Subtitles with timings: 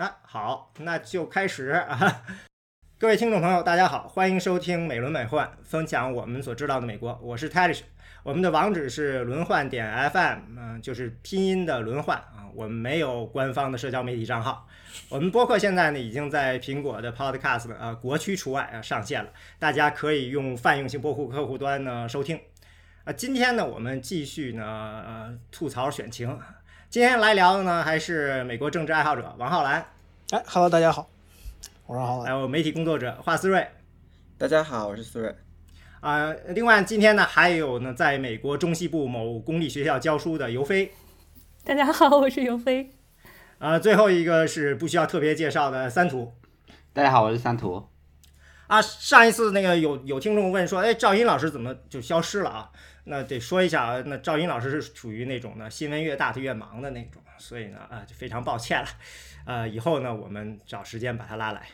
[0.00, 2.22] 啊，好，那就开始啊！
[2.98, 7.20] 各位听众朋友，大家好，欢迎收听美轮美奂，分享我们所知道的美国。
[7.22, 7.82] 我是 Talish，
[8.22, 12.48] 我们的网址是轮换点 FM，嗯、就是拼音的轮换啊。
[12.54, 14.66] 我们没有官方的社交媒体账号。
[15.10, 22.40] 我们播客现在呢已经在苹果的 Podcast 呃国区除外啊上线了，大家可以用泛用性播客客户端呢收听。
[23.04, 26.40] 啊，今天呢我们继续呢呃吐槽选情。
[26.90, 29.86] 今天来聊的呢还是美国政治爱好者王浩然，
[30.30, 31.08] 哎，Hello，大家好，
[31.86, 32.26] 我是浩然。
[32.26, 33.64] 还有媒体工作者华思睿。
[34.36, 35.32] 大家好，我是思睿。
[36.00, 40.92] 啊、另外今天呢还有呢在美国中西部某公立学校教书的尤飞。
[41.62, 42.90] 大家好，我是尤飞。
[43.60, 46.32] 啊，最后一个是不需要特别介绍的三图。
[46.92, 47.86] 大家好，我是三图。
[48.66, 52.70] 啊，上一次那个有有听众问说，哎，赵英老师怎么就消失了啊？
[53.04, 58.88] 那得说一下啊，那赵英老师是属于那种呢新闻越大他越忙的那种，所以呢啊就非常抱歉了，
[59.46, 61.66] 呃，以后呢我们找时间把他拉来，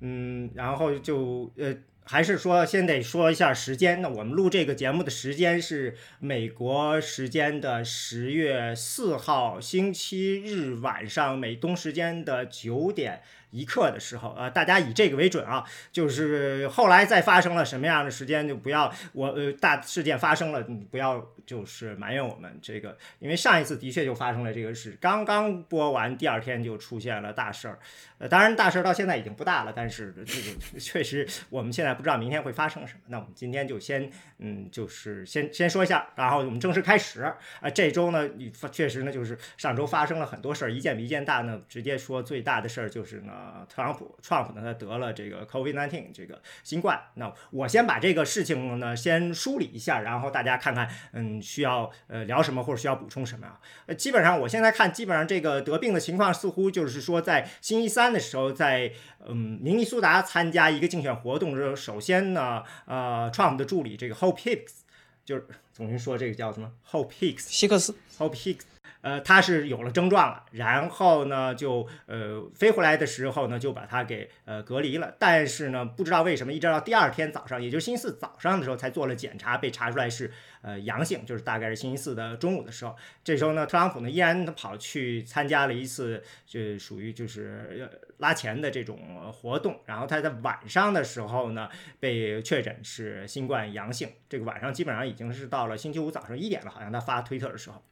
[0.00, 13.22] 嗯，然后就呃还是说先得说一下时间，那我们录这个节目的时间是美国时间的十月四号星期日晚上美东时间的九点。
[13.52, 27.78] 一刻的时候，呃，大家以这个为准啊，就是后来再发生了什么样的时间，就不要我呃大事件发生了，你不要就是埋怨我们这个，因为上一次的确就发生了这个事，刚刚播完，第二天就出现了大事儿，
[28.18, 37.22] 呃，当然大事儿到现在已经不大了，但是这个确实我们现在不知道明天会发生什么，那我们今天就先嗯，就是先先说一下，然后我们正式开始。
[37.22, 37.36] 啊，
[37.74, 43.41] 这周呢，你确实呢就是上周发生了很多事儿，一件比一件大呢，直接说最大的事儿就是呢。
[43.42, 47.00] 呃，特朗普，Trump 呢，他得了这个 COVID-19 这个新冠。
[47.14, 53.60] 那我先把这个事情呢先梳理一下，然后大家看看，嗯，需要呃聊什么或者需要补充什么啊？
[53.86, 58.92] 呃，基本上我现在看，基本上这个得病的情况似乎就是说，在星期三的时候，在
[59.26, 64.82] 嗯明尼苏达参加一个竞选活动的时候，首先呢，呃，Trump 的助理这个 Hope Hicks，
[65.24, 68.71] 就是重新说这个叫什么 Hope Hicks，希克斯，Hope Hicks。
[69.02, 75.12] 呃，他是有了症状了，然后呢，就呃飞回来的时候呢，就把他给呃隔离了。
[75.18, 80.30] 但是呢，不知道为什么，一直到第二天早上，也就是星期四早上的时候，才做了检查，被查出来是
[80.62, 82.94] 呃阳性，就是大概是星期四的中午的时候。
[83.24, 89.00] 这时候呢，特朗普呢依然跑去参加了一次，就属于就是拉钱的这种
[89.32, 89.80] 活动。
[89.84, 94.08] 然后他在晚上的时候呢，被确诊是新冠阳性。
[94.28, 97.82] 这个晚上基本上已经是到了星期五早上一点了，好像他发推特的时候。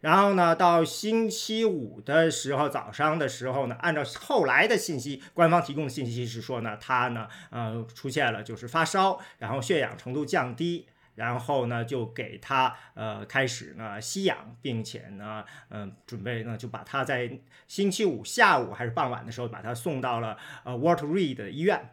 [0.00, 21.90] 然后呢，到星期五的时候早上的时候呢，按照后来的信息，官方提供的信息是说呢，他呢，呃，出现了就是发烧，然后血氧程度降低，然后呢，就给他呃开始呢吸氧，并且呢，嗯、呃，准备呢就把他在星期五下午还是傍晚的时候把他送到了呃 w a t e r Reed 医院，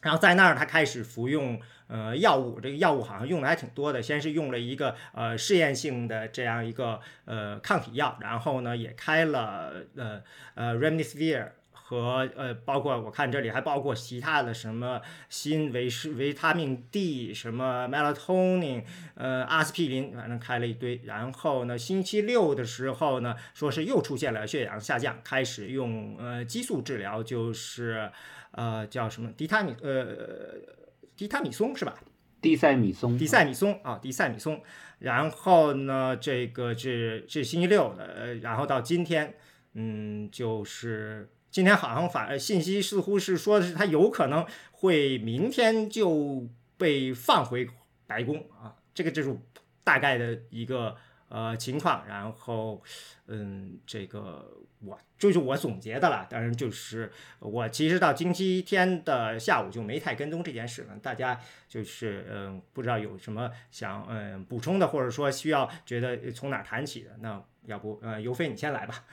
[0.00, 1.60] 然后在那儿他开始服用。
[1.92, 10.22] 呃，药物这个药物好像用的还挺多的，先是用了一个呃试验性的这样一个呃抗体药，然后呢也开了呃
[10.54, 18.84] 呃 Remdesivir 和呃包括我看这里还包括其他的什么锌维是维他命 D 什么 melatonin
[19.16, 21.00] 呃阿司匹林，反正开了一堆。
[21.04, 28.12] 然后呢星期六的时候呢，说是又出现了血氧下降，开始用呃激素治疗，就是
[28.52, 30.78] 呃叫什么地他米呃。
[31.20, 31.94] 地他米松是吧？
[32.40, 34.62] 迪塞米松，迪塞米松啊，迪塞米松。
[35.00, 39.34] 然后呢，这个是是星期六的，呃，然后到今天，
[39.74, 46.48] 嗯，就是今天好像反信息似乎是说的是他有可能会明天就
[46.78, 47.68] 被放回
[48.06, 49.36] 白宫啊，这个就是
[49.84, 50.96] 大概的一个
[51.30, 52.06] 呃情况。
[52.06, 52.82] 然后，
[53.26, 54.58] 嗯，这个。
[54.82, 60.96] 我就是我总结的了，当然就是我其实到星期天的下午就没太跟踪这件事了。
[61.02, 61.38] 大家
[61.68, 69.04] 就是嗯，不知道有什么想嗯补充的，或者说需要觉得从哪谈起的，那要不呃尤飞你先来吧。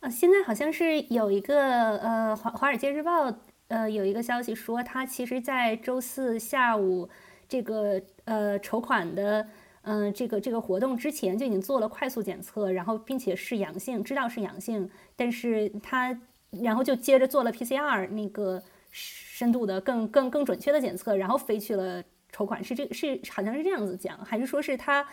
[0.00, 3.32] 啊，现在好像是有一个呃华华尔街日报
[3.68, 7.08] 呃有一个消息说，他其实在周四下午
[7.48, 9.46] 这个呃筹款的。
[9.90, 16.20] 嗯，这个这个活动之前就已经做了快速检测，然后并且是阳性，知道是阳性，但是他
[16.50, 25.06] 然后就接着做了 PCR 那个深度的更更更准确的检测，然后飞去了筹款，是这是好像是这样子讲，还是说是他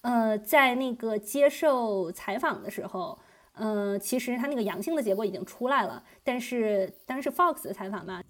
[0.00, 3.18] 呃在那个接受采访的时候，
[3.52, 8.22] 呃其实他那个阳性的结果已经出来了，但是当时是 Fox 的采访吧？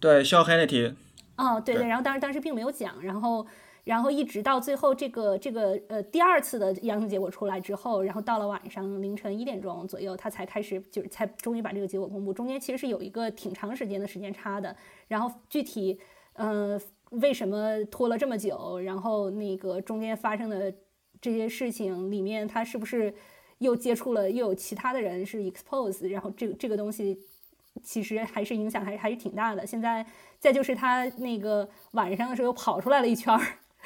[0.00, 0.94] 对，肖 Hannity。
[1.36, 3.46] 哦，对对，然后当时当时并没有讲，然后。
[3.84, 12.32] 然后一直到最后这个这个呃第二次的阳性结果出来之后，然后到了晚上凌晨一点钟左右，他才开始就是才终于把这个结果公布。
[12.32, 14.74] 中间其实是有一个挺长时间的时间差的。
[15.06, 16.00] 然后具体
[16.32, 20.72] 呃为什么拖了这么久，然后那个中间发生的
[21.20, 23.14] 这些事情里面，他是不是
[23.58, 27.20] 又接触了又有其他的人是 expose，然后这这个东西
[27.82, 29.66] 其实还是影响还是还是挺大的。
[29.66, 30.06] 现在
[30.38, 33.40] 再就是他那个晚上的时候又跑出来了一圈儿。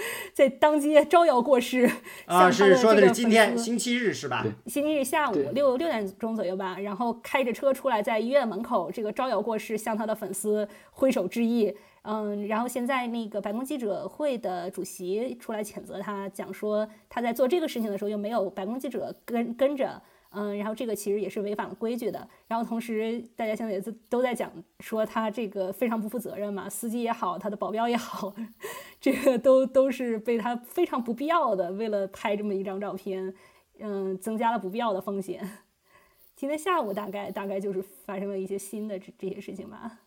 [0.33, 1.91] 在当街招摇过市，
[2.27, 4.45] 啊，是说的是今天星期日是吧？
[4.67, 11.75] 星期日下午六六点钟左右吧，然后开着车出来，在医院门口这个招摇过市，向他的粉丝挥手致意。
[12.03, 20.01] 嗯，然后现在那个白宫记者会的主席出来谴责他，讲说他在做这个事情的时候又没有白宫记者跟跟着。
[20.31, 22.29] 嗯，然后这个其实也是违反了规矩的。
[22.47, 28.35] 然后同时，大家现在也都都在讲说他这个非常不负责任嘛，司机也好，他的保镖也好，
[29.01, 33.35] 这个都都是被他非常不必要的为了拍这么一张照片，
[33.79, 35.49] 嗯，增加了不必要的风险。
[36.37, 40.01] 今天下午大概大概就是发生了一些新的这这些事情吧。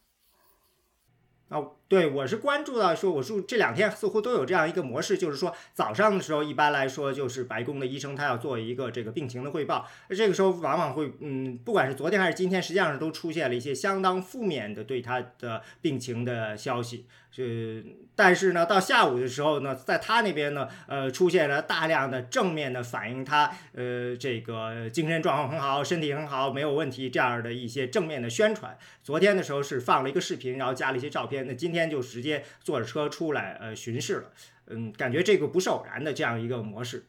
[1.49, 1.59] 那，
[1.91, 17.07] 对，我是关注到说，我说这两天似乎都有这样一个模式，就是说早上的时候，一般来说就是白宫的医生他要做一个这个病情的汇报，这个时候往往会，嗯，不管是昨天还是今天，实际上是都出现了一些相当负面的对他的病情的消息。
[17.33, 28.77] 是，但是呢，到下午的时候呢，在他那边呢，呃，出现了大量的正面的反映，他呃这个精神状况很好，身体很好，没有问题这样的一些正面的宣传。
[29.01, 34.31] 昨天的时候是放了一个视频，然后加了一些照片，那今天就直接坐着车出来呃巡视了。
[34.67, 37.05] 嗯，感觉这个不是偶然的这样一个模式。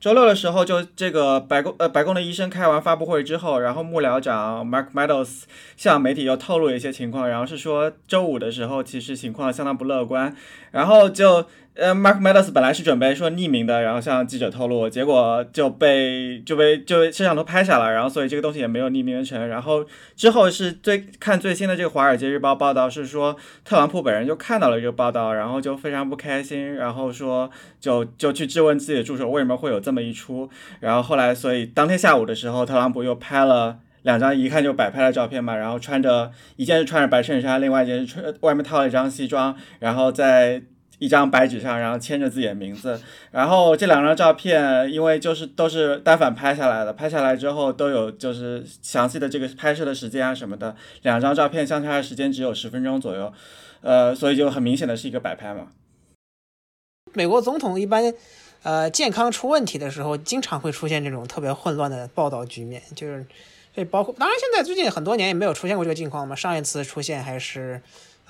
[0.00, 5.42] 周六的时候，就这个白宫呃白宫的医生开完发布会之后，然后幕僚长 Mark Meadows
[5.76, 10.34] 向媒体又透露了一些情况，然后是说周五的时候其实情况相当不乐观，
[10.70, 11.46] 然后就。
[11.80, 19.48] 呃，Mark Meadows 本来是准备说匿名的，然后向记者透露，结果就被就被就被摄像头拍下了，然后所以这个东西也没有匿名成。
[19.48, 19.82] 然后
[20.14, 23.34] 之后是最看最新的这个《华尔街日报》报道是说，
[23.64, 27.50] 特朗普本人就看到了这个报道，然后就非常不开心，然后说
[27.80, 30.50] 就就去质问自己的助手为什么会有这么一出。
[30.80, 40.60] 然后后来，所以当天下午的时候，特朗普又拍了两张一看就摆拍的照片嘛，然后穿着一件是穿着白衬衫，另外一件是穿外面套了一张西装，然后在。
[41.00, 43.00] 一张白纸上，然后签着自己的名字，
[43.30, 53.32] 然后这两张照片，因为就是都是单反拍下来的，拍下来之后都有就是详细的这个拍摄的时间啊什么的，两张照片相差的时间只有十分钟左右，
[53.80, 55.68] 呃，所以就很明显的是一个摆拍嘛。
[57.14, 58.12] 美国总统一般，
[58.62, 63.24] 呃，健康出问题的时候，经常会出现这种特别混乱的报道局面，就是
[63.74, 67.80] 这包括，当然现在最近很多年也没有出现过这个情况嘛，上一次出现还是。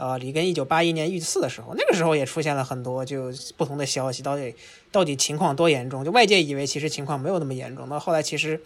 [0.00, 4.54] 呃，里根一九八一年遇刺的时候，那个时候也出现了很多就不同的消息，到底
[4.90, 6.02] 到底情况多严重？
[6.02, 8.62] 就外界以为其实情况没有那么严重，那后来其实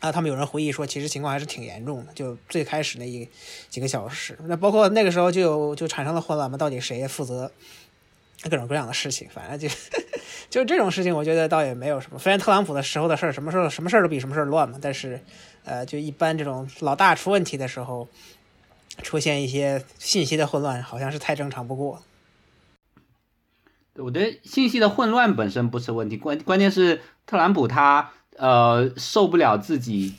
[0.00, 2.12] 啊，他们有人回忆说，其实情况还是挺严重的。
[2.12, 3.26] 就最开始那一
[3.70, 7.50] 几个小时，那包括那个时候就有就产生了混乱嘛，到底谁负责
[8.50, 9.26] 各种各样的事情？
[9.32, 9.74] 反正就
[10.50, 12.18] 就这种事情，我觉得倒也没有什么。
[12.18, 15.22] 虽然特朗普的时候的事儿，什么时候什么事儿都比什么事儿乱嘛，但是
[15.64, 18.06] 呃，就一般这种老大出问题的时候。
[19.00, 22.02] 出现一些信息的混乱，好像是太正常不过。
[23.96, 30.14] 我觉得信息的混乱本身不是问题，关关键是特朗普他呃受不了自己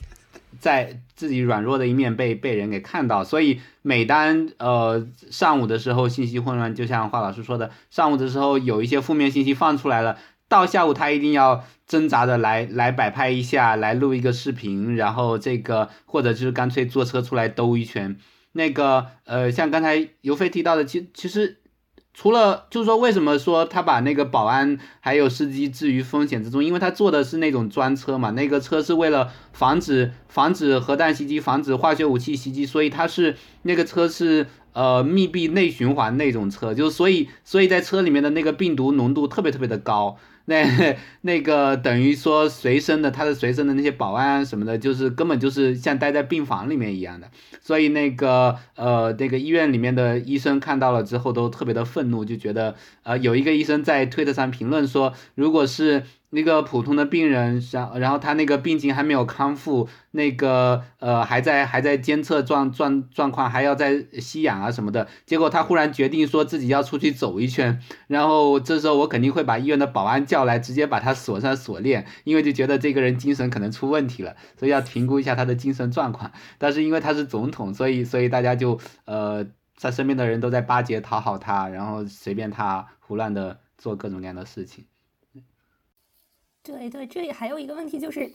[0.60, 18.18] 在自己软弱的一面被被人给看到，所以每当呃上午的时候信息混乱，就像华老师说的，上午的时候有一些负面信息放出来了，到下午他一定要挣扎的来来摆拍一下，来录一个视频，然后这个或者就是干脆坐车出来兜一圈。
[18.54, 21.60] 那个呃，像刚才尤飞提到的，其其实
[22.14, 26.64] 除了就是说，为什么说他把那个保安还有司机置于风险之中？
[26.64, 40.18] 因为他坐的是那种专车嘛，那个车是为了防止防止核弹袭击、防止化学武器袭击，所以他是那个车是呃密闭内循环那种车，就所以所以在车里面的那个病毒浓度特别特别的高。
[40.46, 47.30] 那那个等于说随身的他的随身的那些保安什么的，就是根本就是像待在病房里面一样的，
[47.62, 56.04] 所以那个呃那个医院里面的医生看到了之后都特别的愤怒，就觉得呃有一个医生在推特上评论说，如果是。
[56.32, 65.08] 那个普通的病人，然然后他那个病情还没有康复，那个呃还在还在监测状状状况，还要在吸氧啊什么的。
[65.26, 76.32] 结果他忽然决定说自己要出去走一圈，然后这时候我肯定会把医院的保安叫来，直接把他锁上锁链，因为就觉得这个人精神可能出问题了，所以要评估一下他的精神状况。
[76.58, 79.48] 但是因为他是总统，所以所以大家就呃。
[79.84, 84.86] 他身边的人都在巴结讨好他，然后随便他胡乱的做各种各样的事情。
[86.64, 88.32] 对对，这里还有一个问题就是，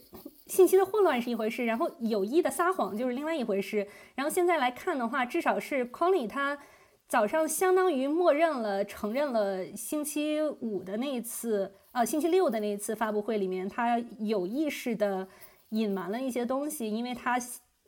[0.47, 3.87] 信息的混乱是一回事，然后有意的撒谎就是另外一回事。
[4.17, 6.59] 然后现在来看的话，至少是 Connie 他
[7.07, 15.29] 早上相当于默认了、承认了星期五的那一次，呃，星期六的那一次发布会里面，他有意识的
[15.69, 17.39] 隐瞒了一些东西，因为他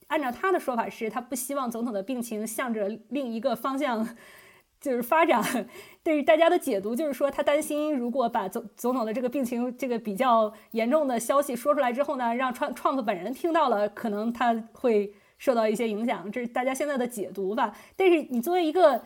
[0.06, 4.08] 按照他的说法是，他不希望总统的病情向着另一个方向。
[4.80, 5.68] 就是发展，
[6.04, 17.76] 对于大家的解读就是说，他担心如果把总总统的这个病情这个比较严重的消息说出来之后呢，让创 Trump 本人听到了，可能他会受到一些影响，这是大家现在的解读吧。
[17.96, 19.02] 但是你作为一个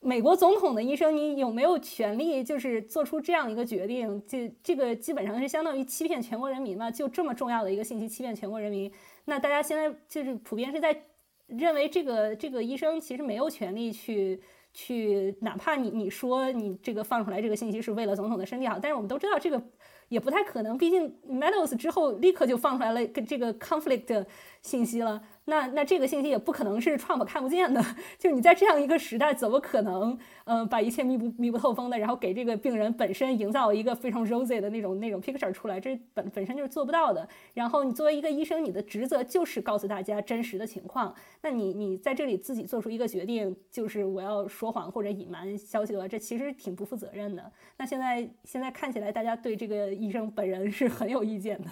[0.00, 4.20] 美国总统的医生，你有没有权利就是做出这样一个决定？
[4.26, 6.90] 这这个基本上是相当于欺骗全国人民嘛？
[6.90, 8.90] 就这么重要的一个信息欺骗全国人民，
[9.26, 11.04] 那大家现在就是普遍是在
[11.46, 14.42] 认为这个这个医生其实没有权利去。
[14.72, 19.62] 去，哪怕你你说你这个放出来这个信息是为了总统的身体好，但是我们都知道这个
[20.08, 24.26] 也不太可能，毕竟 Meadows 之后立刻就放出来了跟这个 conflict
[24.62, 25.22] 信息了。
[25.46, 27.84] 那那这个信息也不可能是 Trump 看不见的，
[28.16, 37.28] 就你在这样一个时代，怎么可能，嗯，把一切密不密不透风的，然后给这个病人本身营造一个非常 rosy 的那种那种 picture 出来，这本本身就是做不到的。
[37.54, 41.12] 然后你作为一个医生，你的职责就是告诉大家真实的情况。
[41.40, 47.50] 那你你在这里自己做出一个决定，就是我要说谎或者隐瞒消息的话，这其实挺不负责任的。
[47.78, 51.68] 那现在现在看起来，大家对这个医生本人是很有意见的。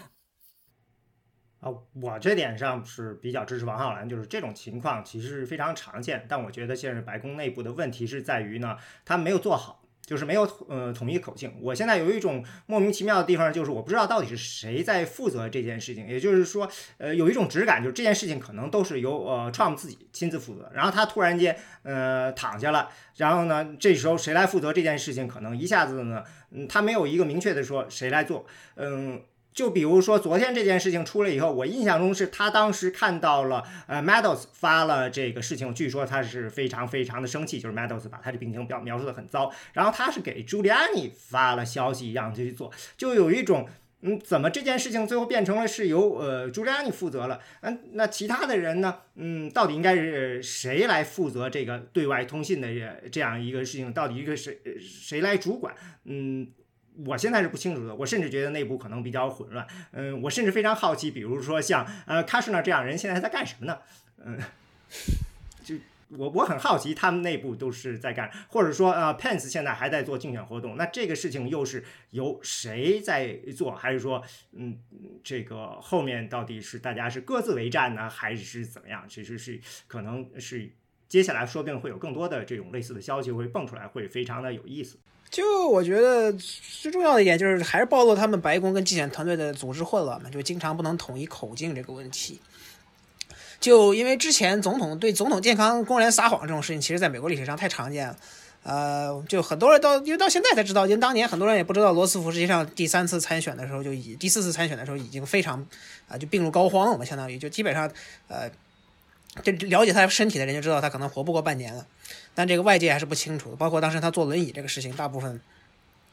[1.61, 11.53] 啊，我这点上是比较支持王浩然，就是这种情况其实是非常常见，但我觉得现在白宫内部的问题是在于呢，他没有做好，就是没有呃统一口径。
[11.61, 22.89] 我现在有一种莫名其妙的地方，就是我不知道到底是谁在负责这件事情，也就是说，呃，有一种直感，就是这件事情可能都是由呃 Trump 自己亲自负责，然后他突然间呃躺下了，
[23.19, 29.21] 然后呢，这时候谁来负责这件事情，可能一下子呢，嗯，他没有一个明确的说谁来做，嗯。
[29.53, 43.69] 就比如说昨天这件事情出来以后，我印象中是他当时看到了，呃，Meadows 发了这个事情，据说他是非常非常的生气，就是 Meadows 把他的病情表描述的很糟，然后他是给 Giuliani 发了消息，让他去做，就有一种，
[44.03, 47.41] 嗯，怎么这件事情最后变成了是由呃 Giuliani 负责了？
[47.63, 48.99] 嗯，那其他的人呢？
[49.17, 52.69] 嗯，到底应该是谁来负责这个对外通信的
[53.11, 53.93] 这样一个事情？
[53.93, 55.75] 到底一个谁谁来主管？
[56.05, 56.47] 嗯。
[57.07, 59.67] 我现在是不清楚的，我甚至觉得内部可能比较混乱。
[59.93, 63.79] 嗯，我甚至非常好奇，比如说像呃 k a s h n e r 这样人现在在干什么呢？
[64.25, 64.39] 嗯，
[65.63, 65.77] 就
[66.17, 73.73] 我我很好奇他们内部都是在干，或者说呃 Pence 现在还在做竞选活动，那这个事情又是由谁在做？
[73.75, 74.79] 还是说嗯
[75.23, 79.05] 这个后面到底是大家是各自为战呢，还是怎么样？
[79.09, 80.71] 其实是可能是
[81.09, 84.99] 接下来说不定会有更多的这种类似的消息会蹦出来，会非常的有意思。
[85.31, 92.41] 就我觉得最重要的一点就是，还是暴露他们白宫跟竞选团队的组织混乱嘛，就经常不能统一口径这个问题。
[93.61, 98.17] 就因为之前总统对总统健康公然撒谎这种事情，其实在美国历史上太常见了。
[98.63, 105.65] 呃，就很多人到因为到现在才知道，因为当年很多人也不知道罗斯福实际上第三次参选的时候就已第四次参选的时候已经非常
[106.09, 107.91] 啊就病入膏肓了嘛，相当于就基本上
[108.29, 108.51] 呃，
[109.43, 111.87] 就了解他身体的人就知道他可能活不过半年了。
[112.35, 115.41] 但这个外界还是不清楚，包括当时他坐轮椅这个事情，大部分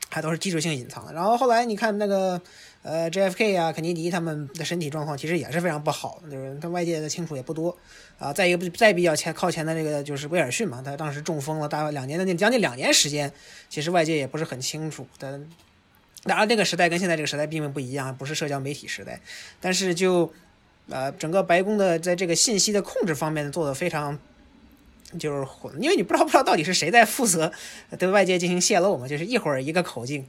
[0.09, 1.13] 还都是技术性隐藏的。
[1.13, 2.41] 然后后来你看那个
[2.81, 7.77] 呃 JFK 啊、肯尼迪他们的身体状况其实也是非常不好，就是他外界的清楚也不多
[8.17, 8.33] 啊。
[8.33, 13.31] 再一个再比较前靠前的这个就是威尔逊嘛，他当时中风了，大概两年的将近两年时间，
[13.69, 15.05] 其实外界也不是很清楚。
[15.19, 15.47] 但
[16.23, 19.19] 当然那个时代跟现在这个时代并不一样，不是社交媒体时代，
[19.61, 20.31] 但是就
[20.89, 24.17] 呃整个白宫的在这个信息的控制方面做的非常。
[25.17, 25.47] 就是，
[25.79, 27.51] 因为你不知道不知道到底是谁在负责
[27.97, 30.27] 对外界进行泄露嘛，就是一会儿一个口径，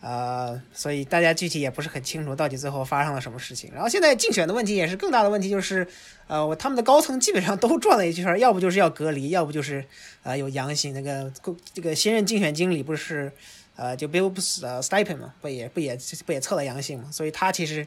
[0.00, 3.70] 呃，所以大家具体也不是很清楚到底最后发生了什么事情。
[3.72, 5.86] 然后现在竞选的问题也是更大的问题，就是
[6.26, 9.84] 呃，我他们的高层基本上都转了一圈，要不就是要隔离，要不就是
[10.24, 10.92] 呃有阳性。
[10.92, 11.32] 那个
[11.72, 13.30] 这个新任竞选经理不是
[13.76, 17.86] 呃就 Bill Stepien 嘛，不也不也不也测了阳性嘛，所以他其实。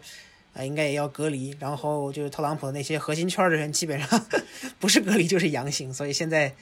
[0.54, 4.26] 啊，应该也要隔离，然后就是特朗普的那些核心圈的人，基本上
[4.80, 6.54] 不是隔离就是阳性，所以现在，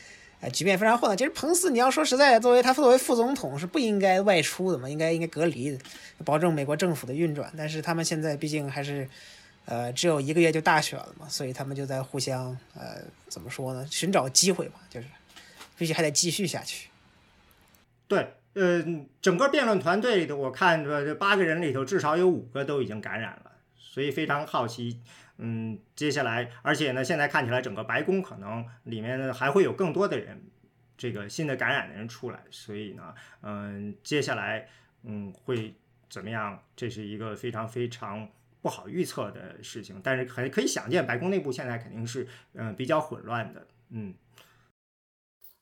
[0.42, 1.18] 呃，局面非常混乱。
[1.18, 5.78] 其实彭斯，你要说实在，作为他作为副总统是不应该外出的嘛，应该应该隔离，
[6.26, 7.52] 保证美国政府的运转。
[7.58, 9.08] 但是他们现在毕竟还是，
[9.66, 13.88] 呃，只有一个月就大选了嘛，所以他们就在互相，呃，怎么说呢？
[13.90, 15.08] 寻找机会嘛，就是
[15.78, 16.90] 必须还得继续下去。
[18.08, 18.84] 对，呃，
[19.22, 23.52] 整个辩论团队里头，我看这八个人里头，至少有五个都已经感染了。
[23.98, 25.02] 所以非常好奇，
[25.40, 30.40] 嗯，接下来，而且呢，现在看起来整个白宫可能里面还会有更多的人
[30.96, 34.70] 这个新的感染的人出来，所以呢，嗯，接下来
[35.02, 35.74] 嗯会
[36.12, 36.62] 怎么样？
[36.76, 38.30] 这是一个非常非常
[38.62, 44.14] 不好预测的事情，但是可可以想见，白宫内部现在肯定是嗯比较混乱的，嗯。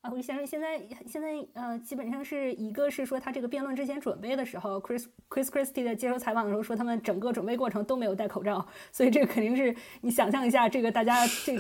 [0.06, 11.54] 啊，先生，现在现在呃，基本上是一个是说他这个辩论之前准备的时候，Chris Chris Christie 的接受采访的时候说，他们整个准备过程都没有戴口罩，所以这个肯定是你想象一下，这个大家这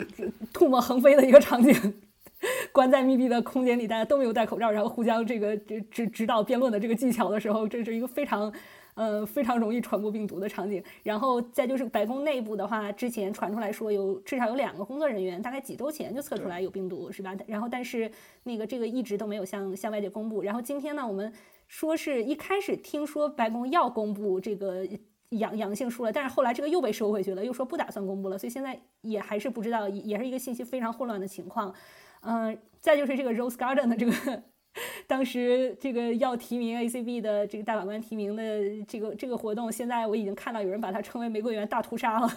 [0.54, 1.96] 唾沫横飞的一个场景，
[2.72, 8.54] 关在密闭的空间里，大家都没有戴口罩，然后互相这个指指指导辩论的这个技巧的时候，这是一个非常。
[8.96, 10.84] 呃，非常容易传播病毒的场景。
[11.04, 17.36] 然后再就是白宫内部的话，之前传出来说有至少有两个工作人员，大概几周前就测出来有病毒，是吧？
[17.46, 18.10] 然后但是
[18.44, 20.42] 那个这个一直都没有向向外界公布。
[20.42, 21.32] 然后今天呢，我们
[21.68, 24.88] 说是一开始听说白宫要公布这个
[25.30, 31.74] 阳阳性数了，但是后来这个又被收回去了，又说不打算公布了，所以现在也还是不知道，也是一个信息非常混乱的情况。
[32.22, 34.44] 嗯，再就是这个 Rose Garden 的这个。
[35.08, 38.44] 当时这个要提名 ACB 的这个大法官提名的
[38.88, 42.30] 这个这个活动，现在我已经看到有人把它称为玫瑰园大屠杀了。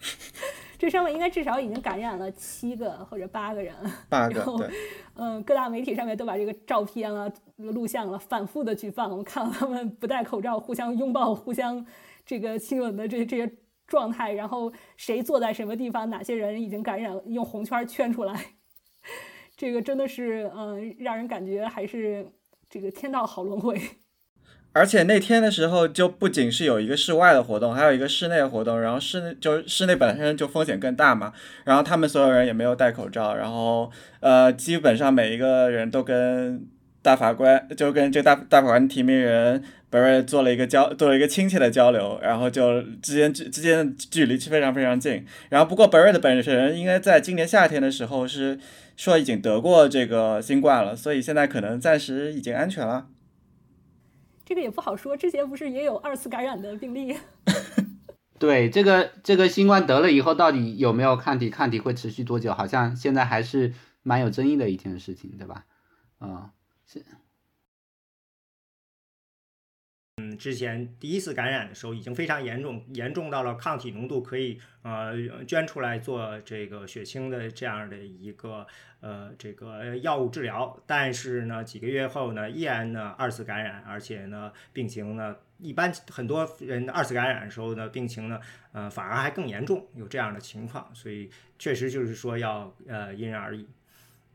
[0.78, 3.74] 这上面应该至少已经感染了七个或者八个人。
[4.08, 4.70] 八个。
[5.14, 11.84] 嗯，各大媒体上面都把这个照片啊、录像了反复的去放，我们看到他们不戴口罩、互相拥抱、互相
[12.24, 13.52] 这个亲吻的这这些
[13.86, 18.54] 状态，然后谁坐在什么地方，哪些人已经感染，用红圈圈出来。
[19.60, 22.26] 这个真的是，嗯，让人感觉还是
[22.70, 23.78] 这个天道好轮回。
[24.72, 28.80] 而且那天的时候，就不仅是有一个室外的活动，还有一个室内的活动。
[28.80, 31.34] 然后室内就室内本身就风险更大嘛。
[31.64, 33.34] 然后他们所有人也没有戴口罩。
[33.34, 33.90] 然后，
[34.20, 36.66] 呃，基本上每一个人都跟
[37.02, 42.18] 大法官，就跟这大大法官提名人 Barrett 做了一个交，做了一个亲切的交流。
[42.22, 45.26] 然后就之间之之间距离是非常非常近。
[45.50, 48.58] 然后不过 Barrett 本身应该在今年夏天的时候是。
[49.00, 53.08] 说已经得过这个新冠了，所以现在可能暂时已经安全了。
[54.44, 57.16] 这个也不好说，之前不是也有二次感染的病例？
[58.38, 61.48] 对，这个这个新冠得了以后，到底有没有抗体？
[61.48, 62.52] 抗体会持续多久？
[62.52, 65.64] 好像现在还是蛮有争议的一件事情，对吧？
[66.20, 66.50] 嗯，
[66.86, 67.02] 是。
[70.20, 78.66] 嗯，之前第一次感染的时候已经非常严重，严重到了抗体浓度可以呃捐出来做这个血清的这样的一个
[79.00, 80.78] 呃这个药物治疗。
[80.86, 88.38] 但是呢，几个月后呢，依然呢二次感染，而且呢病情呢一般很多人二次感染的时候呢病情呢
[88.72, 90.94] 呃反而还更严重，有这样的情况。
[90.94, 93.66] 所以确实就是说要呃因人而异。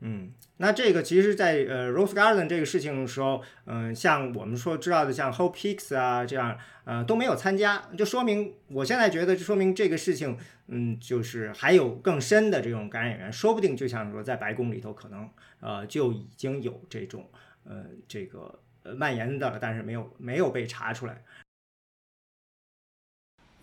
[0.08, 10.38] 嗯，那这个其实，在呃 Rose Garden 这个事情的时候，嗯，像我们说知道的，像 Hope Hicks 啊这样，呃都没有参加，就说明我现在觉得，就说明这个事情，
[10.68, 17.28] 嗯，就是还有更深的这种感染源，说不定就像说在白宫里头，可能呃就已经有这种
[17.64, 21.20] 呃这个呃蔓延的了，但是没有没有被查出来。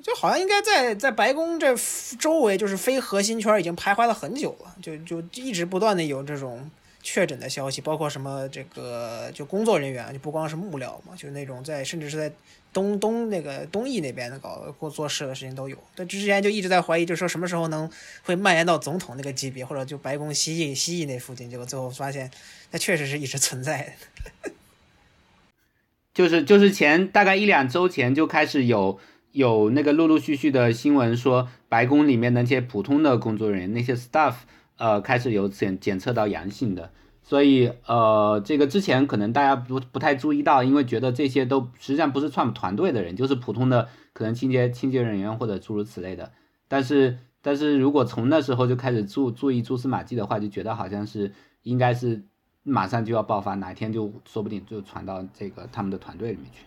[0.03, 1.73] 就好像应该在在白宫这
[2.19, 6.69] 周围，就是非核心圈已经徘徊了很久了，就就一直不断的有这种
[7.01, 12.29] 确诊的消息，包括什么这个就工作人员，就不光是幕僚嘛，就是那种在甚至是在
[12.73, 15.77] 东东那个东翼那边的搞做做事的事情都有。
[15.95, 17.89] 但之前就一直在怀疑，就是说什么时候能
[18.23, 22.29] 会蔓延到总统那个级别，或者就白宫西翼西翼那附近，结果最后发现，
[22.71, 23.95] 那确实是一直存在
[24.43, 24.51] 的。
[26.13, 28.99] 就是就是前大概一两周前就开始有。
[29.33, 34.35] 有那个陆陆续续的新闻说，白宫里面那些普通的工作人员，那些 staff，
[34.77, 36.91] 呃，开始有检检测到阳性的，
[37.23, 46.31] 所以呃，这个之前可能大家不不太注意到，因为觉得这些都实际上不是 Trump 团队的人，就是普通的可能清洁清洁人员或者诸如此类的。
[46.67, 51.31] 但是但是如果从那时候就开始注注意蛛丝马迹的话，就觉得好像是
[51.63, 52.23] 应该是
[52.61, 56.65] 马上就要爆发，哪天就说不定就传到这个他们的团队里面去。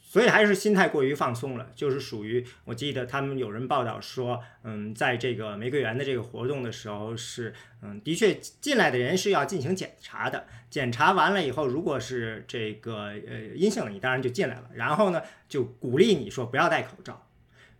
[0.00, 7.52] 所以还是心态过于放松了，就是属于我记得他们有人报道说，嗯，在这个玫瑰园的这个活动的时候是，
[7.82, 17.28] 嗯，的确进来的人是要进行检查的，检查完了以后，如果是这个呃阴性，你当然就进来了，然后呢就鼓励你说不要戴口罩，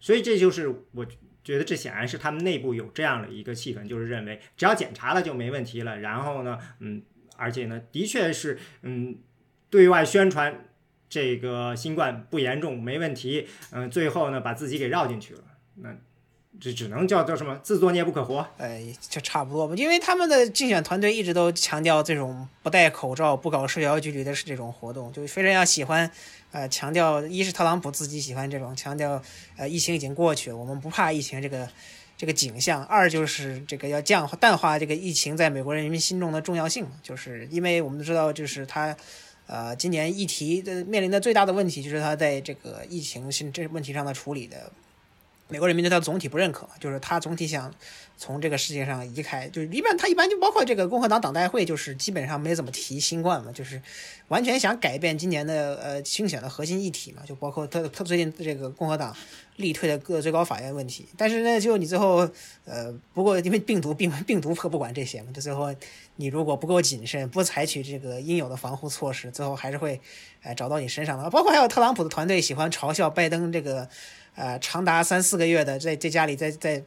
[0.01, 1.07] 所以这就是我
[1.45, 7.03] 觉得这显然是他们内部有这样的一个气氛，就是认为只要检查了就没问题了，然后呢，嗯，
[7.37, 9.19] 而且呢，的确是，嗯，
[9.69, 10.65] 对外宣传。
[11.13, 13.47] 这个新冠不严重，没问题。
[13.71, 15.41] 嗯，最后呢，把自己给绕进去了。
[15.75, 15.95] 那
[16.59, 17.61] 这只能叫叫什么？
[17.63, 18.47] 自作孽不可活。
[18.57, 19.75] 哎，就差不多吧。
[19.77, 26.11] 因为他们的竞选团队一直都强调这种不戴口罩、不搞社交距离的这种活动，就非常要喜欢。
[26.51, 29.23] 呃，强调一是特朗普自己喜欢这种强调，
[29.59, 31.69] 呃，疫情已经过去了，我们不怕疫情这个。
[32.15, 38.97] 这个景象，二就是这个要降淡化这个疫情在美国人民心中的重要性，就是因为我们知道，就是他，
[39.47, 44.73] 呃，今年议题的面临的最大的问题就是他在这个疫情性这问题上的处理的，
[45.53, 47.73] 美国人民对他总体不认可，就是他总体想。
[48.15, 53.83] 从这个世界上移开，就是一般他一般就包括这个共和党党代会，就是基本上没怎么提新冠嘛，就是
[54.29, 59.17] 完全想改变今年的呃竞选的核心议题嘛，就包括他他最近这个共和党
[59.57, 61.05] 力推的各最高法院问题。
[61.17, 62.19] 但是呢，就你最后
[62.65, 65.75] 呃，不过因为病毒病病毒可不管这些嘛，就最后
[66.15, 70.01] 你如果不够谨慎，不采取这个应有的防护措施，最后还是会
[70.43, 71.29] 哎找到你身上的。
[71.29, 73.89] 包括还有特朗普的团队喜欢嘲笑拜登这个
[74.35, 76.85] 呃长达三四个月的在在家里在在。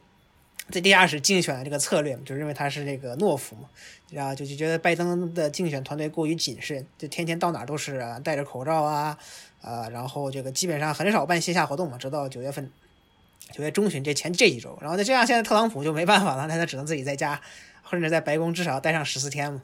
[0.71, 3.69] 在地下室竞选的这个策略，就认为他是这个懦夫嘛，
[4.09, 9.15] 然后就就觉得拜登的竞选团队过于谨慎，就天天到哪都是戴着口罩啊，
[9.61, 12.71] 呃，然后这个基本上很少办线下活动嘛，直到九月份，
[13.51, 17.39] 九月中旬这前这几周，然后再这样，现在特朗普就没办法了，那他只能自己在家，
[17.83, 19.61] 或者在白宫至少待上十四天嘛。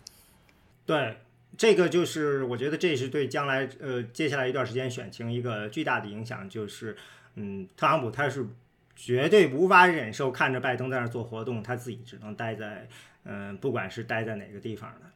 [0.85, 1.17] 对，
[1.57, 6.95] 这个就是我觉得这是对将来呃接下来一段时间选情一个巨大的影响，就是
[7.35, 8.47] 嗯，特朗普他是。
[8.93, 12.87] 绝对无法忍受看着拜登在那儿做活动，他自己只能待在，
[13.23, 15.09] 嗯，不管是待在哪个地方的。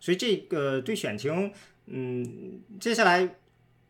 [0.00, 1.52] 所以这个对选情，
[1.84, 3.28] 嗯，接下来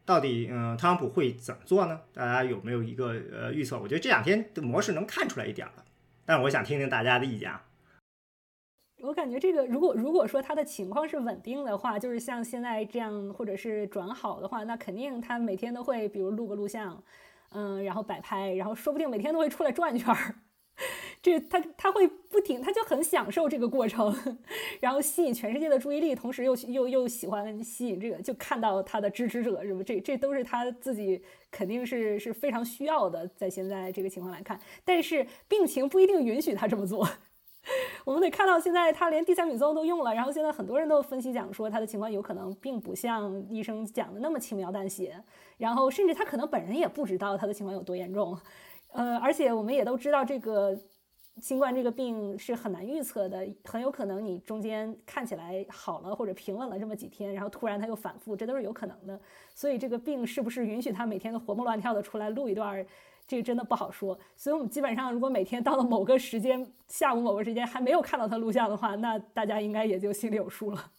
[0.05, 2.01] 到底，嗯，特朗普会怎么做呢？
[2.13, 3.79] 大家有没有一个呃预测？
[3.79, 5.85] 我觉得这两天的模式能看出来一点了，
[6.25, 7.67] 但我想听听大家的意见啊。
[9.03, 17.01] 我感觉这个，如果如果说他的情况是稳定的话，就是像现在这样，或者是转好的话，那肯定他每天都会，比如录个录像。
[17.59, 20.35] 嗯，然后摆拍，然后说不定每天都会出来转一圈儿，
[21.23, 24.15] 这他他会不停，他就很享受这个过程，
[24.79, 29.83] 然后吸引全世界的注意力，同时又又又喜欢吸引这个，就看到他的支持者，是不？
[29.83, 37.09] 这这都是他自己肯定是是非常需要的，在现在这个情况来看，但是病情不一定允许他这么做。
[38.05, 45.21] 我们得看到，现在他连地塞米松都用了，然后现在很多人都分析讲说他的情况有可能并不像医生讲的那么轻描淡写，
[45.59, 48.39] 然后甚至他可能本人也不知道他的情况有多严重，
[48.93, 50.79] 呃，而且我们也都知道这个
[51.41, 59.21] 新冠这个病是很难预测的，很有可能你中间看起来好了或者平稳了这么几天，然后突然他又反复，这都是有可能的。
[59.55, 62.87] 所以这个病是不是允许他每天都活蹦乱跳的出来录一段？
[63.27, 70.93] 这个真的不好说，所以我们基本上如果每天到了某个时间，下午某个时间还没有看到他录像的话，那大家应该也就心里有数了。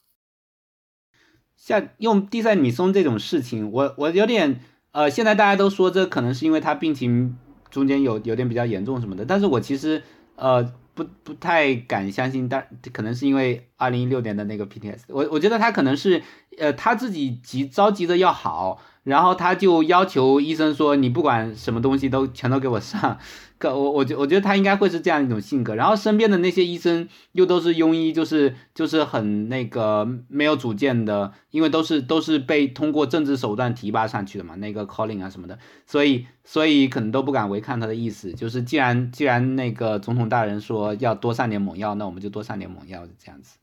[1.55, 4.59] 像用地塞米松这种事情，我我有点
[4.91, 7.37] 呃，现在大家都说这可能是因为他病情
[7.69, 10.03] 中间有有点比较严重什么的，但是我其实
[10.35, 16.21] 呃不不太敢相信，但可能是因为二零一六年的那个 PTS，我我觉得他可能是
[16.57, 18.81] 呃他自己急着急的要好。
[19.07, 23.17] 然后他就要求医生说：“你不管什么东西都全都给我上。
[23.57, 25.75] ”可我我觉我觉得他应该会是这样一种性格。
[25.75, 38.33] 然后身边的那些医生又都是庸医，就是就是很那个没有主见的，因为都是都是被通过政治手段提拔上去的嘛，那个 calling 啊什么的，所以所以可能都不敢违抗他的意思。
[38.33, 43.57] 就是既然既然那个总统大人说要多上点猛药，那我们就多上点猛药，这样子。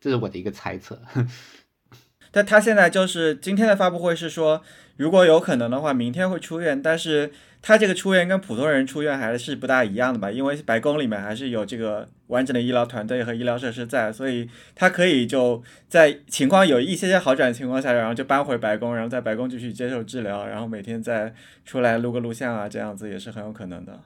[0.00, 0.98] 这是我的一个猜测。
[2.36, 4.62] 但他现在就是今天的发布会是说，
[4.98, 6.82] 如果有可能的话，明天会出院。
[6.82, 10.30] 但是他这个出院跟普通人出院还是不大一样的吧？
[10.30, 24.02] 因为白宫里面还是有这个完整的医疗团队和医疗设施在，所以他可以就在情况有一些些好转的情况下，然后就搬回白宫，然后在白宫继续接受治疗，然后每天再出来录个录像啊，这样子也是很有可能的。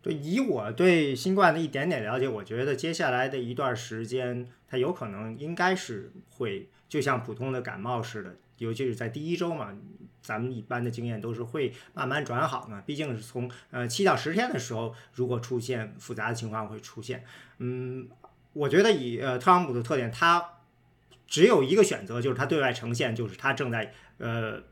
[0.00, 6.70] 对，以我对新冠的一点点了解，我觉得接下来的一段时间，它有可能应该是会。
[6.94, 9.76] 就像普通的感冒似的，尤其是在第一周嘛，
[10.22, 12.80] 咱们一般的经验都是会慢慢转好嘛。
[12.86, 17.24] 毕竟是从呃七到十天的时候，如果出现复杂的情况会出现。
[17.58, 18.08] 嗯，
[18.52, 20.50] 我觉得以呃特朗普的特点，他
[21.26, 24.62] 只有一个选择，就是他对外呈现就是他正在呃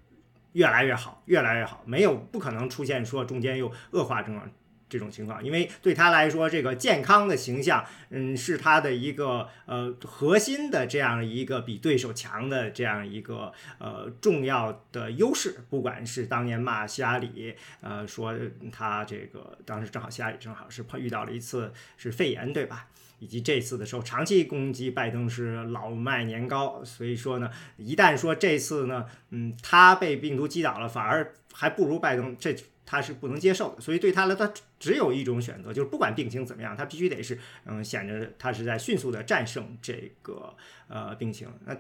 [0.53, 4.49] 越来越好，越来越好，没有不可能出现说中间又恶化症状。
[4.93, 15.61] 这种情况，因为对他来说，这个健康的形象，嗯，是他的一个呃核心的这样一个比对手强的这样一个呃重要的优势。
[15.71, 18.35] 不管是当年骂希拉里，呃，说
[18.71, 22.89] 他这个当时正好希拉里正好是碰遇到了一次是肺炎，对吧？
[23.19, 32.55] 以及这次的时候长期攻击拜登是老迈年高，所以说呢，一旦说这次呢，嗯，他被病毒击倒了，反而还不如拜登这。
[32.85, 40.55] 他是不能接受的，所以对他来，他只有一种选择，就是不管病情怎么样，他必须得是，嗯，显着他是在迅速的战胜这个
[40.89, 41.49] 呃病情。
[41.65, 41.77] 那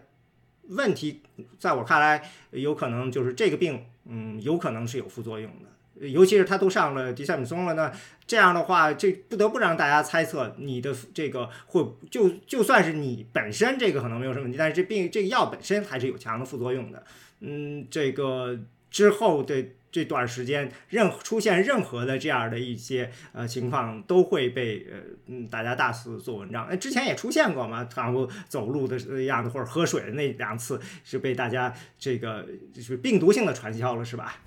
[0.68, 1.20] 问题
[1.58, 5.68] 在我看来，有可能就是这个病，嗯，有可能是有副作用的。
[6.08, 7.92] 尤其是他都上了地塞米松了呢，
[8.26, 17.04] 这样的话，这不得不让大家猜测你的这个会就就算是你本身这个可能没有什么问题，但是这病这个药本身还是有强的副作用的。
[17.40, 18.58] 嗯，这个
[18.90, 26.66] 之后的这段时间，任出现任何的这样的一些呃情况，都会被呃嗯大家大肆做文章。
[26.68, 34.40] 那之前也出现过嘛，然后走路的样子或者喝水的那两次是被大家这个就是病毒性的传销了，是吧？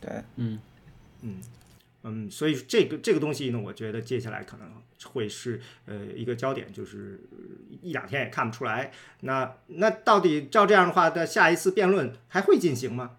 [0.00, 0.60] 对，嗯。
[1.22, 1.40] 嗯
[2.04, 4.68] 嗯，所以这个这个东西呢，我觉得接下来可能
[5.12, 7.20] 会是呃一个焦点，就是
[7.80, 8.90] 一两天也看不出来。
[9.20, 13.18] 那那到底照这样的话，的下一次辩论还会进行吗？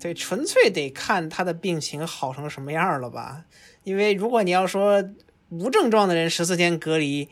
[0.00, 3.44] 对，纯粹得看他的病情好成什么样了吧？
[3.82, 5.04] 因为如果你要说
[5.50, 7.28] 无症状的人十四天隔离，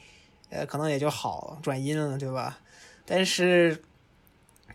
[0.51, 2.61] 呃，可能也就好转阴了，对吧？
[3.05, 3.83] 但是。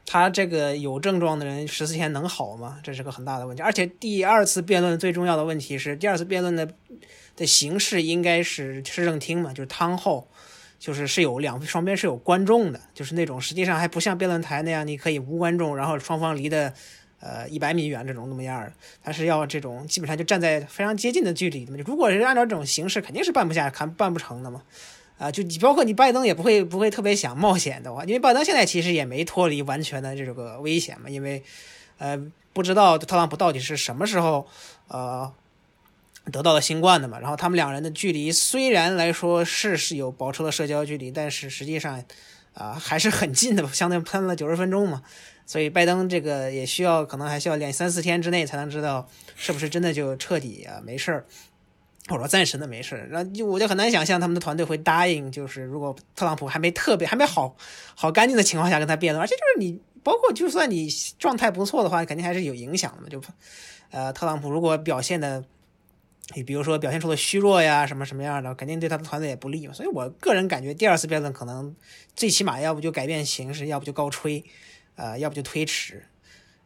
[0.09, 2.79] 他这个有症状的人十四天能好吗？
[2.81, 3.61] 这是个很大的问题。
[3.61, 6.65] 而且第二次辩论最重要的问题是，第二次辩论的
[7.35, 10.29] 的形式应该是市政厅嘛，就是汤后，
[10.79, 16.73] 就是是有两双边是有观众的，就是那种实际上还不像辩论台那样，你可以无观众，然后双方离的
[17.19, 21.77] 呃一百米远这种那么样儿，他是要这种基本上就站在非常接近的距离嘛。
[21.85, 24.61] 如果是按照这种形式，肯定是办不下，看办不成的嘛。
[25.17, 31.41] 啊，就你包括你拜登也不会不会特别想冒险的话，因为拜登现在其实也没脱离完全的这个危险嘛，因为，
[31.97, 32.15] 呃，
[32.53, 34.47] 不知道特朗普到底是什么时候
[34.89, 35.33] 呃
[36.31, 42.03] 得到了新冠的嘛，然后他们两人的距离虽然来说是是有保持了社交距离，但是实际上
[42.53, 45.01] 啊还是很近的，相当于喷了九十分钟嘛，
[45.47, 51.25] 所以拜登这个也需要可能还需要两三四天之内才能知道是不是真的就彻底啊没事儿。
[52.09, 57.55] 我说暂时的没事，然后就我就很难想象他们的团队会答应，就是如果特朗普还没特别还没好
[57.95, 60.87] 好干净的情况下跟他辩论，而且就是你包括就算你
[61.19, 63.09] 状态不错的话，肯定还是有影响的嘛。
[63.09, 63.21] 就
[63.91, 65.43] 呃，特朗普如果表现的，
[66.33, 69.73] 你比如说表现出了虚弱呀什么什么样的，肯定对他的团队也不利嘛。
[69.73, 71.75] 所以我个人感觉第二次辩论可能
[72.15, 74.41] 最起码要不就改变形式，要不就高吹，
[74.97, 76.03] 呃，要不就推迟，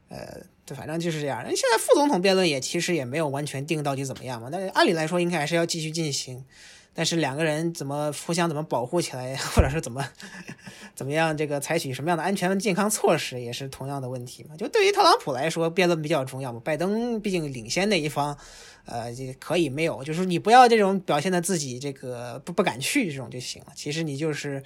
[0.09, 0.41] 呃。
[0.63, 1.43] 对反正就是这样。
[1.43, 6.45] 现在副总统辩论也其实也没有完全定到底怎么样嘛，但是按理来说应该还是要继续进行。
[6.93, 10.07] 但是两个人怎么互相怎么保护起来， 或者是怎么
[10.95, 14.55] 怎么样，这个采取什么样的安全健康措施，也是同样的问题嘛。
[14.55, 16.61] 就对于特朗普来说，辩论比较重要嘛。
[16.63, 18.37] 拜登毕竟领先那一方，
[18.85, 23.73] 呃，可以没有，就是你不要这种表现的自己这个不不敢去这种就行了。
[23.75, 24.63] 其实你就是。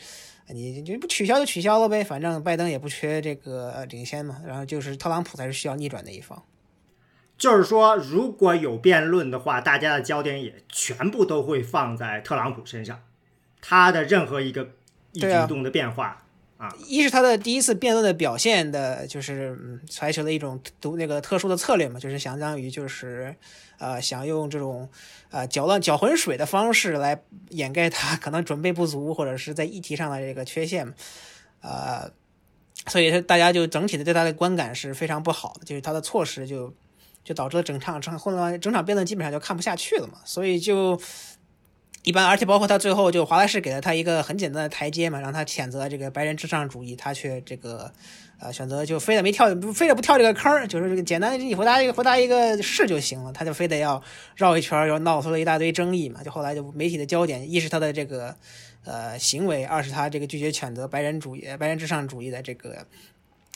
[0.49, 6.43] 你就不取消就取消了呗，反正拜登也不缺这个领先嘛，然后就是特朗普才是需要逆转的一方。
[7.37, 13.01] 就是说，如果有辩论的话，大家的焦点也全部都会放在特朗普身上，
[13.61, 14.69] 他的任何一个
[15.11, 16.24] 一举一动的变化。
[16.87, 23.35] 一是他的第一次辩论的表现的，就是嗯，采取了一种独那个特殊的策略嘛，就是相当于就是，
[23.77, 24.89] 呃，想用这种
[25.31, 30.93] 呃搅乱搅浑水的方式来掩盖他可能准备不足或者是在议题上的这个缺陷，
[31.61, 32.11] 呃，
[32.87, 36.73] 所以说大家就整体的对他的观感是非常不好的，就是他的措施就
[37.23, 40.99] 就导致了整场场混乱，整场辩论基本上就看不下去了嘛，所以就。
[42.05, 47.91] 一般，而且包括他最后就华莱士给了他一个很简单的台阶嘛，让他谴责这个白人至上主义，他却这个
[48.39, 54.01] 呃选择就非得没跳，非得不跳这个坑就是这个简单你回答一个回答一个是就行了，他就非得要
[54.35, 56.21] 绕一圈，又闹出了一大堆争议嘛。
[56.23, 58.35] 就后来就媒体的焦点，一是他的这个
[58.83, 62.85] 呃行为，二是他这个拒绝谴责白人主义、白人至上主义的这个。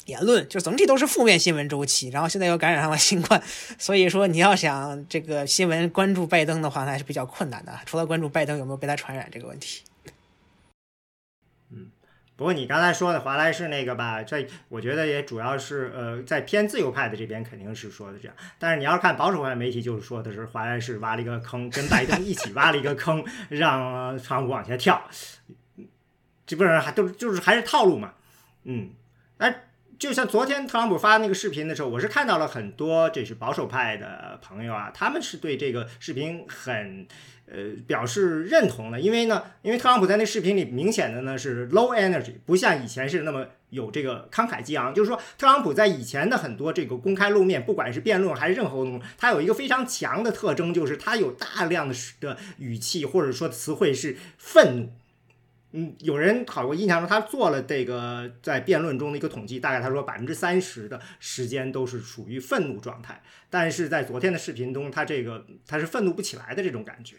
[0.09, 3.41] 言论就整体都是负面新闻周期，然后现在又感染上了新冠，
[3.77, 7.79] 所以说你要想这个新闻关注拜登的话，那还是比较困难的。
[7.85, 9.83] 除了关注拜登有没有被他传染这个问题。
[11.71, 11.91] 嗯，
[12.35, 25.01] 不过你刚才说的华莱士那个吧，这我觉得也主要是呃，在偏自由派的这边肯定是说的这样，但是你要是看保守派媒体，就是说的是华莱士挖了一个坑，跟拜登一起挖了一个坑， 让川普往下跳，
[26.47, 28.13] 这不是还都就是还是套路嘛？
[28.63, 28.89] 嗯，
[29.37, 29.63] 哎。
[29.99, 37.05] 就像昨天特朗普发那个视频的时候，我是看到了很多这是保守派的朋友啊，他们是对这个视频很
[37.45, 44.93] 呃表示认同的，因为呢，因为特朗普在那视频里明显的呢是 low energy，不像以前是那么有这个慷慨激昂。
[44.93, 54.91] 就是说，特朗普在以前的很多这个公开露面，不管是辩论还是任何活动，他有一个非常强的特征，就是他有大量的的语气或者说词汇是愤怒。
[55.71, 67.17] 嗯，有人好，我印象中他做了这个在辩论中的一个统计，大概他说百分之三十的时间都是处于愤怒状态，但是在昨天的视频中，他这个他是愤怒不起来的这种感觉，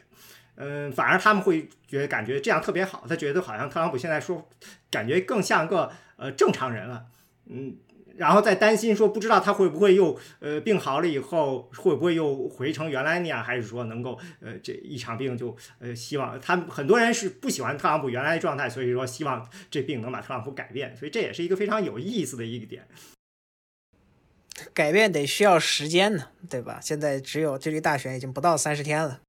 [0.56, 4.48] 嗯，反而他们会觉得感觉这样特别好，他觉得好像特朗普现在说
[4.90, 7.06] 感觉更像个呃正常人了，
[7.46, 7.76] 嗯，
[8.20, 22.86] 然后再担心说，不知道他会不会又呃病好了以后会不会又回成原来那样，还是说能够呃这一场病就呃希望他很多人是不喜欢特朗普原来的状态，所以说希望这病能把特朗普改变，所以这也是一个非常有意思的一个点。
[24.74, 26.78] 改变得需要时间呢，对吧？
[26.82, 29.22] 现在只有距离大选已经不到三十天了。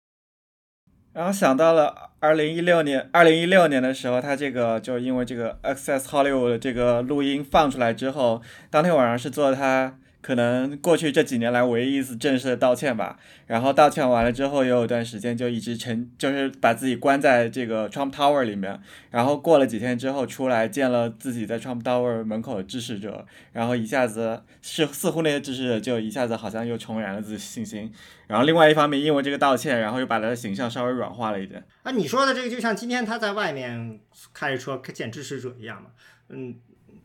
[1.14, 13.20] 然后想到了二零一六年，二零一六年的时候，他这个就因为这个 Access Hollywood 的这个录音放出来之后，当天晚上是做他可能过去这几年来唯一一次正式的道歉吧。
[13.48, 18.80] 然后道歉完了之后，也有一段时间就一直沉，就是把自己关在这个 Trump Tower 里面。
[19.10, 27.92] 然后过了几天之后出来见了自己在 Trump Tower 门口的支持者，然后一下子是似乎那些支持者就一下子好像又重燃了自己信心。
[28.28, 31.62] 然后另外一方面，因为这个道歉，然后又把他的形象稍微软化了一点。
[31.84, 34.00] 啊，你说的这个就像今天他在外面
[34.34, 35.90] 开着车见支持者一样嘛？
[36.30, 36.56] 嗯，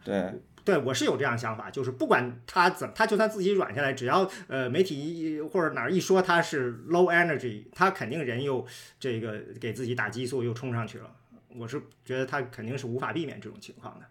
[0.05, 0.33] 对，
[0.67, 8.67] 对我是有这样想法，就是不管他怎，他就算自己软下来，只要呃媒体一或者哪儿一说他是 low energy，他肯定人又
[8.99, 11.09] 这个给自己打激素又冲上去了。
[11.57, 14.07] 我是觉得他肯定是无法避免这种情况的，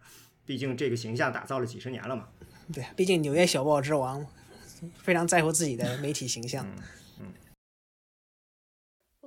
[0.45, 2.29] 毕竟这个形象打造了几十年了嘛。
[2.73, 4.25] 对，毕竟纽约小报之王，
[4.95, 6.65] 非常在乎自己的媒体形象。
[7.19, 7.33] 嗯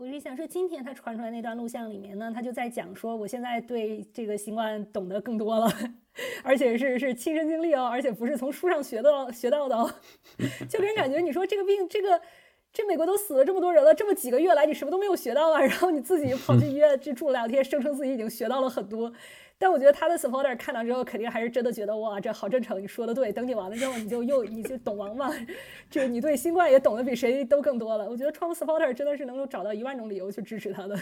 [0.00, 5.68] 我是想说，今天他传出来那段录像里面呢，他就在讲说，我现在对这个新冠懂得更多了，
[6.42, 9.90] 而且是是亲身经历哦，而且不是从书上学到学到的哦，
[10.68, 12.20] 就给人感觉，你说这个病，这个
[12.72, 19.12] 这美国都死了这么多人了，这么几个月来你什么都没有学到啊， 然后你自己跑去医院去住了两天，声称自己已经学到了很多。
[19.60, 23.32] 但我觉得他的 supporter 看到之后，肯定还是真的觉得哇，这好真诚，你说的对。
[23.32, 25.34] 等你完了之后，你就又你就懂王嘛，
[25.90, 28.08] 这你对新冠也懂得比谁都更多了。
[28.08, 30.96] 我觉得 Trump supporter 真的是能够找到一万种理由去支持他的。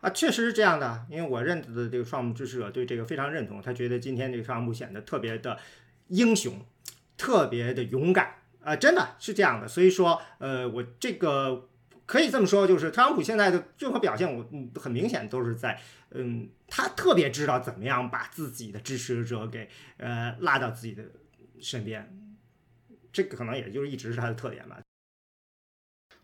[0.00, 5.58] 啊，确实是这样的，因为我认识的这个 Trump 支持者对这个非常认同，他觉得今天这个特朗普显得特别的
[6.08, 6.64] 英雄，
[7.16, 9.66] 特别的勇敢啊，真的是这样的。
[9.66, 11.68] 所以说，呃，我这个。
[12.08, 15.76] 可以这么说，就是特朗普现在的任何表现，我嗯很明显都是在，
[16.12, 21.02] 嗯，他特别知道怎么样把自己的支持者给呃拉到自己的
[21.60, 22.08] 身边，
[23.12, 24.80] 这个可能也就是一直是他的特点吧。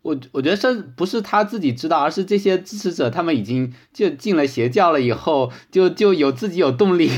[0.02, 7.08] 我我觉得这不是他自己知道，而是这些支持者他们已经就进了邪教了，以后就就有自己有动力，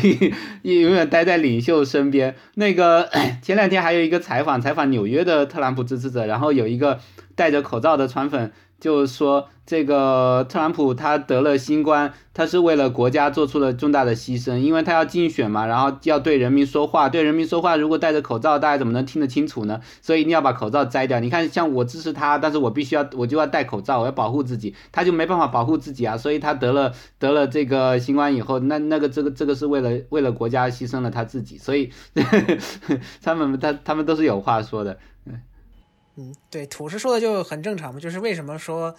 [0.62, 2.37] 永远待在领袖身边。
[2.55, 3.11] 那个
[3.42, 7.01] 前两天还有一个采访，采访纽约的特朗普支持者，然后有一个。
[7.37, 8.53] 戴着口罩的川粉
[8.85, 19.81] 就是说，这个特朗普他得了新冠，他是为了国家做出了重大的牺牲，因为他要竞选嘛，然后要对人民说话，对人民说话，如果戴着口罩，大家怎么能听得清楚呢？
[20.03, 21.18] 所以一定要把口罩摘掉。
[21.18, 31.90] 你看，像我支持他，但是我必须要，我就要戴口罩，我要保护自己，他就没办法保护自己啊，所以他得了得了这个新冠以后，那那个这个这个是为了为了国家牺牲了他自己，所以
[33.25, 34.99] 他们他他们都是有话说的。
[35.25, 35.40] 嗯，
[36.16, 38.94] 嗯对，土是说的就很正常嘛，就是为什么说。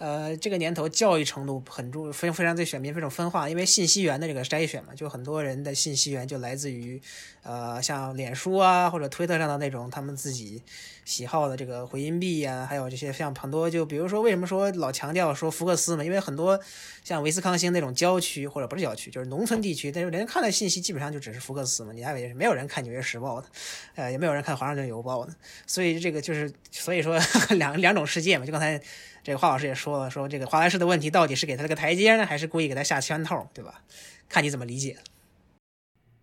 [0.00, 7.00] 呃，这个年头教育程度很重，非非常对选民非常分化，因为信息源的这个筛选嘛，就很多人的信息源就来自于，
[7.44, 10.60] 呃，像脸书啊或者推特上的那种他们自己
[11.04, 16.58] 喜好的这个回音壁呀，还有这些像很多就比如说为什么说老强调说福克斯嘛，因为很多
[17.04, 23.46] 像威斯康星那种郊区或者不是郊区，就是农村地区，但是人家看的信息基本上就只是福克斯嘛，你还以为没有人看纽约时报的，
[23.94, 25.32] 呃，也没有人看华盛顿邮报的，
[25.68, 27.16] 所以这个就是所以说
[27.56, 28.82] 两两种世界嘛，就刚才。
[29.24, 33.82] 这个华老师也说了，说这个华莱士的问题到底是给他了个台阶呢，还是故意给他下圈套，对吧？
[34.28, 34.98] 看你怎么理解。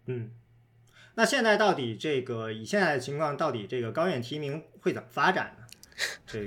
[0.05, 0.29] 嗯，
[1.15, 5.65] 那现在到底这个以现在的情况，到底这个高院提名会怎么发展呢？
[6.27, 6.45] 这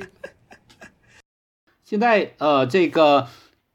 [1.83, 3.27] 现在呃，这个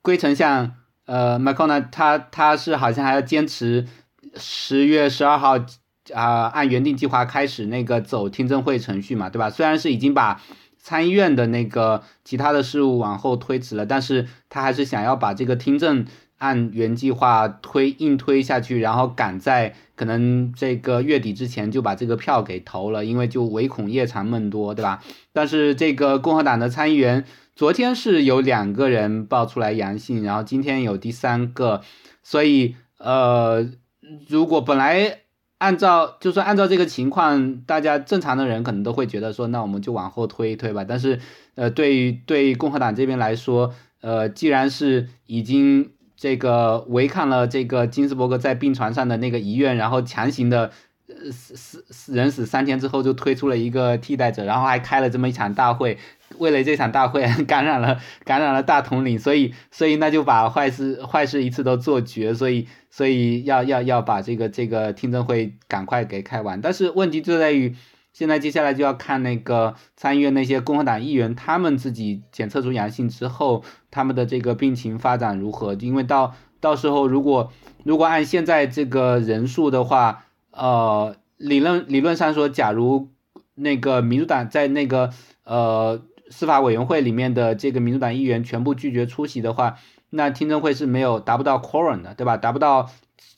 [0.01, 3.89] 龟丞相呃麦康纳他他是好像还要坚持
[4.37, 5.57] 十月十二号
[6.13, 9.49] 啊，按原定计划开始那个走听证会程序嘛，对吧？
[9.49, 10.41] 虽然是已经把。
[10.89, 16.04] 参议院的那个其他的事务往后推迟了，但是他还是想要把这个听证
[16.39, 25.04] 按原计划推硬推下去，然后赶在可能这个月底之前就把这个票给投了，因为就唯恐夜长梦多，对吧？
[25.32, 27.23] 但是这个共和党的参议员
[27.56, 31.82] 昨天是有两个人爆出来阳性，然后今天有第三个，
[32.23, 33.69] 所以呃，
[34.28, 35.19] 如果本来。
[35.60, 40.84] 按照就是按照这个情况，大家正常的人可能都会觉得说，那我们就往后推一推吧。
[40.84, 41.20] 但是，
[41.55, 50.72] 呃，对于对共和党这边来说，呃，既然是已经这个违抗了这个金斯伯格在病床上的那个遗愿，然后强行的
[51.32, 55.97] 死死死人死三天之后就推出了一个替代者，然后还开了这么一场大会，
[56.38, 67.76] 为了这场大会 感染了感染了大统领，所以所以那就把坏事坏事一次都做绝，所以所以要要要把这个这个听证会赶快给开完，但是问题就在于。
[68.12, 75.76] 现在接下来就要看那个参议院那些共和党议员，他们自己检测出阳性之后，他们的这个病情发展如何？
[75.76, 77.53] 因为到到时候如果
[77.84, 83.10] 如果按现在这个人数的话，呃，理论理论上说，假如
[83.56, 85.12] 那个民主党在那个
[85.43, 89.78] 呃司法委员会里面的这个民主党议员全部拒绝出席的话，
[90.10, 92.38] 那听证会是没有达不到 quorum 的，对吧？
[92.38, 92.89] 达不到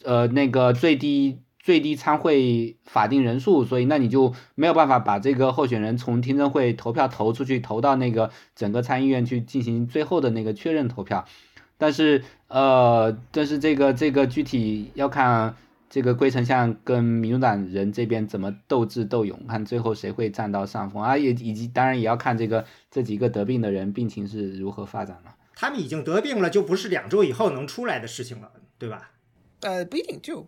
[0.04, 1.40] 呃那个最低。
[1.64, 11.24] 最低参会法定人数，所以那你就没有办法把这个候选人从听证会投票投出去，投到那个整个参议院去进行最后的那个确认投票。
[11.78, 15.54] 但是呃，但是这个这个具体要看
[15.92, 25.36] 这个龟丞相跟民主党人这边怎么斗智斗勇，看最后谁会占到上风啊，也以及当然也要看这个这几个得病的人病情是如何发展了。
[25.54, 29.12] 他们已经得病了，就不是两周以后能出来的事情了，对吧？
[29.60, 30.48] 呃，不一定就。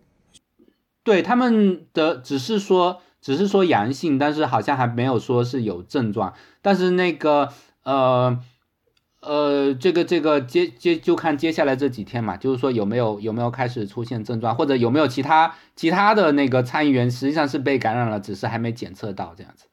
[1.04, 6.34] 对他们的只是说，只是说阳性，但是好像还没有说是有症状。
[6.62, 7.50] 但是那个
[7.84, 8.40] 呃
[9.26, 19.68] 呃，这个这个接接就看接下来这几天嘛，就是说有没有有没有开始出现症状，或者有没有其他其他的那个参议员实际上是被感染了，只是还没检测到这样子。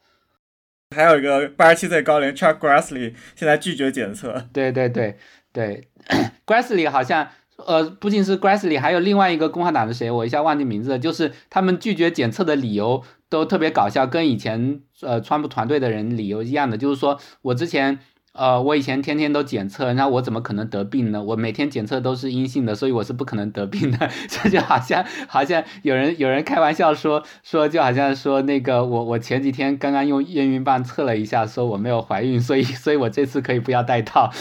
[0.94, 4.46] 还有一个八十七岁高龄 Chuck Grassley 现在拒绝检测。
[4.52, 5.16] 对对对
[5.52, 5.88] 对，
[6.46, 7.28] Grassley 好像。
[7.66, 10.98] 呃，不仅是 Grassley，还有另外一个共和党的谁，我一下忘记名字了。
[10.98, 17.98] 就是他们拒绝检测的理由都特别搞笑，跟以前呃川普团队的人理由一样的，就是说我之前
[18.32, 21.22] 呃我以前天天都检测，那我怎么可能得病呢？
[21.22, 24.08] 我每天检测都是阴性的，所以我是不可能得病的。
[24.30, 34.30] 这就好像好像有人有人开玩笑说说，就好像说那个我我前几天刚刚用验孕棒测了一下，说我没有怀孕，所以所以我这次可以不要戴套。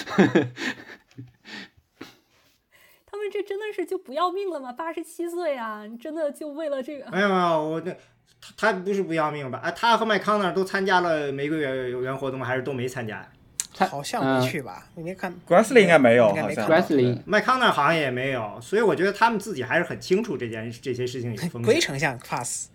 [3.11, 4.71] 他们这真的是就不要命了吗？
[4.71, 7.09] 八十七岁啊，你真的就为了这个？
[7.11, 7.91] 没有没有，我这
[8.39, 9.59] 他他不是不要命吧？
[9.63, 13.27] 啊，他和麦康那都参加了玫瑰园园活动，还是都没参加？
[13.87, 14.87] 好像没去吧？
[14.95, 21.63] 你没看？Grassley 应该没有，好像 Grassley 麦康奈好像也没有，所以我觉得他们自己还是很清楚这件这些事情有风险。
[21.63, 22.69] 龟丞相 pass。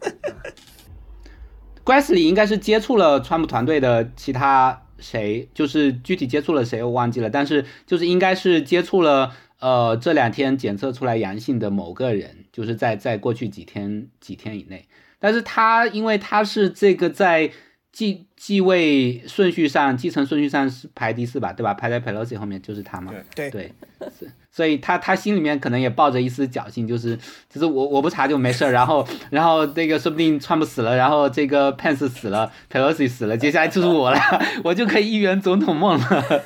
[1.85, 9.33] Grassley 应该是接触了川普团队的其他谁，就是具体接触了谁我忘记了，但是就是应该是接触了。
[9.61, 14.87] 呃，这两天检测出来阳性的某个人，就是在在过去几天几天以内，
[15.19, 17.51] 但是他因为他是这个在
[17.95, 21.73] 继继位顺序上继承顺序上是排第四吧，对吧？
[21.73, 23.73] 排在 Pelosi 后面就是他嘛，对对，
[24.19, 27.17] 是，所以他他心里面可能也抱着一丝侥幸，就是
[27.49, 34.19] 就是我我不查就没事儿，然后然后这个说不定川普死了，然后这个 Pence 死了，Pelosi 死了，接下来就是我了，
[34.65, 36.45] 我就可以一圆总统梦了。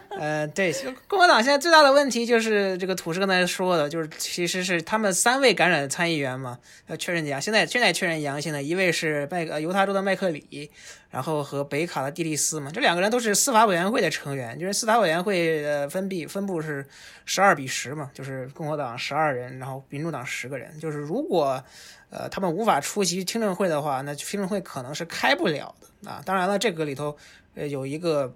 [0.24, 0.72] 呃，对，
[1.06, 10.70] 共和党现在最大的问题就是这个土是刚才说的，就是其实是他们三位感染的参议员嘛，要确认阳，现在现在确认阳性的一位是麦呃犹他州的麦克里，
[11.10, 16.86] 然后和北卡的蒂利斯嘛，这两个人都是司法委员会的成员，就是司法委员会的分币分布是
[17.26, 21.62] 十二比十嘛，就是共和党十二人，然后民主党十个人，就是如果
[22.08, 26.22] 呃他们无法出席听证会的话，那听证会可能是开不了的啊。
[26.24, 27.14] 当然了，这个里头
[27.56, 28.34] 呃有一个。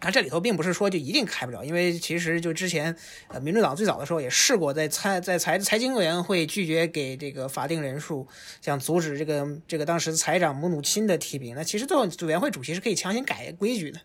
[0.00, 2.94] 那这里头并不是说就一定开不了，因为其实就之前，
[3.26, 8.26] 呃，民主党最早的时候也试过在财在财财经委员会拒绝给这个法定人数，
[8.60, 11.54] 想阻止这个这个当时财长姆努钦的提名。
[11.56, 14.00] 那其实最后委员会主席是可以强行改规矩的。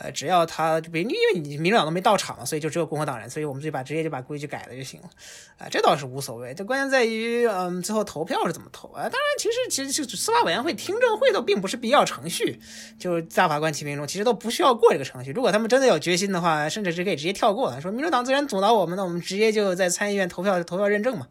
[0.00, 5.10] 呃，只要他，比因为你民主党都没到场嘛，所以就只有共和党人，所以我们就把直接就把规矩改了就行了，
[5.58, 6.54] 啊，这倒是无所谓。
[6.54, 9.02] 这关键在于，嗯，最后投票是怎么投啊？
[9.02, 12.60] 当然，其实其实就司法委员会听证会都并不是必要程序，
[12.96, 15.32] 就大法官提名中，其实都不需要过这个程序。
[15.32, 21.26] 如果他们真的有决心的话，甚至是可以直接跳过的，说民主党自然阻挠我们，那我们直接就在参议院投票投票认证嘛。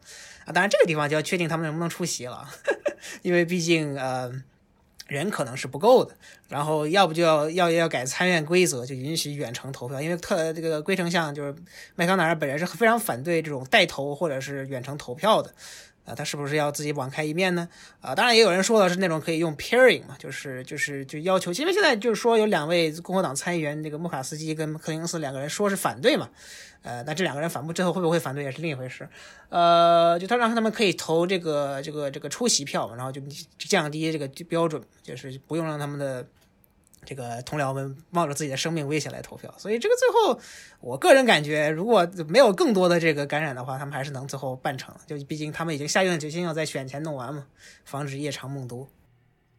[0.46, 2.46] 啊，当然这个地方就要确定他们能不能出席了，
[3.24, 4.30] 因为毕竟，呃。
[5.08, 6.14] 人可能是不够的，
[6.50, 11.56] 然后要不就要要要改参院规则，就允许远程投票，因为特这个龟丞相就是
[11.96, 15.54] 麦康奈尔本人是非常反对这种带投或者是远程投票的，
[16.06, 17.68] 啊，他是不是要自己网开一面呢？
[18.02, 26.30] 啊，当然也有人说的是那种可以用 pairing 嘛，就是就是就要求，因为现在就是说有两位共和党参议员，这个穆卡斯基跟克林斯两个人说是反对嘛。
[26.84, 29.08] 呃，那这两个人反目之后会不会反对也是另一回事。
[29.50, 33.22] 呃，就他让他们可以投这个这个这个出席票，然后就
[33.58, 36.26] 降低这个标准，就是不用让他们的
[37.06, 40.42] 这个同僚们冒着自己的生命危险来投票，所以这个最后，
[40.82, 44.94] 我个人感觉，如果没有更多的这个感染的话，他们还是能最后办成。
[45.06, 47.48] 就毕竟他们已经下定了决心要在选前弄完嘛，
[47.86, 48.90] 防止夜长梦多。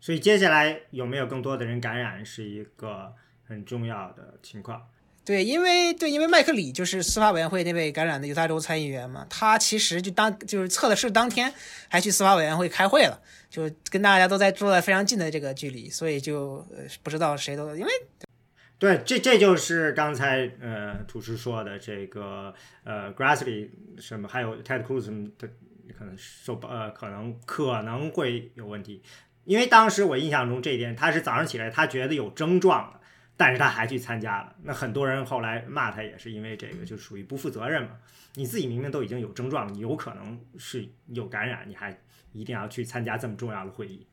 [0.01, 3.13] 所以接下来有没有更多的人感染是一个
[3.47, 4.87] 很重要的情况。
[5.29, 11.53] 对，因为对，因为麦克里就是司法委员会那位感染的犹他州参议员嘛，他其实就当就是测的是当天
[11.87, 13.21] 还去司法委员会开会了，
[13.51, 17.91] 就跟大家都在坐在非常近的这个距离，所以就呃不知道谁都因为
[18.79, 22.55] 对，这这就是刚才呃厨师说的这个
[22.85, 23.69] 呃 Grassley
[23.99, 25.47] 什么，还有 Ted Cruz 的，
[25.99, 29.03] 可能受呃可能可能会有问题，
[29.45, 32.98] 因为当时我印象中这一点，他是早上起来他觉得有症状了。
[33.39, 37.97] 但是他还去参加了，那很多人后来骂他也是因为这个，就属于不负责任嘛。
[38.35, 41.97] 你自己明明都已经有症状，你有可能是有感染，你还
[42.33, 44.05] 一定要去参加这么重要的会议。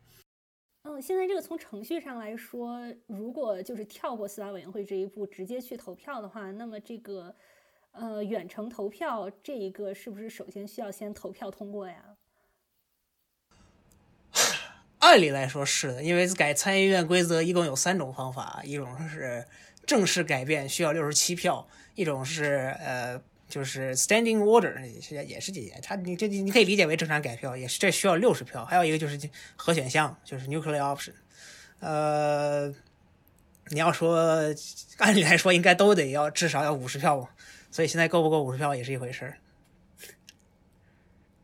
[0.83, 7.35] 嗯，现在这个从程序上来说，如果就是跳过司法委员会这一步，直接去投票的话，那么这个
[7.93, 12.14] 呃远程投票这一个是不是首先需要先投票通过呀？
[15.15, 19.45] 按理来说是的，因为改参议院规则一共有三种方法，一种是
[19.85, 29.17] 正式改变需要六十七票，一种是呃就是 standing order 也是也是这些，它你这你可以理解为正常改票，也是这需要六十票，还有一个就是
[29.55, 31.13] 核选项，就是 nuclear option，
[31.79, 32.67] 呃，
[33.69, 34.53] 你要说
[34.97, 37.29] 按理来说应该都得要至少要五十票吧，
[37.71, 39.37] 所以现在够不够五十票也是一回事儿，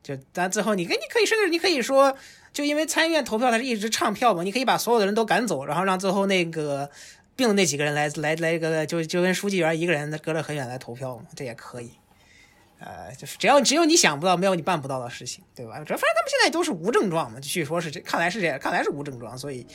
[0.04, 2.18] 就但最后你跟你可以甚至你可以说。
[2.62, 6.90] 就因为参议院投票它是一直唱票嘛，你可以把所有的人都赶走，然后让最后那个
[7.36, 11.92] 病的那几个人来来来一个就就跟书记员一个人隔得很远来投票嘛，这也可以。
[12.80, 15.74] 呃，就是只要只有你想不到，没有你办不到的事情，对吧？
[15.80, 19.66] 这反正他们现在都是无症状嘛，据说是这，看来是这样，看来是无症状，所以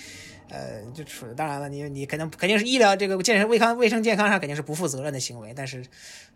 [0.48, 5.84] 呃，就处当然了，你你肯定肯定是医疗这个健身卫康卫生健康上肯定是不负责任的行为，但是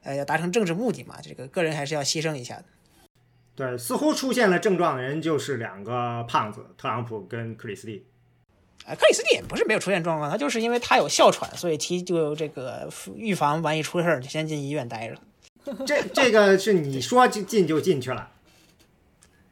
[0.05, 2.65] 呃要达成政治目的嘛，这个个人还是要牺牲一下的。
[3.61, 8.07] 对，似乎出现了症状的人就是两个胖子，特朗普跟克里斯蒂。
[8.87, 15.17] 啊，克里斯蒂也不是没有出现状况，他就是因为他有哮喘，所以提就这个预防万一出事儿就先进医院待着。
[15.85, 18.31] 这这个是你说进进就进去了。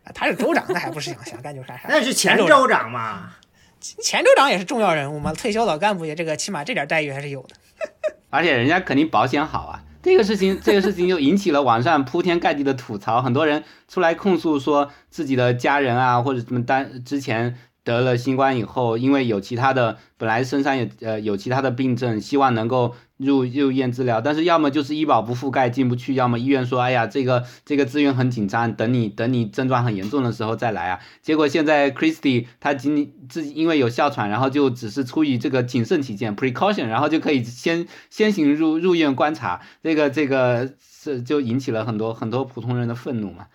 [0.04, 1.88] 啊，他是州长，那还不是想想干就啥啥？
[1.90, 3.34] 那是前州长嘛，
[3.78, 7.54] 前州长也是重要人物嘛，退休老干部也这个起码这点待遇还是有的。
[8.30, 9.84] 而且人家肯定保险好啊。
[10.02, 17.56] 这个事情， 这个事情就引起了网上铺天盖地的吐槽，很多人出来控诉说自己的家人啊，或者什么单之前。
[17.88, 31.00] 得了新冠以后，因为有其他的，本来身上有呃有其他的病症，希望能够入入院治疗，但是要么就是医保不覆盖进不去，要么医院说，哎呀，这个这个资源很紧张，等你等你症状很严重的时候再来啊。
[31.22, 43.46] 结果现在 Christy 他仅自己因为有哮喘，然后就只是出于这个谨慎起见 precaution，然后就可以先先行入入院观察，这个这个是就引起了很多很多普通人的愤怒嘛。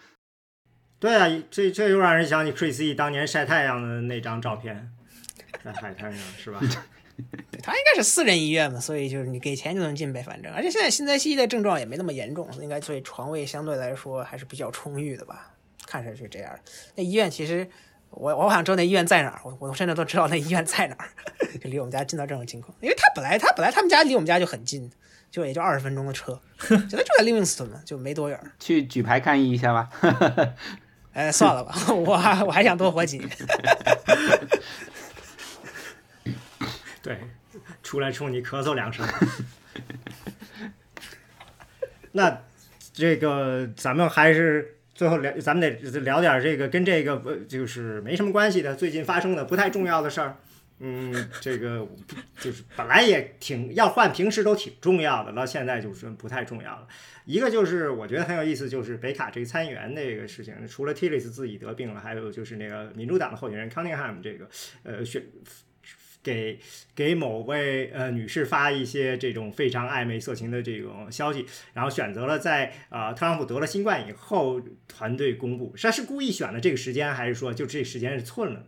[1.04, 4.90] 对啊，这这又让人想起 Chris E 当年晒太阳的那张照片，
[5.62, 6.62] 在海滩上是吧？
[7.52, 10.50] 对 他应该是私人医院嘛，所以就是你给钱就能进呗，反正。
[10.54, 15.52] 而且现在新泽西的症状也没那么严重，应该所以床位相对来说还是比较充裕的吧？
[15.86, 16.58] 看上去这样。
[16.96, 17.68] 那医院其实
[18.10, 21.10] 我我想知道那医院在哪儿，我我甚至都知道那医院在哪儿，
[21.62, 22.74] 就离我们家近到这种情况。
[22.80, 24.90] 因为他本来他本来他们家离我们家就很近，
[25.30, 28.40] 就也就二十分钟的车，现 在就在 Livingston 嘛，就没多远。
[28.58, 29.90] 去举牌抗议一下吧。
[31.14, 32.14] 哎，算了吧， 我
[32.46, 33.30] 我还想多活几年。
[37.02, 37.20] 对，
[37.84, 39.06] 出来冲你咳嗽两声。
[42.14, 42.42] 那
[42.94, 50.38] 这个咱们还是最后聊，咱们得聊点这个跟这个就是没什么关系的，最近发生的不太重要的事儿。
[50.86, 51.88] 嗯，这个
[52.42, 56.86] 就是本来也挺要换，平时都挺重要的，到现在就是不太重要了。
[57.24, 64.50] 一个就是我觉得很有意思，就是北卡这个参议员那个事情，除了 Tillis 自己得病了，还有就是那个民主党的候选人 Cunningham 这个
[64.84, 65.24] 呃选
[66.22, 66.60] 给
[66.94, 78.66] 给某位呃女士发一些这种非常暧昧色情的这种消息，然后选择了在呃特朗普得了新冠以后团队公布，他是故意选的这个时间，还是说就这时间是寸了？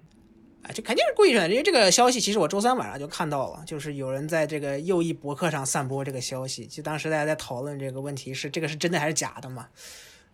[0.66, 9.68] 啊，这肯定是故意选的，因为这个消息其实我周三晚上就看到了，就是有人在这个右翼博客上散播这个消息，就当时大家在讨论这个问题是这个是真的还是假的嘛？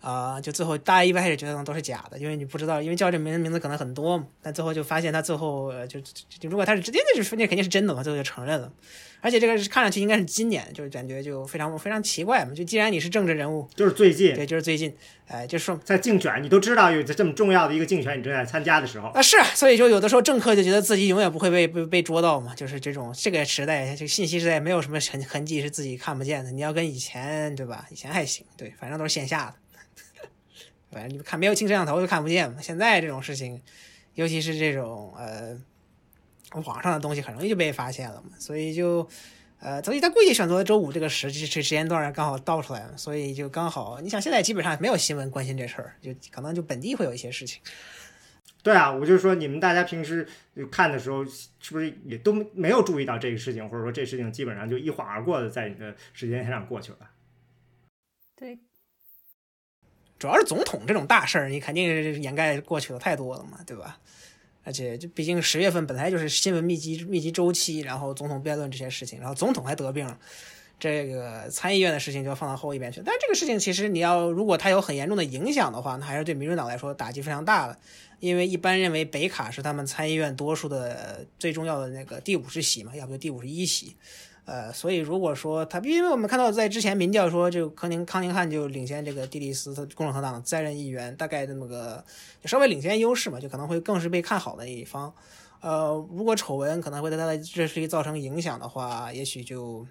[0.01, 8.71] 啊、就最后大家一开始觉得都是假的，因为你不知道，因为叫这名名字可能很多嘛，但最后就发现他最后就就如果他是直接那就是那肯定是真的嘛，最后就承认了。
[9.23, 12.55] 而且这个是看上去应该是今年，就是感觉就非常非常奇怪嘛。
[12.55, 14.91] 就既然你是政治人物，就是最近对，就是最近，
[15.27, 26.51] 哎、就说在竞选，你都知道有这么重要的一个竞选，你正在参加的时候，啊，是，所以就有的时候政客就觉得自己永远不会被被被捉到嘛，就是这种这个时代，这个信息时代没有什么痕痕迹是自己看不见的。
[26.51, 27.85] 你要跟以前对吧？
[27.91, 29.53] 以前还行，对，反正都是线下的，
[30.91, 32.61] 反正你看没有清摄像头就看不见嘛。
[32.61, 33.61] 现在这种事情，
[34.15, 35.57] 尤其是这种呃
[36.65, 39.07] 网上的东西，很容易就被发现了嘛，所以就。
[39.63, 47.61] 呃，所以他故意选择周五这个时这这时间段刚好倒出来了，所以就刚好，你想现在基本上没有新闻关心这事儿，就可能就本地会有一些事情。
[48.63, 50.27] 对啊，我就说你们大家平时
[50.71, 57.11] 看的时候，是不是也都没有注意到这个事情，或者说这事情基本上就一晃而过的在你的时间线上过去了？
[58.35, 58.57] 对，
[60.21, 63.97] 主要是总统这种大事儿，你肯定是掩盖过去的太多了嘛，对吧？
[64.63, 70.15] 而且就毕竟十月份本来就是新闻密集密集周期，然后总统辩论这些事情，然后总统还得病，
[70.79, 73.01] 这个参议院的事情就要放到后一边去。
[73.03, 77.75] 但这个事情其实你要如果它有很严重的影响的话，那还是对民主党来说打击非常大的，
[78.19, 83.95] 因为一般认为北卡是他们参议院多数的最重要的那个第五十席嘛，要不就第五十一席。
[84.43, 92.03] 呃，所以如果说他，因为我们看到在之前民调说，就康宁康宁汉就领先这个蒂利斯，他共和党在任议员，大概那么个
[92.41, 95.13] 就稍微领先优势嘛，就可能会更是被看好的一方。
[95.61, 99.85] 呃，如果丑闻可能会对他的这事造成影响的话，也许就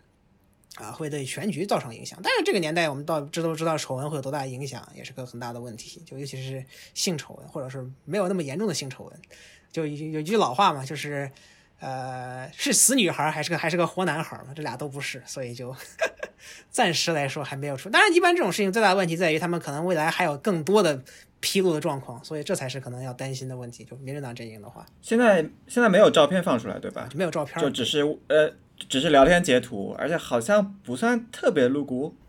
[0.74, 2.18] 啊会对选举造成影响。
[2.20, 9.20] 但是这个年代我们到知都知道丑闻会有多大影响，也是个很大的问题，就尤其是性丑闻，或者是没有那么严重的性丑闻。
[9.70, 11.30] 就有有句老话嘛，就是。
[11.81, 14.53] 呃，是死女孩还是个还是个活男孩嘛？
[14.55, 15.74] 这俩都不是，所以就
[16.70, 17.89] 暂时来说还没有出。
[17.89, 21.03] 当然，一般这种事情最大的问题在于他们可能未来还有更多的
[21.41, 23.83] 披露的状况，所以这才是可能要担心的问题。
[23.85, 27.09] 就民主党阵营的话，现在现在没有照片放出来，对吧？
[27.11, 28.53] 就没有照片，就只是呃，
[28.89, 32.14] 只是聊天截图，而且好像不算特别露骨。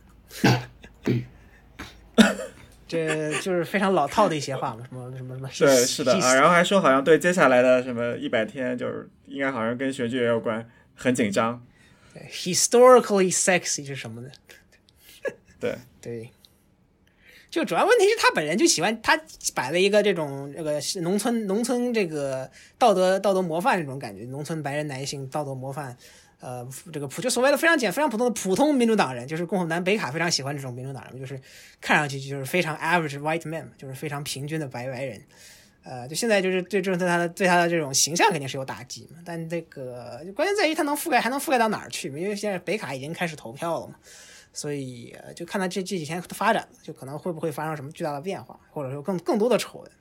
[2.92, 5.50] 这就是非常老套的一些话嘛，什么什么什么。
[5.58, 11.66] 对，是的啊，然后还说好像对接下来的什么一百天，就是应该好像跟选举也有关，很紧张。
[12.30, 14.30] historically sexy 是什么呢？
[15.58, 16.30] 对对，
[17.50, 19.18] 就主要问题是他本人就喜欢他
[19.56, 25.96] 摆了一个这种这个农村农村这个道德道德模范这种感觉，农村白人男性道德模范。
[26.42, 31.40] 呃，这个普就所谓的非常简非常普通的普通民主党人，就是共和南北卡非常喜欢这种民主党人，就是
[31.80, 35.22] 看上去就是非常 average white man，就是非常平均的白白人。
[35.84, 42.08] 呃，就现在就是对这种对他的对他的这种形象肯定是有打击嘛，但这个关键在于他能覆盖还能覆盖到哪儿去？
[42.10, 43.96] 因为现在北卡已经开始投票了嘛，
[44.54, 49.92] 所以就看他这这几天的发展，就可能会不会发生什么巨大的变化，或者说更更多的丑闻。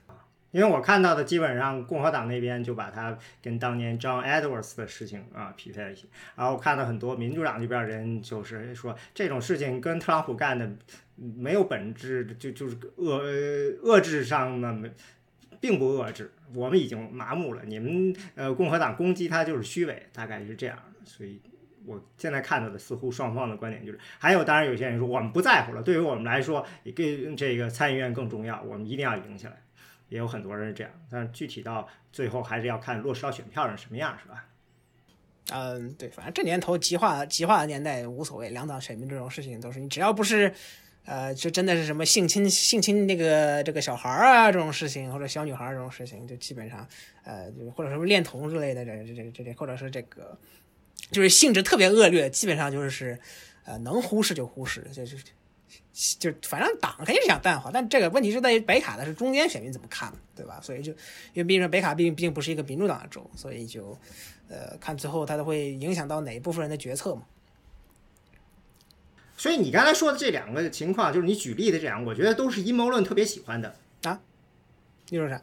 [0.51, 10.71] 因为我看到的基本上共和党那边就把他跟当年 John Edwards 的事情啊匹配了一起，然后我看到很多民主党这边人就是说这种事情跟特朗普干的
[11.17, 14.91] 没有本质，就就是遏遏制上呢没
[15.61, 21.41] 并不遏制，我们已经麻木了，你们呃共和党攻击他就是虚伪，大概是这样，所以。
[21.87, 29.57] 我现在看到的似乎双方的观点就是，还有当然有些人说我们不在乎了，对于我们来说，也跟这个参议院更重要，我们一定要赢下来。
[30.11, 34.45] 也有很多人是这样，但是具体到最后还是要看落实到选票上什么样，是吧？
[35.53, 40.53] 嗯，对，反正这年头极化极化的年代无所谓，两党选民这种事情都是你只要不是，
[41.05, 46.87] 呃，就真的是什么性侵性侵那个这个小孩啊这种事情，或者小女孩这种事情，就基本上
[47.25, 50.39] 呃，就或者什么恋童之类的这这这这这，或者是这个
[51.11, 53.19] 就是性质特别恶劣，基本上就是
[53.65, 55.17] 呃能忽视就忽视，就是。
[55.93, 60.61] 就反正党肯定是想淡化，但这个问题是在于北卡的是中间选民怎么看，对吧？
[60.63, 63.99] 所以就因为毕竟北卡毕竟毕竟不是一个民主党的州，所以就
[64.49, 67.23] 呃看最后它都会影响到哪一部分人的决策嘛。
[69.37, 74.21] 所以你刚才说的这两个情况，就是你举例的这两个，我觉得都是阴谋论特别喜欢的啊。
[75.09, 75.43] 你说啥？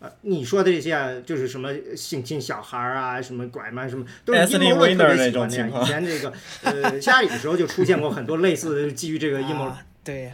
[0.00, 5.64] 呃，你说的这些啊就是什么性侵小孩啊，什么拐卖什么，都是阴谋论特别喜欢的呀。
[5.66, 6.32] 那种情况以前这个
[6.62, 10.32] 呃下雨的时候就出现过很多类似的基于这个阴谋论啊、对，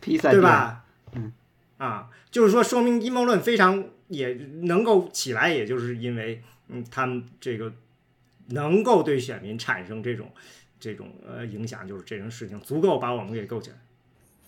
[0.00, 0.30] 披萨？
[0.30, 0.84] 对吧？
[1.14, 1.32] 嗯，
[1.78, 7.72] 啊，就是说，说明阴谋论非常也能够起来，也就是因为，嗯，他们这个
[8.48, 10.30] 能够对选民产生这种
[10.78, 13.76] 这种呃影响，就是这种事情足够把我们给勾起来。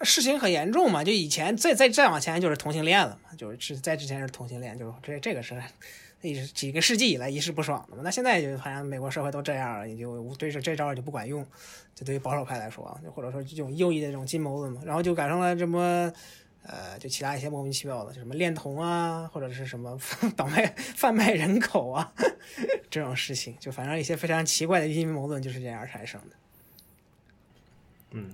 [0.03, 5.61] 事情很严重嘛，就以前再再再往前就是同性恋了嘛，就是是在之前是同性恋，就是这这个是
[6.23, 8.03] 一直几个世纪以来一直不爽的嘛。
[8.05, 11.45] 那现在就好像美国社会都这样了，也就对这这招也就不管用。
[11.95, 16.13] 就对于保守派来说啊，或者说这种右翼的这种阴谋论嘛，然后就改成了什么，
[16.63, 19.99] 呃，就其他一些莫名其妙的，就什么恋童啊，或者是什么
[20.37, 22.13] 倒卖贩卖人口啊
[22.89, 26.37] 这种事情，就反正一些非常奇怪的阴谋论就是这样产生的。
[28.13, 28.33] 嗯，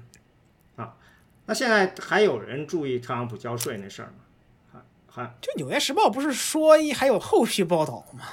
[1.46, 4.82] 那现在还有人注意特朗普交税那事儿吗？
[5.06, 8.24] 还还就《纽约时报》不是说还有后续报道吗？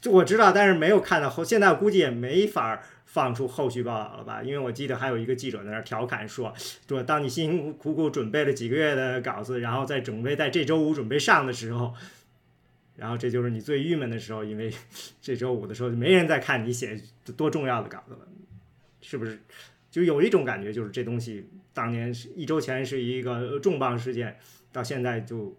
[0.00, 4.42] 就 我知道，但是没有看到后，现在估计也没法放出后续报道了吧？
[4.42, 6.52] 因为我记得还有一个记者在那儿调侃说，
[6.88, 11.94] 说当你辛辛苦苦准备了几个月的稿子，然后在准备在这周五准备上的时候，
[12.96, 14.74] 然后这就是你最郁闷的时候，因为
[15.22, 17.00] 这周五的时候就没人再看你写
[17.36, 18.26] 多重要的稿子了，
[19.00, 19.40] 是不是？
[19.92, 24.38] 就有一种感觉，就是这东西当年是一周前是一个重磅事件，
[24.72, 25.54] 到现在就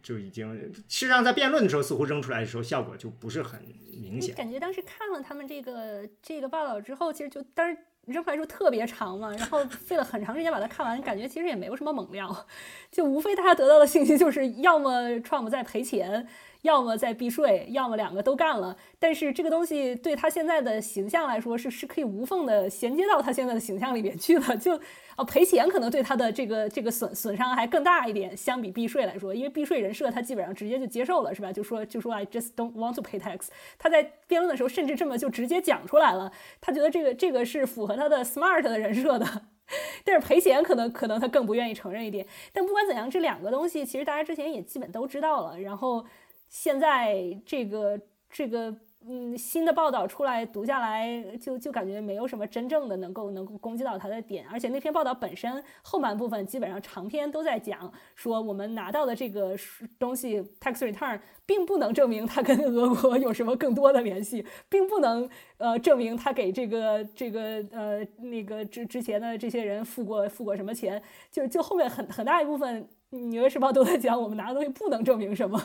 [0.00, 0.54] 就已经，
[0.88, 3.60] 事实上在辩论的时候似乎扔出来的时候效果就不是很
[3.90, 4.36] 明显。
[4.36, 12.46] 感觉当时看了他们这个这个报道之后，其实就当时扔出来说特别长嘛，然后费了很长时间把它看完，感觉其实也没有什么猛料，
[12.92, 16.28] 就无非大家得到的信息就是要么 Trump 在赔钱。
[16.66, 18.76] 要么在避税，要么两个都干了。
[18.98, 24.56] 但是这个东西对他现在的形象来说，是是可以无缝的衔接到他现在的形象里面去的。
[24.56, 24.78] 就
[25.16, 31.52] 哦，赔钱可能对他的这个这个损损伤还更大一点，相比避税来说，因为避税人设他基本上直接就接受了，是吧？
[31.52, 33.46] 就说就说 I just don't want to pay tax。
[33.78, 39.26] 他在辩论的时候甚至这么就直接讲出来了，他觉得这个这个是符合他的 smart 的人设的。
[40.04, 42.26] 但是赔钱可能可能他更不愿意承认一点。
[42.52, 45.58] 但不管怎样，这两个东西其实大家之前也基本都知道了。
[45.60, 46.04] 然后。
[46.48, 48.74] 现在这个这个
[49.08, 59.56] 嗯新的报道出来读下来，就就感觉没有什么真正的能够能够攻击到他的点，而且那篇报道本身后半部分基本上长篇都在讲说我们拿到的这个
[59.98, 65.28] 东西 tax return 并不能证明他跟俄国有什么更多的联系，并不能
[65.58, 75.60] 呃证明他给这个这个呃那个之之前的这些人付过付过什么钱，就就后面很很大一部分纽约时报都在讲我们拿的东西不能证明什么。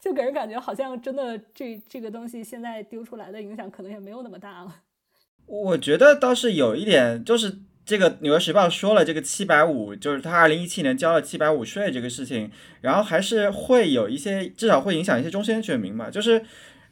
[0.00, 4.82] 就给人感觉好像真的这这个东西现在丢出来的影响可能也没有那么大了。
[5.46, 12.50] 我觉得倒是有一点，就是这个《纽约时报》说了这个七百五，就是他二零一七年交了七百五税这个事情，
[12.80, 16.44] 然后还是会有一些，至少会影响一些中间选民嘛，就是。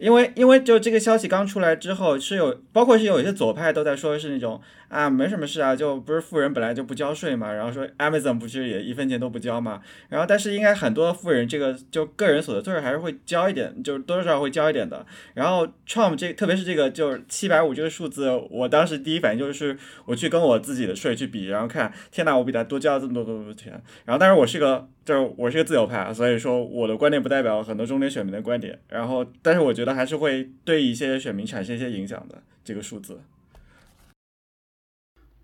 [0.03, 15.07] 因为因为就这个消息刚出来之后，是有包括是有一些左派都在说是那种啊没什么事啊，就不是富人本来就不交税嘛，然后说 Amazon 不是也一分钱都不交嘛，然后但是应该很多富人这个就个人所得税还是会交一点，就是多多少少会交一点的。
[15.35, 23.81] 然后 Trump 这特别是这个就是七百五这个数字，我当时第一反应就是我去跟我自己的税去比，然后看天呐，我比他多交了这么多多多钱。
[24.05, 28.77] 然后但是我是个就是我是个自由派，所以说我的观点不代表很多中间选民的观点。
[28.89, 29.92] 然后但是我觉得。
[29.95, 33.21] 还是会对一些选民产生一些影响的这个数字。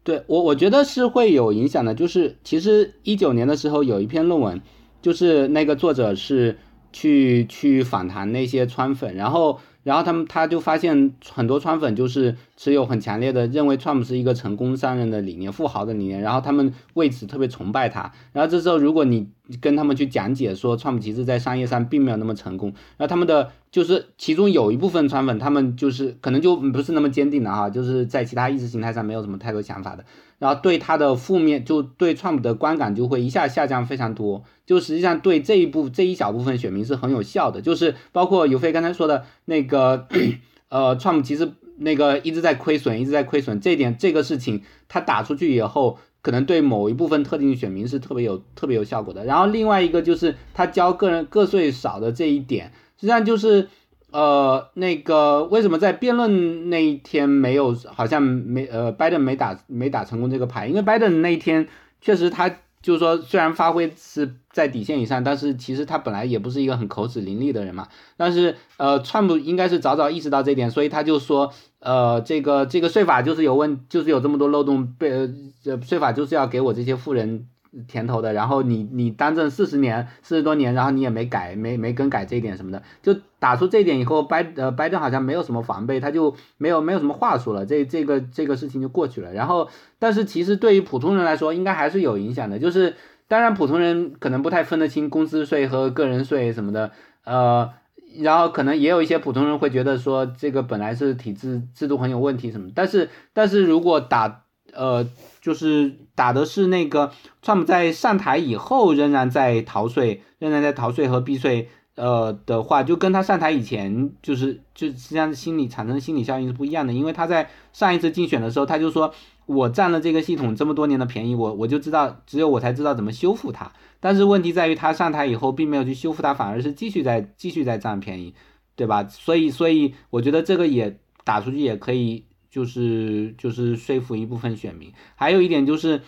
[0.03, 1.94] 对我，我觉得是会有影响的。
[1.94, 4.61] 就是其实一九年的时候有一篇论文，
[5.03, 6.59] 就是那个作者是
[6.92, 18.12] 去去访谈那些川粉，然后然后他们他就发现很多川粉就是持有很强烈的认为川普是一个成功商人的理念、富豪的理念，然后他们为此特别崇拜他。
[18.32, 19.28] 然后这时候如果你
[19.62, 23.51] 跟他们去讲解说川普其实在商业上并没有那么成功，然后他们的。
[23.70, 30.07] 就是其中有一部分川粉，他们就是可能就不是那么坚定的哈，就是在其他意识形态上没有什么太多想法的，
[30.39, 34.45] 然后对他的负面，就对川普的观感就会一下下降非常多。
[34.66, 40.07] 就实际上对这一部这一小部分选民是很有效的，就是包括尤飞刚才说的那个，
[40.68, 49.24] 呃，川普其实那个一直在亏损，一直在亏损，这点这个事情他打出去以后，可能对某一部分特定选民是特别有特别有效果的。
[49.24, 52.72] 然后另外一个就是他交个人个税少的这一点。
[53.01, 53.68] 实际上就是，
[54.11, 60.67] 呃，那个为什么在辩论那一天没有，好像没，呃，拜登没打没打成功这个牌？
[60.67, 61.69] 因为拜登那一天
[62.01, 62.49] 确实他
[62.81, 67.89] 就是说，虽然发挥是在底线以上，但是其实他本来也不是一个很口齿伶俐的人嘛。
[68.17, 77.47] 但是，呃，川普应该是早早意识到这点，所以他就说，呃，这个这个税法就是有问，就是有这么多漏洞，被呃税法就是要给我这些富人。
[77.87, 89.32] 甜头的，然后你你当政四十年四十多年，然后你也没改没没更改这一点什么的，就打出这一点以后，拜呃拜登好像没有什么防备，他就没有没有什么话说了，这这个这个事情就过去了。
[89.32, 89.68] 然后，
[89.99, 92.59] 但是其实对于普通人来说，应该还是有影响的。
[92.59, 92.97] 就是
[93.28, 96.91] 当然普通人可能不太分得清公司税和个人税什么的，
[97.24, 97.70] 呃，
[98.18, 105.07] 然后可能也有一些普通人会觉得说这个本来是体制制度很有问题什么，但是但是如果打呃。
[105.41, 107.11] 就是打的是那个，
[107.41, 119.12] 川普在上台以后仍然在逃税，仍然在逃税和避税，呃的话，就跟他上台以前就是就实际上心理产生心理效应是不一样的，因为他在上一次竞选的时候，他就说
[119.46, 123.72] 我占了这个系统这么多年的便宜，我我就知道只有我才知道怎么修复它。
[124.01, 128.32] 但是问题在于他上台以后并没有去修复它，反而是继续在继续在占便宜，
[128.76, 129.07] 对吧？
[129.09, 134.92] 所以所以我觉得这个也打出去也可以，就是就是说服一部分选民。
[135.16, 136.01] 还有一点就是。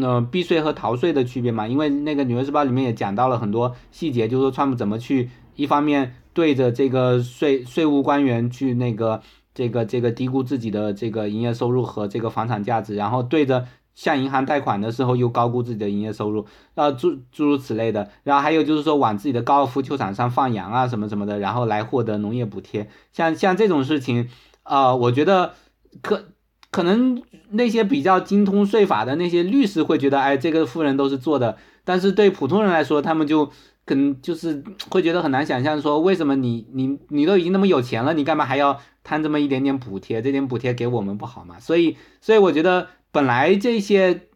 [0.00, 9.20] 呃，避税和逃税的区别嘛，因为那个《纽约时报》里面也讲到了很多细节，就是说川普怎么去一方面对着这个税税务官员去那个
[9.52, 24.30] 这个这个低估自己的这个营业收入和这个房产价值，然后对着向银行贷款的时候又高估自己的营业收入，呃诸诸如此类的，然后还有就是说往自己的高尔夫球场上放羊啊什么什么的，然后来获得农业补贴，像像这种事情，
[24.62, 25.52] 啊，我觉得
[26.00, 26.28] 可。
[26.72, 31.58] 可能那些比较精通税法的那些律师会觉得，哎，这个富人都是做的。
[31.84, 33.44] 但是对普通人来说，他们就
[33.84, 40.22] 可能就是会觉得很难想象，说为什么你你你都已经那么有钱了，你干嘛还要贪这么一点点补贴？
[40.22, 41.60] 这点补贴给我们不好吗？
[41.60, 44.28] 所以，所以我觉得本来这些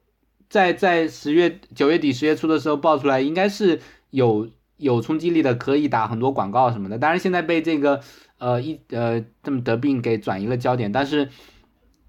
[0.51, 3.81] 在在十月九月底十月初的时候爆出来，应该是
[4.11, 6.99] 有有冲击力的，可以打很多广告什么的。
[6.99, 8.01] 当然现在被这个
[8.37, 11.31] 呃一呃这么得病给转移了焦点，但是。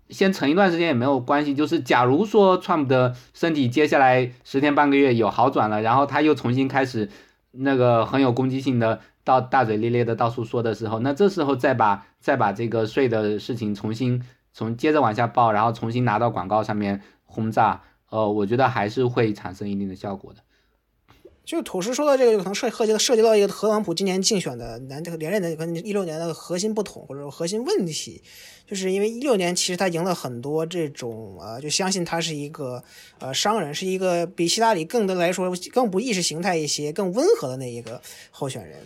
[0.09, 7.09] 先沉一段时间也没有关系，就是假如说 Trump 的身体接下来十天半个月有好转了，然后他又重新开始
[7.51, 20.39] 那个很有攻击性的到大嘴咧咧的到处说的时候，那这时候再把再把这个税的事情重新从接着往下报，然后重新拿到广告上面轰炸，呃，我觉得还是会产生一定的效果的。
[21.47, 28.21] 就土师说的这个，可能涉涉及涉及到一个特朗普今年竞选的难连任的跟一六年的核心不同或者说核心问题，
[28.65, 32.83] 就是因为一六年其实他赢了很多这种呃，就相信他是一个
[33.19, 38.79] 呃商人，是一个比希拉里更的来说更不意识形态一些、更温和的那一个候选人，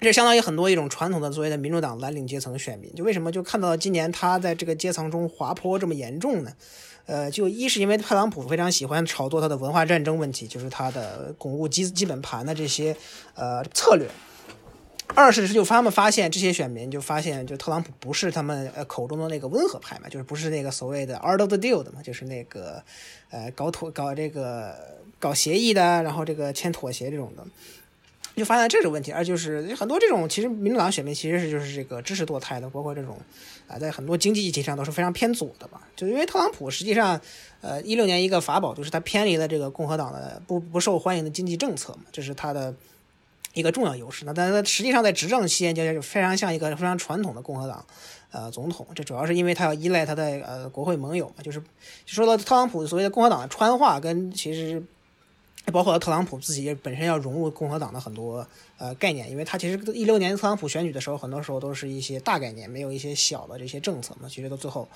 [0.00, 2.92] 这相当于很多一种传统的所谓的民主党蓝领阶层选民。
[2.96, 6.50] 就为什么就看到今年他在这个阶层中滑坡这么严重呢？
[7.06, 12.96] 呃，就一是因为特朗普非常喜欢炒作他的文化战争问题，就是他的巩固基基本盘的这些
[13.34, 14.06] 呃策略；
[15.14, 22.82] 二是就他们发现这些选民就发现，就特朗普不是他们呃口中的那个温和派嘛，就是不是那个所谓的 art of the deal 的嘛，就是那个
[23.30, 24.74] 呃搞妥搞这个
[25.18, 27.44] 搞协议的，然后这个签妥协这种的。
[28.34, 33.18] 就发现这种问题，而就是很多这种其实民主党选民其实是就是这个支持堕胎的，包括这种
[33.68, 35.80] 啊，在很多经济议题上都是非常偏左的吧。
[35.96, 37.20] 就因为特朗普实际上，
[37.60, 42.74] 呃，一六年一个法宝就是他偏离了这个共和党的不不受欢迎的经济政策嘛，这是他的
[43.54, 44.24] 一个重要优势。
[44.24, 47.84] 那但是他实际上在执政期间就非常像一个非常传统的共和党
[48.30, 51.62] 呃总统，这主要是因为他要依赖他的呃国会盟友嘛，就是
[52.06, 54.82] 说到特朗普所谓的共和党的川话跟其实。
[55.72, 58.46] 包括特朗普自己本身要融入共和党的很多
[58.78, 64.28] 呃概念，因为他其实一六年特朗普选举的时候，很多时候都是一些大概念，没有一些小的这些政策嘛。
[64.28, 64.88] 其实到最后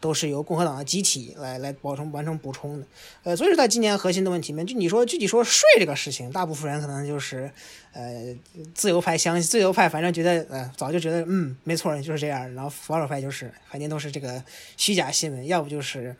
[0.00, 2.86] 都是由共和党的集体来来保成完成补充的。
[3.24, 7.50] 呃，所以说在今年核心的问题面，就你说具体说税这个事情，大部分人可能就是
[7.94, 8.36] 呃
[8.74, 12.52] 自由派相信自由派，反正觉得呃早就觉得嗯没错，就是这样。
[12.54, 14.44] 然后保守派就是肯定都是这个
[14.76, 16.14] 虚假新闻，要不就是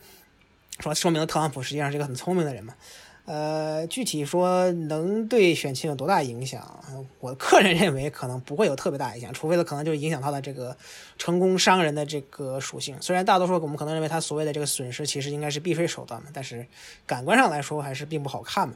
[0.81, 2.75] 说说明特朗普实际上是一个很聪明的人嘛。
[3.29, 6.83] 呃，具体说能对选情有多大影响？
[7.21, 10.75] 我个人认为可能不会有特别大影响，除非他可能就影响他的这个
[11.19, 12.97] 成功商人的这个属性。
[13.03, 16.67] 虽然大多数我们可能认为他所谓的这个损失其实应该是避税手段嘛，但是
[17.07, 18.75] 感官上来说还是并不好看嘛。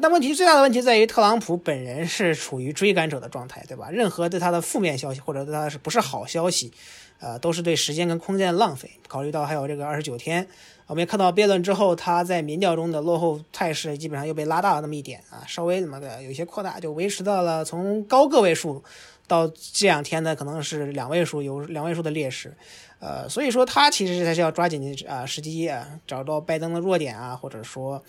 [0.00, 3.90] 但问题最大的问题在于特朗普本人是处于追赶者的状态，对吧？
[3.90, 6.72] 任何对他的负面消息或者对他是不是好消息，
[7.20, 8.90] 呃，都是对时间跟空间的浪费。
[9.08, 10.46] 考虑到还有这个二十九天。
[10.88, 18.82] 我们也看到辩论之后，他在民调中的落后态势基本上又被拉大了那么一点啊，稍微怎么的有些扩大，就维持到了从高个位数
[19.26, 22.54] 到这两天呢，可能是两位数有两位数的劣势，
[22.98, 28.02] 呃，所以说他其实还是要抓紧啊时机啊，找到拜登的弱点啊，或者说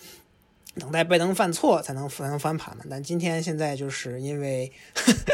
[0.76, 2.84] 等待拜登犯错才能才能翻盘嘛。
[2.88, 4.72] 但今天现在就是因为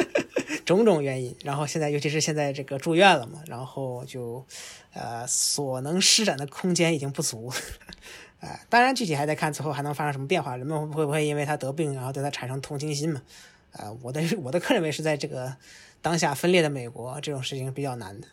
[0.64, 4.46] 种种原因，然后现在尤其是现在这个住院了嘛，然后就。
[4.92, 7.48] 呃，所能施展的空间已经不足，
[8.40, 13.22] 哎，当然具体还得看最后还能发生什么变化，人们会不会因为他得病，然后对他产生同情心嘛？
[13.70, 15.56] 呃，我的我的个人认为是在这个
[16.02, 18.26] 当下分裂的美国，这种事情比较难的。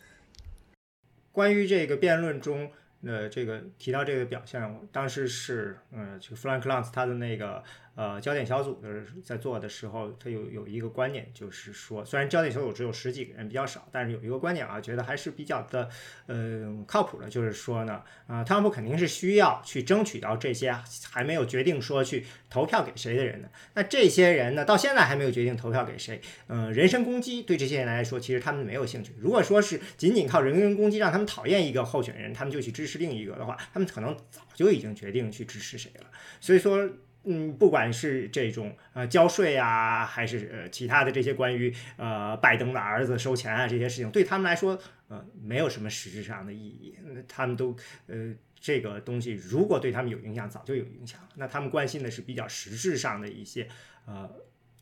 [1.30, 2.72] 关于这个辩论中，
[3.02, 4.60] 呃，这个提到这个表现，
[4.92, 7.62] 当时是，呃，这个弗兰克· c 斯他的那个。
[7.98, 15.88] 呃焦点小组的在做的时候，他有有一个观点，就是说，虽然焦点小组只有十几个人，比较少，但是有一个观点啊，觉得还是比较的
[16.26, 20.72] 呃靠谱的，就是说呢，啊、特朗普肯定是需要去争取到这些
[21.10, 23.50] 还没有决定说去投票给谁的人的。
[23.74, 29.12] 那这些人呢，到现在还没有决定投票给谁，呃，人身攻击对这些人来说，其实他们没有兴趣。
[29.18, 36.06] 如果说是仅仅靠人身攻击让他们讨厌一个候选人，他们就去支持另一个的话，他们可能早就已经决定去支持谁了。
[36.40, 36.88] 所以说。
[37.24, 46.96] 嗯，不管是这种呃交税啊，还是呃其他的这些关于呃拜登的儿子收钱啊这些事情，对他们来说呃没有什么实质上的意义。
[47.04, 51.28] 那他们都呃这个东西如果对他们有影响，早就有影响了。
[51.36, 53.68] 那他们关心的是比较实质上的一些
[54.06, 54.30] 呃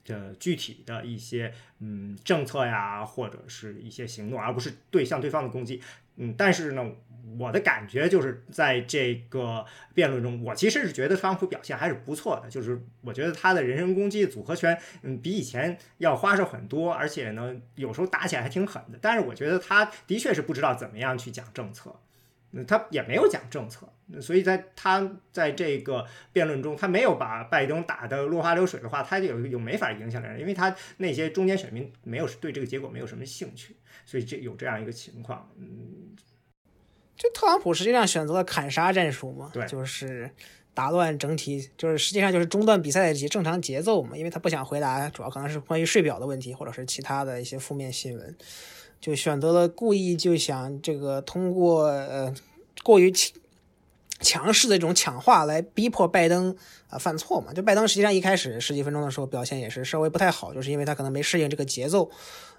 [0.04, 5.82] 的具体的一些嗯政策呀，或者是一些行动，而不是对向对方的攻击。
[6.18, 6.92] 嗯，但是呢，
[7.38, 9.64] 我的感觉就是在这个
[9.94, 18.98] 辩论中，我其实是觉得特朗普表现还是不错的，就是我觉得他的人身攻击组合拳，嗯，比以前要花哨很多，而且呢，有时候打起来还挺狠的。
[19.02, 21.94] 但是我觉得他的确是不知道怎么样去讲政策，
[22.52, 36.14] 嗯，他也没有讲政策，所以在他在这个辩论中，他没有把拜登打得落花流水的话，他就有有没法影响人，因为他那些中间选民没有对这个结果没有什么兴趣，所以这有这样一个情况，嗯。
[37.16, 40.30] 就特朗普实际上选择了砍杀战术嘛，对就是
[40.74, 48.36] 打乱整体，就是实际上就是中断比赛的节正常节奏嘛，因为他不想回答，主要可能是关于税表的问题，或者是其他的一些负面新闻，
[49.00, 52.34] 就选择了故意就想这个通过呃
[52.82, 53.10] 过于
[54.20, 56.56] 强势的这种强化来逼迫拜登
[56.88, 62.10] 啊、犯错嘛，就拜登实际上一开始十几分钟的时候表现也是稍微不太好，就是因为他可能没适应这个节奏。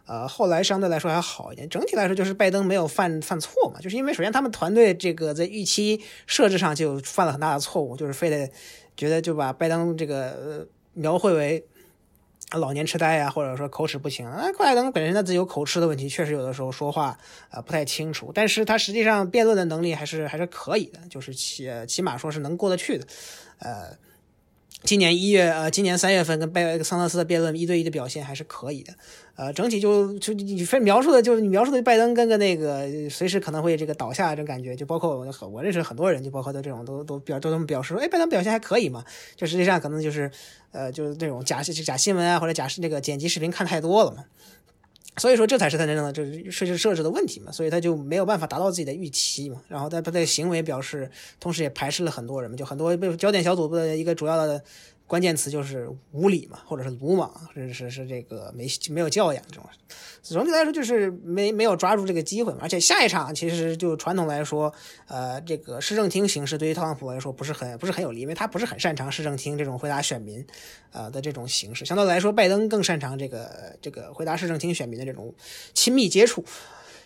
[0.06, 1.68] 呃，后来相对来说还好一点。
[1.68, 8.50] 整体来说，就是拜登没有犯犯错嘛，就是因为首先他们团队这个在预期设置上就犯了很大的错误，就是非得
[8.96, 11.66] 觉得就把拜登这个呃描绘为
[12.52, 14.26] 老年痴呆呀、或者说口齿不清。
[14.26, 17.18] 那拜登本身他自己有口吃的问题，确实有的时候说话啊、
[17.52, 23.06] 呃不太清楚，但是他实际上辩论的能力还是还是可以的，就是起起码说是能过得去的，
[23.60, 23.98] 呃。
[24.84, 28.94] 今年一月，呃，今年三月份跟拜桑德斯的辩论一对一的表现还是可以的，
[29.36, 39.04] 呃，整体就就你分描述的，就是你描述的拜登跟个那个随时可能会这个倒下这种感觉，就包括我我认识很多人，就包括他这种都都表都这么表示说，哎，拜登表现还可以嘛，
[39.36, 40.32] 就实际上可能就是，
[40.72, 44.26] 呃，就是那种假假新闻啊或者假那个剪辑视频看太多了嘛。
[45.18, 49.62] 所以说，这才是他真正的就是设置设置的问题嘛，所以他就没有办法达到自己的预期嘛。
[49.68, 51.10] 然后他他的行为表示，
[51.40, 54.64] 同时也排斥了很多人嘛，就很多被焦点小组的一个主要的
[55.08, 59.64] 关键词就是无理嘛，或者是鲁莽，是是是这个没没有教养这种。
[60.22, 62.60] 总体来说就是没没有抓住这个机会嘛。
[62.62, 64.74] 而且下一场其实就传统来说，
[65.08, 70.46] 呃，这个市政厅形式对于特朗普来说不是很不是很有利，因为他不是很擅长市政厅这种回答选民，
[70.92, 71.86] 呃的这种形式。
[71.86, 75.34] 相对来说，拜登更擅长这个这个回答市政厅选民的这种
[75.74, 76.44] 亲密接触。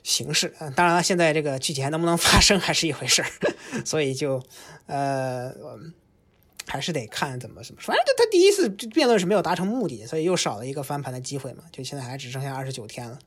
[0.03, 3.29] 形式，嗯，当然了，现在这个具体还能不能发生还是一回事儿，
[3.85, 4.41] 所以就，
[4.87, 5.53] 呃，
[6.67, 7.93] 还是得看怎么怎么说。
[7.93, 13.19] 反正他他第一次辩论是没有达成目的，所以又少了一个翻盘的机会嘛，就现在还只剩下二十九天了。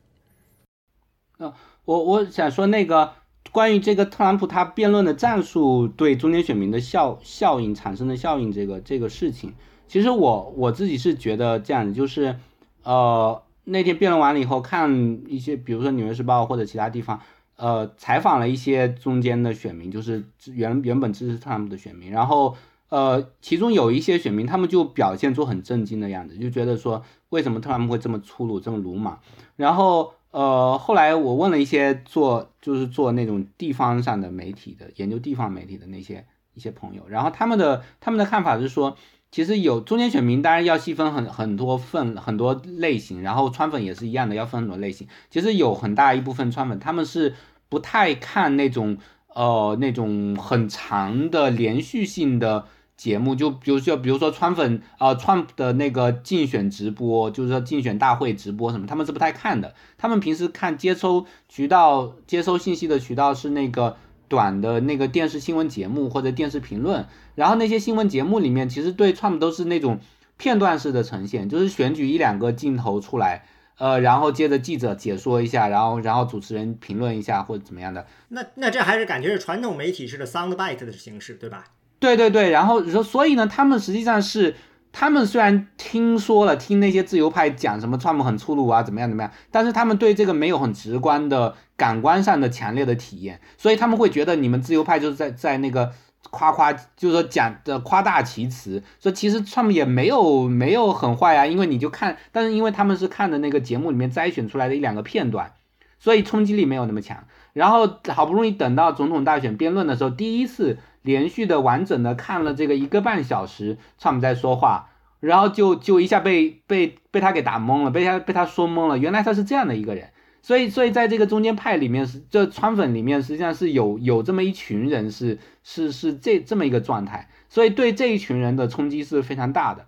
[1.85, 3.13] 我我想说那个
[3.53, 9.53] 关于这个特朗普他辩论的战术对中间选民的效效应产生的效应这个这个事情，
[9.87, 12.39] 其实我我自己是觉得这样，就是
[12.83, 17.21] 呃那天辩论完了以后，看一些比如说《纽约时报》或者其他地方，
[17.57, 22.57] 呃采访了一些中间的选民，就是原原本支持特朗普的选民，然后
[22.95, 29.19] 呃其中有一些选民他们就表现出很震惊的样子，就觉得说为什么特朗普会这么粗鲁这么鲁莽，
[29.57, 30.15] 然后。
[30.35, 38.97] 呃，后来我问了一些做就是做那种地方上的媒体的研究地方媒体的那些一些朋友，然后他们的他们的看法是说，
[39.31, 45.07] 其实有中间选民，当然要细分很很多份很多类型，然后川粉也是一样的，要分很多类型。
[45.31, 47.37] 其实有很大一部分川粉他们是
[47.69, 52.67] 不太看那种呃那种很长的连续性的。
[52.97, 59.75] 节目就比如说，比如说川粉啊、呃，川的那个竞选直播，就是说竞选大会直播什么，他们是不太看的。
[59.99, 63.97] 他们平时看接收渠道、接收信息的渠道是那个
[64.29, 67.07] 短的那个电视新闻节目或者电视评论。
[67.35, 69.99] 然后那些新闻节目里面，其实对川普都是那种
[70.37, 73.45] 片段式的呈现，就是选举一两个镜头出来，
[73.79, 78.07] 呃，然后接着记者解说一下，然后然后主持人评论一下或者怎么样的。
[78.29, 81.65] 那那这还是感觉是传统媒体式的 sound bite 的形式，对吧？
[82.05, 84.55] 对对对，然后说，所以呢，他们实际上是，
[84.93, 95.93] 他们虽然听说了，听那些自由派讲什么川普很粗鲁啊，怎么样怎么样，但是他们对这个没有很直观的感官上的强烈的体验，所以他们会觉得你们自由派就是在在那个
[96.29, 105.53] 夸夸，就是说讲的夸大其词，说其实 Trump 也没有没有很坏啊，因为你就看，但是因为他们是看的那个节目里面摘选出来的一两个片段，
[105.99, 107.25] 所以冲击力没有那么强。
[107.55, 114.89] 然后好不容易等到总统大选辩论的时候，第一次连续的完整的看了这个一个半小时，Trump 在说话，
[115.21, 120.09] 然后就就一下被被被他给打懵了，被他被他说懵了，原来他是这样的一个人。
[120.41, 129.87] 所以，所以在这个中间派里面，是这川粉里面实际上是有有这么一群人，是是是这这么一个状态，所以对这一群人的冲击是非常大的。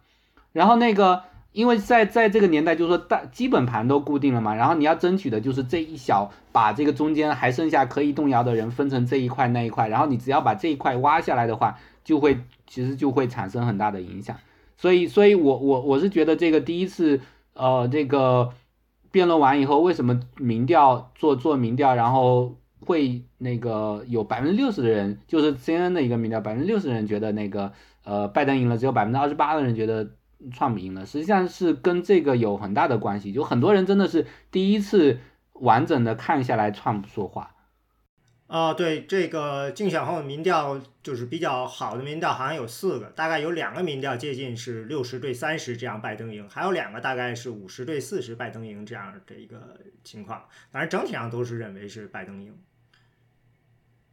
[0.52, 1.24] 然后那个，
[1.56, 14.36] 因为在在这个年代，就是说大基本盘都固定了嘛，然后你要争取的就是这一小把这个中间还剩下可以动摇的人分成这一块那一块，然后你只要把这一块挖下来的话，就会其实就会产生很大的影响。
[14.76, 17.20] 所以，所以我我我是觉得这个第一次，
[17.54, 18.52] 呃，这个。
[19.12, 27.72] 辩论完以后，为什么民调做做民调，然后会那个有百分之六十的人，就是 C N 的一个民调，百分之六十的人觉得那个
[28.04, 30.10] 呃拜登赢了，只有百分之二十八的人觉得
[30.52, 33.32] 创不赢了，实际上是跟这个有很大的关系。
[33.32, 35.18] 就很多人真的是第一次
[35.52, 37.52] 完整的看下来川普说话。
[38.46, 52.56] 啊，对这个竞选后民调，就是比较好的民调，好像有四个，大概有两个民调接近是六十对三十这样拜登赢，还有两个大概是五十对四十拜登赢这样的一个情况，反正整体上都是认为是拜登赢。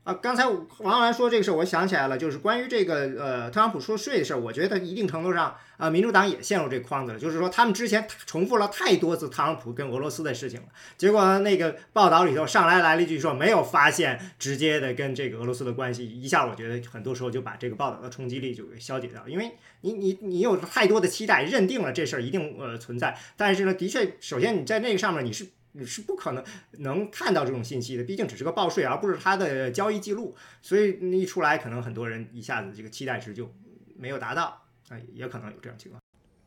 [0.03, 25.47] 啊，刚才王老来说这个事儿，我想起来了，就是关于这个呃特朗普说税的事儿，我觉得一定程度上啊，民主党也陷入这框子了，就是说他们之前重复了太多次特朗普跟俄罗斯的事情了，结果那个报道里头上来来了一句说没有发现直接的跟这个俄罗斯的关系，一下我觉得很多时候就把这个报道的冲击力就给消解掉，因为你你你有太多的期待，认定了这事儿一定呃存在，但是呢，的确，首先你在那个上面你是。
[25.73, 26.43] 你是不可能
[26.79, 33.51] 能看到这种信息的，毕竟只是个报税，而不是他的交易记录，所以一出来，可能很多人一下子这个期待值就
[33.97, 36.02] 没有达到，啊，也可能有这样情况。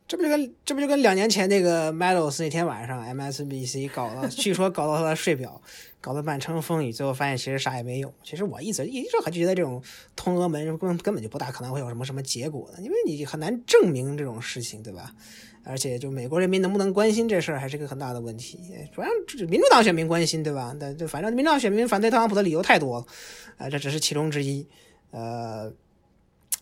[0.08, 5.60] 这不就跟这不就跟两年前那个 Meadows 那天晚上 MSNBC 搞了，据说搞到他的税表，
[6.00, 8.14] 搞得满城风雨，最后发现其实啥也没有。
[8.22, 9.82] 其实我一直一直还觉得这种
[10.14, 15.12] 通俄门根根本就不大可能会有什么什么结果的，因为你很难证明这种事情，对吧？
[15.68, 18.60] 而且，就美国人民能不能关心这事儿，还是个很大的问题。
[18.94, 19.08] 主要
[19.48, 20.72] 民主党选民关心，对吧？
[20.78, 23.06] 但就反正民主党选民反对特朗普的理由太多了，
[23.56, 24.64] 啊，这只是其中之一。
[25.10, 25.72] 呃，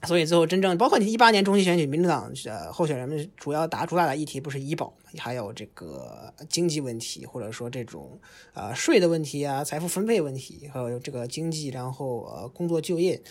[0.07, 8.19] 所以最后真正包括你一八年中期选举，民主党呃候选人们主要打主打的议题不是医保，还有这个经济问题，或者说这种
[8.53, 13.23] 呃税的问题啊、财富分配问题，还有这个经济，然后呃工作就业。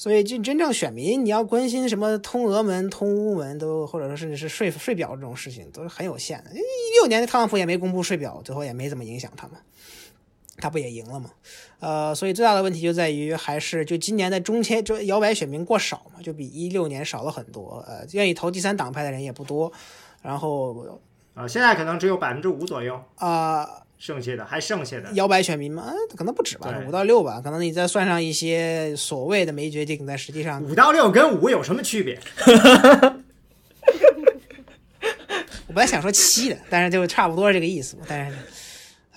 [0.00, 6.52] 所以，就真正选民，你要关心什么通俄门、通乌门，都或者说甚至是税税表这种事情，都是很有限的。
[6.54, 6.60] 一
[7.00, 9.56] 六年的特朗普也没公布税表，最后也没怎么影响他们，
[10.60, 11.30] 他不也赢了吗？
[11.80, 17.84] 呃，所以最大的问题就在于，还是就今年的中签就摇摆选民过少嘛，就比一六年少了很多。
[17.86, 19.72] 呃，愿意投第三党派的人也不多。
[20.22, 21.00] 然后，
[21.34, 23.84] 呃，现在可能只有百分之五左右啊。
[23.98, 25.92] 剩下的还剩下的摇摆选民吗？
[26.16, 27.40] 可能不止吧，五到六吧。
[27.42, 32.16] 可能你再算上一些所谓的没决定，但实际上五到六跟五有什么区别？
[35.66, 37.96] 我本来想说七的，但是就差不多这个意思。
[38.06, 38.36] 但是，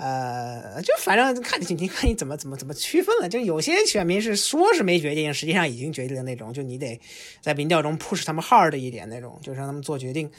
[0.04, 3.30] 呃，就反正看你你看你怎么怎么怎么区分了。
[3.30, 6.52] 就有些选民是说是没决定，实际上已经决定的那种。
[6.52, 6.99] 就你得
[7.39, 10.32] 在民调中 push 他们 hard 一点那种，就让他们做决定。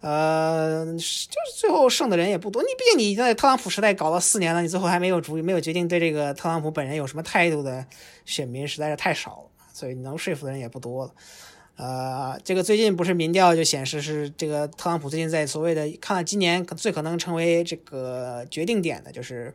[0.00, 2.62] 呃，就是最后剩的人也不多。
[2.62, 7.84] 你毕竟你在特朗普时代搞了四年了，你最后还没有主意，没有决定对这个特朗普本人有什么态度的
[8.24, 11.12] 选民实在是太少了，所以能说服的人也不多了。
[11.80, 19.54] 呃，这个最近不是民调就显示是这个特朗普最近在所谓的看了今年最可能成为这个决定点的，就是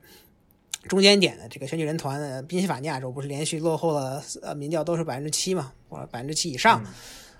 [0.88, 6.84] 中间点的这个选举人团的，宾夕法尼亚州不是连续落后了呃民调都是百分之七嘛，或者百分之七以上。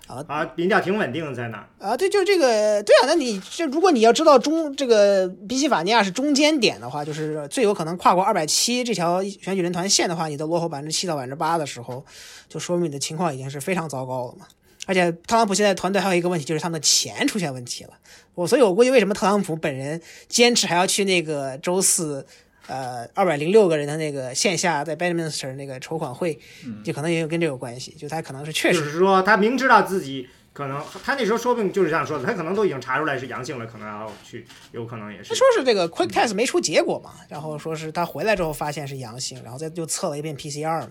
[0.06, 1.68] 啊啊，民调挺稳定，在哪？
[1.80, 12.04] 啊，对，就这个，对啊，那你这如果你要知道中这个宾夕法尼亚是中间点的话，就是最有可能跨过二百七这条选举人团线的话，你的落后百分之七到百分之八的时候，
[12.48, 14.46] 就说明你的情况已经是非常糟糕了嘛。
[14.86, 17.90] 而且特朗普现在团队还有一个问题，就是他们的钱出现问题了。
[18.34, 22.26] 我所以，我估计为什么特朗普本人坚持还要去那个周四。
[22.68, 26.36] 呃，二百零六个人的那个线下在 Bedminster 那个筹款会，
[26.82, 27.92] 就可能也有跟这有关系。
[27.92, 35.28] 就他可能是确实，就是说他明知道自己可能，他那时候说不定就是这样说的，他可能都已经查出来是阳性了，可能要去，有可能也是。
[35.28, 40.90] 他说是这个 Quick Test 没出结果嘛，然后说是他回来之后发现是阳性，然后再就测了一遍 PCR 嘛。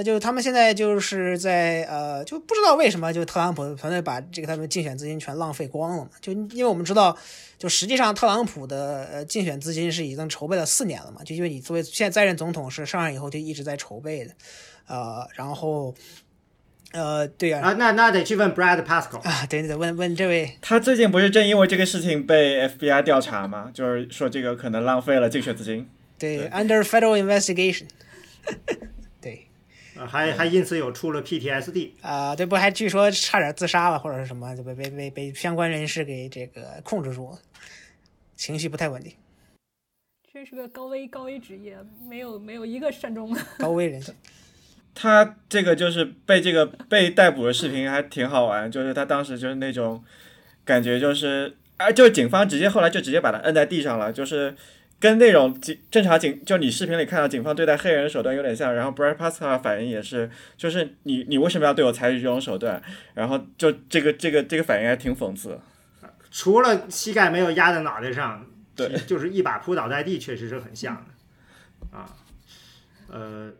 [0.00, 6.10] 那就是他们现在就是在呃，就不知道为什么就特朗普团队把这个他们竞选资金全浪费光了嘛？
[6.22, 7.14] 就因为我们知道，
[7.58, 11.22] 就实际上特朗普的呃竞选资金是已经筹备了四年了嘛？
[11.22, 14.32] 就因为你作为现在在任总统是上任以后就一直在筹备的，
[14.86, 15.94] 呃，然后
[16.92, 19.20] 呃，对呀、啊，那那得去问 Brad Pascal。
[19.28, 23.70] 啊，对，得问问这位，他最近不是正因为这个事情被 FBI 调查吗？
[23.74, 25.86] 就是说这个可能浪费了竞选资金。
[26.18, 27.84] 对对 under federal investigation，
[30.06, 31.90] 还还因此有出了 PTSD。
[32.02, 37.38] 啊、对不还据说差点自杀了或者是什么，就被被被被相关人士给这个控制住了，
[38.36, 39.12] 情绪不太稳定，
[40.32, 41.76] 真是个高危高危职业，
[42.08, 43.36] 没有没有一个善终。
[43.58, 44.14] 高危人士。
[44.92, 50.02] 他这个就是被这个被逮捕的视频还挺好玩，就是他当时就是那种
[50.64, 54.54] 感觉就是啊，就是警方直接后来就直接把他摁在地上了，就是
[55.00, 62.82] 跟那种警正常警就你视频里看到警方对待黑人的手段有点像，然后 Brad Pascal 反应也是，就是你你为什么要对我采取这种手段？
[63.14, 65.58] 然后就这个这个这个反应还挺讽刺。
[66.30, 68.46] 除了膝盖没有压在脑袋上，
[68.76, 72.14] 对就是一把扑倒在地，确实是很像的啊。
[73.08, 73.52] 呃，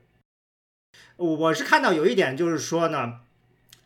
[1.17, 3.21] 我我是看到有一点就是说呢，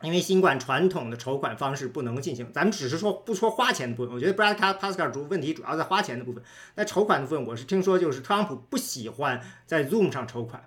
[0.04, 6.42] 因为新冠传统的筹款方式不能进行，咱们只是说不说花钱的部分，我觉得 Brad Pascal 主问题主要在花钱的部分。
[6.74, 10.64] 那筹款的部分，我是听说就是特朗普不喜欢在 Zoom 上筹款。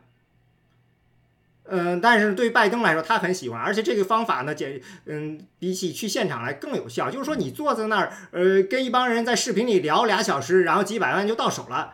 [1.69, 7.11] 嗯，但是对拜登来说，他很喜欢，而且这个方法呢，简嗯，比起去现场来更有效。
[7.11, 11.93] 就是说，你坐在那儿，呃，跟一帮人在视频里聊俩小时，然后几百万就到手了。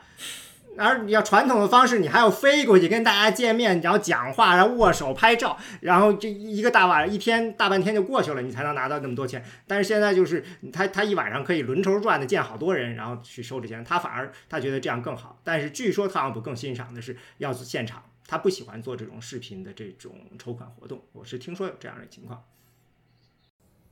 [0.78, 9.44] 而你要传统的方式，你还要飞过去跟大家见面，然后讲话，然后握手、拍照，然后这一个大晚上一天大半天就过去了，你才能拿到那么多钱。
[9.68, 15.40] 但是现在就是他他一晚上可以轮轴转的见好多人，然后去收这钱，他反而他觉得这样更好。
[15.44, 21.02] 但是据说特朗普更欣赏的是要做现场，他不喜欢做这种视频的这种筹款活动。
[21.12, 22.44] 我是听说有这样的情况。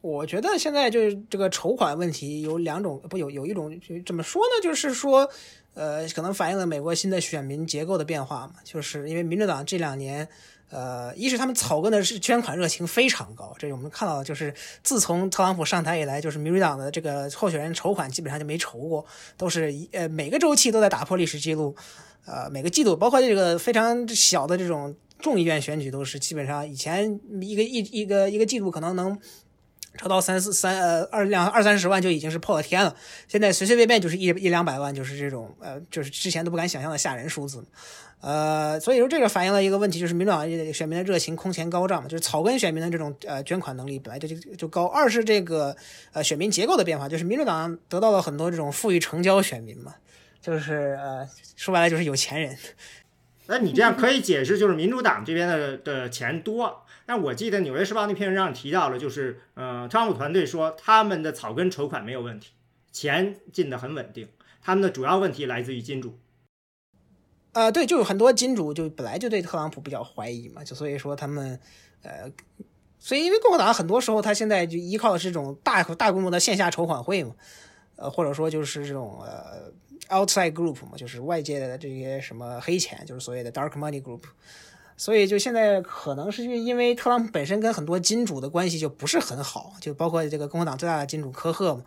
[0.02, 4.64] 我觉得现在就是这个筹款问题有两种，不有有一种就怎么说呢？
[4.64, 5.30] 就是说，
[5.74, 8.56] 呃，可能反映了美国新的选民结构的变化嘛。
[8.64, 10.28] 就是因为民主党这两年，
[10.70, 14.54] 呃，一是他们草根的是捐款热情非常高，这我们看到的就是
[14.84, 19.06] 自从特朗普上台以来，就是民主党的这个候选人筹款基本上就没筹过，
[19.38, 21.76] 都是呃每个周期都在打破历史记录，
[22.26, 29.18] 呃每个季度，包括这个非常小的这种众议院选举，都是基本上以前一个一一个一个季度可能能。
[29.98, 32.96] 筹到三四三呃二两二三十万就已经是破了天了，
[33.28, 37.64] 现在随随便便就是一一两百万，就是这种呃就是之前都不敢想象的吓人数字，
[38.22, 44.86] 呃，所以说这个反映了一个问题，就是民主党选民的热情空前高涨嘛，就是草根选民的这种呃捐款能力本来就就就高。
[44.86, 45.76] 二是这个
[46.14, 49.96] 呃选民结构的变化，就是民主党得到了很多这种富裕成交选民嘛，
[50.42, 51.28] 就是呃
[51.58, 52.58] 说白了就是有钱人。
[53.48, 56.84] 那你这样可以解释，就是民主党这边的的钱多。
[57.06, 62.52] 但我记得《纽约时报》那篇文章提到了，就是呃，特朗普团队说他们的草根筹款没有问题，
[62.92, 64.30] 钱进的很稳定，
[64.62, 66.18] 他们的主要问题来自于金主。
[67.54, 71.60] 呃，对，就有很多金主就本来就对特朗普比较怀疑嘛，就所以说他们，
[72.04, 72.32] 呃，
[72.98, 77.36] 所以因为共和党很多时候他现在就依靠的是这种大大规模的线下筹款会嘛，
[77.98, 79.70] 呃，或者说就是这种呃
[80.08, 84.22] outside group 嘛，就是外界的这些什么黑钱，就是所谓的 dark money group。
[85.02, 91.82] 所以就现在可能是因为特朗普本身跟很多金主的关系就不是很好，就包括这个共和党最大的金主科赫嘛，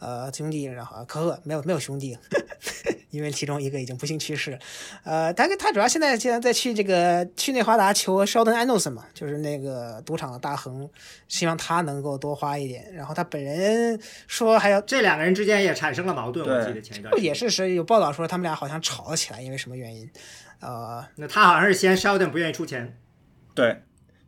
[0.00, 2.18] 呃兄弟，然后科赫没有没有兄弟，
[3.08, 4.58] 因为其中一个已经不幸去世了。
[5.02, 10.86] 呃，他他主要现在现在在去这个去内华达求肖登安诺森嘛，就是那个赌场的大亨，
[11.26, 12.92] 希望他能够多花一点。
[12.92, 20.06] 然后他本人说还要，这两个人之间也产生了矛盾，我记得前一段也是是有报道说他们俩好像吵了起来，因为什么原因？
[20.60, 22.98] 呃，那他好像是嫌肖登不愿意出钱，
[23.54, 23.82] 对，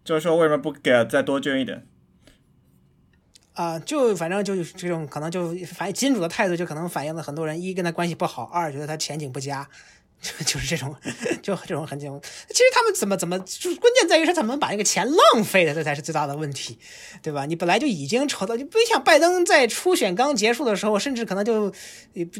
[0.05, 1.87] 就是说为什么不给再多捐一点？
[3.55, 9.69] 啊、就反正就是这种可能就反正金主的态度就可能反映了很多人一跟他关系不好，二觉得他前景不佳。
[10.45, 10.95] 就是这种，
[11.43, 12.21] 就这种很这种。
[12.49, 16.79] 其实他们怎么怎么，就关键在于是怎么把那个钱浪费了，这才是最大的问题，
[17.23, 17.47] 对吧？
[17.47, 21.73] 你本来就已经筹到，就不像拜登在初选刚结束的时候，甚至可能就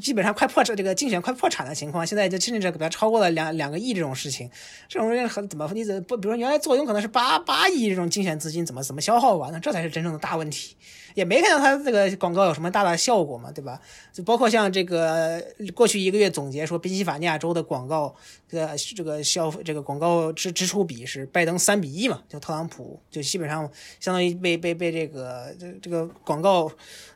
[0.01, 4.51] 基本上快破产，这个竞选快破产的情况，现在就甚至给他超过了两两个亿这种事情。
[4.87, 9.59] 这种人很怎么你怎不，比如说原来坐拥可能是八八亿这种竞选资金，怎么怎么消耗完呢？
[9.59, 10.77] 这才是真正的大问题。
[11.15, 13.81] 也没看到他这个广告有什么大的效果嘛，对吧？
[14.13, 15.43] 就包括像这个
[15.75, 18.15] 过去一个月总结说，宾夕法尼亚州的广告，
[18.51, 26.71] 呃，这个消费这个广告支支出比是拜登三比一嘛，就特朗普就基本上相当于被被被这个这这个广告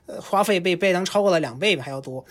[0.06, 2.24] 呃花费被拜登超过了两倍吧还要多。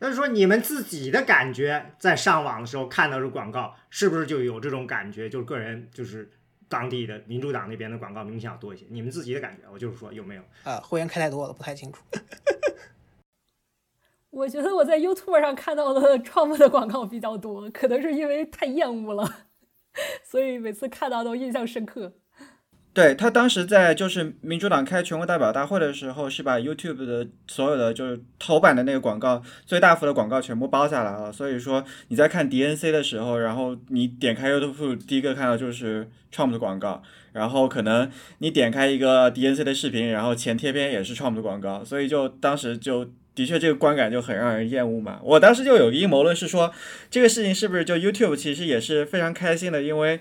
[0.00, 5.28] 那说你们自己的感觉，在上网的时候看到这广告，是不是就有这种感觉？
[5.28, 6.30] 就是个人就是。
[6.68, 10.42] 当地的民主党那边的广告明显要多一些，你们自己的感觉，我就是说有没有？
[10.64, 12.02] 啊，会员开太多了，不太清楚。
[14.30, 19.46] 我觉得我在 YouTube 上看到的 Trump 的广告比较多，可能是因为太厌恶了，
[20.22, 22.12] 所以每次看到都印象深刻。
[22.94, 31.32] 对他当时在就是民主党开全国代表大会的时候，是把 YouTube 的所有的就是头版的那个广告最大幅的广告全部包下来了。
[31.32, 37.00] 所以说你在看 DNC 的时候，然后你点开 YouTube 第一个看到就是 Trump 的广告，
[37.32, 45.20] 然后可能你点开一个 DNC 的视频，然后前贴片也是 Trump 的广告，所以就当时就的确这个观感就很让人厌恶嘛。
[45.22, 46.72] 我当时就有个阴谋论是说，
[47.08, 50.18] 这个事情是不是就 YouTube 其实也是非常开心的，因为。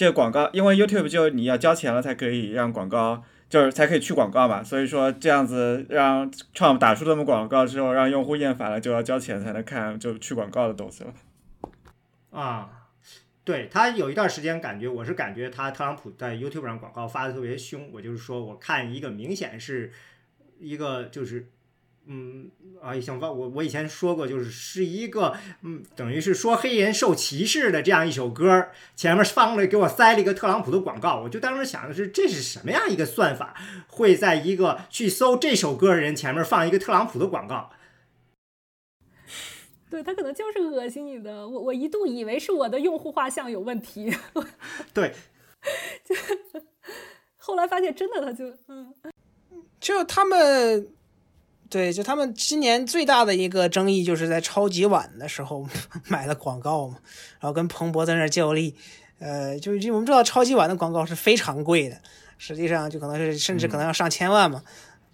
[0.00, 4.64] 这个广告，因为 YouTube 就你要交钱了才可以让广告，就是才可以去广告嘛。
[4.64, 11.12] 所以说这样子让 Trump 打出这么广告之后，让用户厌烦了，就要交钱才能看就去广告的东西了。
[12.30, 12.70] 啊，
[13.44, 17.90] 对他有一段时间感觉，我是感觉他特朗普在 YouTube 上广告发的特别凶。
[17.92, 19.92] 我就是说，我看一个明显是
[20.58, 21.50] 一个就是。
[22.06, 22.50] 嗯
[22.82, 33.54] 啊，行吧，我我以前说过，就是是一个嗯，等于是说黑人受歧视的这样一首歌，前面放了给我塞了一个特朗普的广告，我就当时想的是，这是什么样一个算法，
[33.86, 37.70] 会在一个去搜这首歌的人前面放一个特朗普的广告？
[39.88, 44.10] 对他可能就是恶心你的，我我一度以为是我的用户画像有问题，
[44.94, 45.12] 对，
[46.04, 46.14] 就
[47.36, 48.94] 后来发现真的他就嗯，
[49.78, 50.88] 就他们。
[51.70, 55.64] 对，就他们今年最大的一个争议，就是在超级碗的时候
[56.08, 56.96] 买了广告嘛，
[57.38, 58.74] 然后跟彭博在那儿较力，
[59.20, 61.96] 呃，就就我们知道超级碗的广告是非常贵的，
[62.36, 64.60] 实际上就可能是甚至可能要上千万嘛，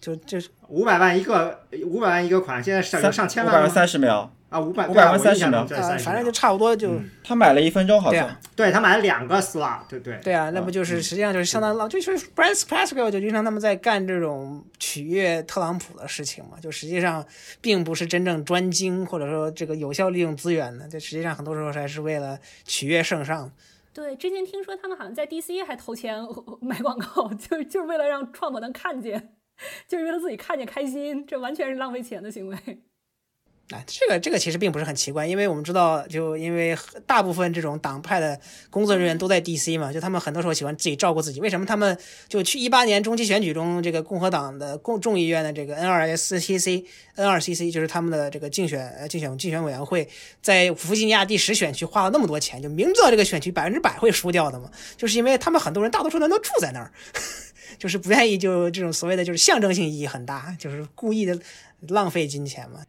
[0.00, 4.32] 就就是五百万一个，五百万一个款，现在上上千万五百万三十秒。
[4.56, 6.98] 啊，五百五百万三十秒，反正就差不多就。
[7.22, 8.34] 他买了一分钟，好像。
[8.54, 10.18] 对他买了两个 slot，对对。
[10.24, 17.24] 对啊，那不就是实际上就是相当浪，就是 Brad Pascal 就经常他们在干这种取悦特朗普的事情嘛，就实际上
[17.60, 23.50] 并不是真正专精或者说这个有效利用资源的，这实际上很多时候还是为了取悦圣上。
[23.92, 26.22] 对，之前听说他们好像在 DC 还投钱
[26.60, 29.34] 买广告，就是就是为了让 Trump 能看见，
[29.88, 32.56] 就是为了自己看见开心，这完全是浪费钱的行为。
[33.70, 38.38] 啊，这个这个其实并不是很奇怪，因为我们知道，就因为大部分这种党派的
[38.70, 39.76] 工作人员都在 D.C.
[39.76, 41.40] 嘛，就他们很多时候喜欢自己照顾自己。
[41.40, 41.98] 为什么他们
[42.28, 46.84] 就去一八年中期选举中，这个共和党的共众议院的这个 N.R.S.C.C.
[47.16, 47.70] N.R.C.C.
[47.72, 50.08] 就是他们的这个竞选呃竞选竞选委员会，
[50.40, 56.92] 在弗吉尼亚第十选区花了那么多钱，就明知道这个选区百分之百会输掉的嘛，就是因为他们很多人大多数人都住在那儿，
[57.80, 61.36] 就是不愿意就这种所谓的就是象征性意义很大，就是故意的
[61.88, 62.82] 浪费金钱嘛。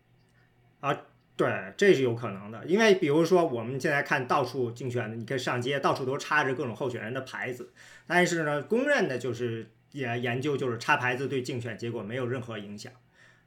[0.88, 1.02] 啊，
[1.36, 7.72] 对，这是有可能的，因为比如说我们现在看到处竞选的，你看上街到处都插着各种候选人的牌子，
[8.08, 12.92] 但是呢，公认的就是也研究就是插牌子对竞选结果没有任何影响，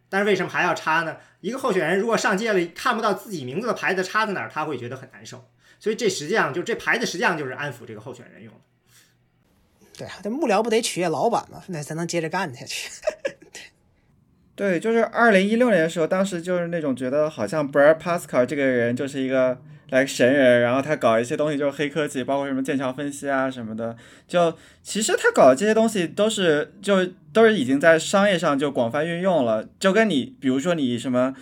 [0.09, 1.17] 但是为什么还要插呢？
[1.41, 5.45] 一个候选人如果上街了看不到自己名字的牌子插在哪儿，他会觉得很难受，
[5.79, 8.61] 所以这实际上就这牌子实际上就是安抚这个候选人用的。
[9.99, 12.89] 对啊，这幕僚不得取悦老板嘛，那才能接着干下去。
[14.61, 19.57] 对，就是二零一六年的时候，当时就是那种觉得好像 Brad Pascal 这个人就是一个
[19.89, 23.97] 来神人，然后他搞一些东西就是黑科技，包括什么剑桥分析啊什么的。
[24.29, 29.67] 就其实他搞的这些东西都是就都是已经在商业上就广泛运用了。
[29.79, 31.35] 就跟你比如说你什么，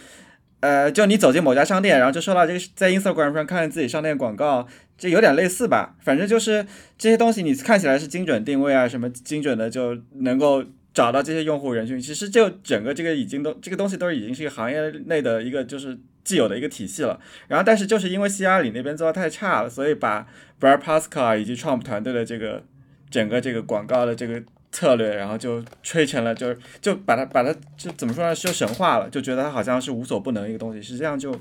[0.61, 5.97] 呃，就你走进某家商店，然后就收到这个在 Instagram 上看自己商店广告，这有点类似吧？
[6.05, 6.65] 反正就是
[6.97, 10.65] 这些东西你看起来是精准定位啊，什么精准的就能够。
[10.99, 17.21] 找到这些用户人群，其实就整个这个已经都这个东西都已经是一个行业内的一个就是既有的一个体系了。
[17.47, 20.27] 然后，但是就是因为希拉里那边做的太差了，所以把
[20.61, 22.65] Brad Pascal 以及 Trump 团队的这个
[23.11, 24.43] 整个这个广告的这个
[24.73, 31.33] 策略，然后就吹成了，就是就把它把它就怎么说呢，就神话了，就觉得它好像是无所不能一个东西，实际上就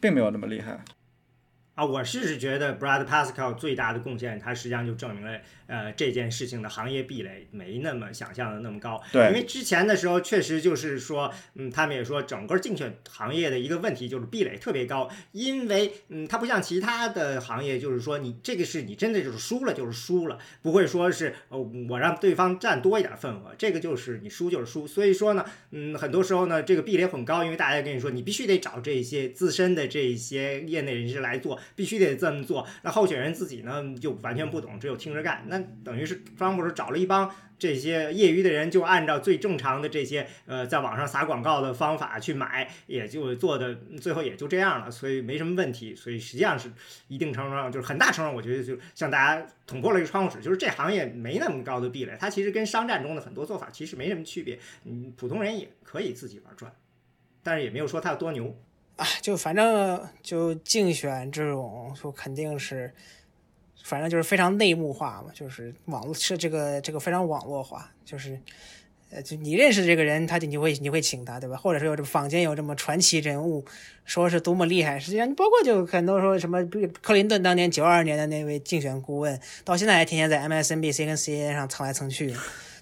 [0.00, 0.84] 并没有那么厉害。
[1.74, 5.40] 啊，我是觉得 Brad Pascal 最大的贡献，他实际上就证明了。
[5.66, 35.44] 呃，这件事情的行业壁垒没那么想象的那么高，对，因为之前的时候确实就是说，嗯，他们也说整个竞选行业的一个问题就是壁垒特别高，因为嗯，它不像其他的行业，就是说你这个是你真的就是输了就是输了，不会说是呃我让对方占多一点份额，这个就是你输就是输，所以说呢，嗯，很多时候呢这个壁垒很高，因为大家跟你说你必须得找这些资深的这些业内人士来做，必须得这么做，那候选人自己呢就完全不懂，只有听着干。
[35.48, 45.94] 那等于是特朗普是找了一帮这些业余的人，就按照最正常的这些呃在网上撒广告的方法去买，也就做的最后也就这样了，所以没什么问题。
[45.94, 46.70] 所以实际上是
[47.08, 56.72] 一定程度上就是很大程度，我觉得就向大家捅破了一个窗户纸，就是这行业没那么高的壁垒，它其实跟商战中的很多做法其实没什么区别，嗯，普通人也可以自己玩转，
[57.42, 58.54] 但是也没有说它有多牛
[58.96, 59.06] 啊。
[59.20, 62.92] 就反正就竞选这种，就肯定是。
[63.82, 68.40] 反正就是非常内幕化嘛，就是网络是这个这个非常网络化，就是。
[69.10, 71.56] 呃，就你认识这个人，他就你会你会请他，对吧？
[71.56, 73.64] 或者说有这坊间有这么传奇人物，
[74.04, 82.34] 说是多么厉害，实际上包括就很多说什么比，克林顿当年九二年的那位竞选顾问，到现在还天天在 MSNBC 跟 CNN 上蹭来蹭去，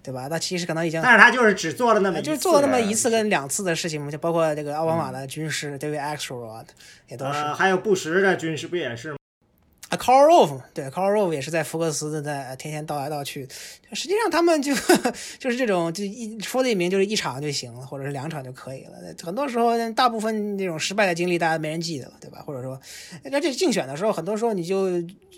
[0.02, 0.26] 对吧？
[0.28, 6.66] 那其实可能已经，但是他就是只做了那么就是做了那么一次跟两次的事情嘛，就包括这个奥巴马的军师 David Axelrod
[7.08, 9.16] 也都是，还有布什的军师不也是吗？
[9.90, 13.46] 啊，Carl Rove，对，Carl Rove 也是在福克斯在天天倒来倒去。
[13.92, 14.74] 实际上他们就
[15.38, 18.92] 就是这种，就一说的一名就是一场就行了，或者是两场就可以了。
[19.22, 22.42] 很多时候，大部分这种失败的经历，大家没人记得了，对吧？
[22.44, 22.80] 或者说，
[23.30, 24.88] 而且竞选的时候，很多时候你就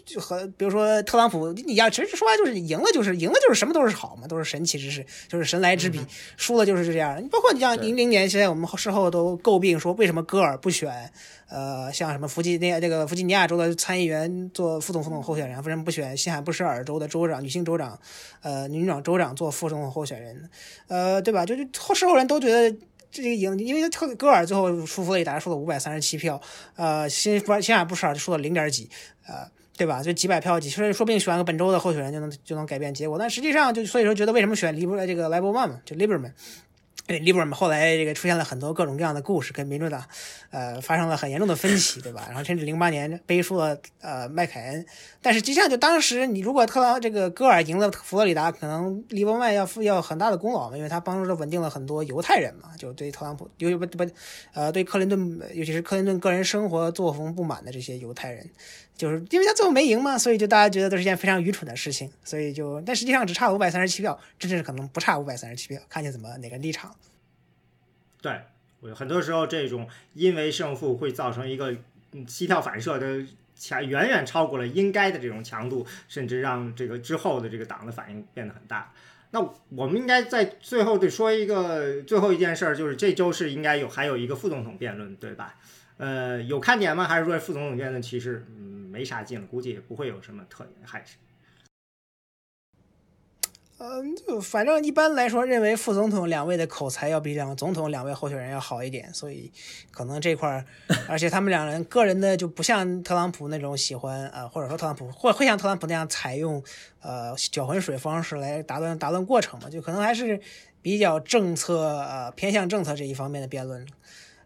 [0.05, 6.01] 就和比如说特朗普，你要其实说白就是赢了就是赢了就是什么都是好嘛，都是神奇之事，就是神来之笔。
[6.37, 7.23] 输了就是这样。
[7.23, 11.11] 你包括你像零零年，现在我们事后都诟病说，为什么戈尔不选？
[11.47, 17.99] 呃，像什么弗吉尼亚这个弗吉尼亚州的参议员做副总副总候选人，为什么不选新罕布什尔州的州长女性州长，
[18.43, 20.51] 呃，女长州长做副总统候选人？
[20.89, 21.47] 呃，对吧？
[21.47, 22.77] 就是后事后人都觉得
[23.11, 26.41] 这个赢，因为特戈尔最后出佛罗里达输了五百三十七票，
[26.75, 28.91] 呃，新新罕布什尔就输了零点几，
[29.27, 30.03] 呃，对吧？
[30.03, 33.19] 就几百票几，说说不定选个本周的候选人就能就能改变结果。
[33.19, 36.33] 但实际上就所以说觉得为什么选利伯这个莱伯曼嘛，就 Liberman。
[37.07, 40.03] 对，利伯尔们后来这个出现了很多各种各样的故事，跟民主党，
[40.51, 42.25] 呃，发生了很严重的分歧，对吧？
[42.29, 44.87] 然后甚至零八年背书了呃麦凯恩，
[45.21, 54.11] 但是实际上就当时你如果特朗这个戈尔赢了佛罗里达，可能利伯曼要负要很大的功劳嘛，因为他帮助着稳定了很多犹太人嘛，就对特朗普，尤其不不
[54.55, 58.49] 呃对克林顿，尤其是克林顿个人生活作风不满的这些犹太人。
[58.97, 66.95] 就是因为他最后没赢嘛，所以就大家觉得都是一件非常愚蠢的事情，所以就但实际上只差五百三十七票，真正可能不差五百三十七票，看你怎么哪个立场。
[68.23, 68.41] 对
[68.81, 71.75] 我，很多时候这种因为胜负会造成一个
[72.29, 73.25] 膝跳反射的
[73.57, 78.93] 强，远远超过了应该的这种强度，甚至让这个之后的这个党的反应变得很大。
[79.33, 79.41] 那
[79.71, 85.57] 我们应该在最后得说一个最后一件事儿，就是这周是应该有还有一个副总统辩论，对吧？
[85.97, 87.07] 呃，有看点吗？
[87.07, 91.17] 还是说副总统辩论其实嗯没啥劲，估计也不会有什么特点，还是？
[93.79, 99.53] 嗯，就反正一般来说，认为副总统两位的口才要比两个总统两位候选人要好一点，所以
[99.91, 100.65] 可能这块儿，
[101.09, 106.63] 而且他们两人个人的就不像特朗普那种喜欢呃，或者说特朗普或会像特朗普那样采用
[107.01, 110.41] 呃搅浑水方式来打断打断过程嘛，就可能还是
[110.81, 113.85] 比较政策呃偏向政策这一方面的辩论。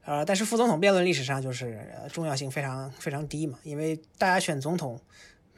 [0.08, 4.98] 呃，但是副总统辩论历史上就是重要性非常非常低嘛，因为大家选总统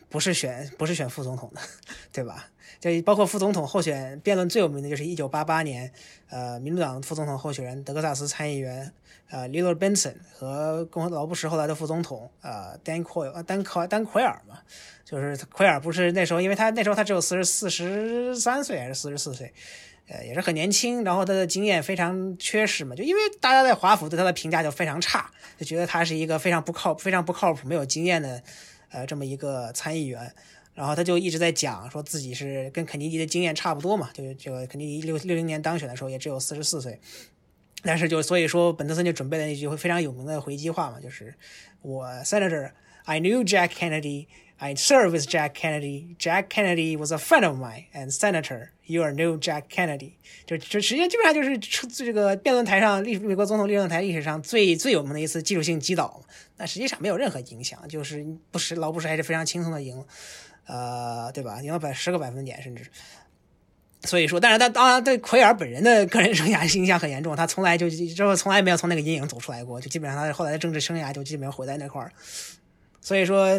[0.09, 1.61] 不是选不是选副总统的，
[2.11, 2.49] 对吧？
[2.81, 5.93] 就包括副总统候选辩论最有名的就是一九八八年，
[6.31, 8.93] 呃，民主党副总统候选人德克萨斯参议员
[9.29, 14.59] 呃 l i l l Benson 和共和老布什后来的副总统呃 Dan Quayle 丹奎丹奎尔嘛，
[15.05, 19.53] 就是奎尔不是那时候，因为他那时候他只有四十四十三岁还是四十四岁。
[20.13, 28.43] 呃，也是很年轻，然后他的经验非常缺失嘛，就因为大家在华府对他的评价就非常差，就觉得他是一个非常不靠、非常不靠谱、没有经验的，
[28.91, 30.35] 呃，这么一个参议员。
[30.75, 36.99] 然后他就一直在讲，说自己是跟肯尼迪的经验差不多嘛，就这个肯尼迪六六零年当选的时候也只有四十四岁，
[37.85, 41.33] 但是就所以说本特森就准备了那句非常有名的回击话嘛，就是
[41.83, 42.73] 我 Senator
[43.05, 44.27] I knew Jack Kennedy。
[44.63, 46.17] I served with Jack Kennedy.
[46.19, 50.13] Jack Kennedy was a friend of mine, and Senator, you are no Jack Kennedy.
[50.47, 56.23] 就就实际上基本上就是出这个辩论台上历美国总统辩论台历史上最最有名的一次技术性击倒。
[56.59, 60.05] 那实际上没有任何影响，就是不是老布什还是非常轻松的赢，
[60.67, 61.63] 呃，对吧？
[61.63, 62.85] 赢了百十个百分点甚至。
[64.05, 72.13] 所以说，但是他当然对奎尔本人的个人生涯影响很严重，他从来就之后从来没有从那个阴影走出来过，就基本上他后来的政治生涯就基本上毁在那块儿。
[73.01, 73.59] 所以说。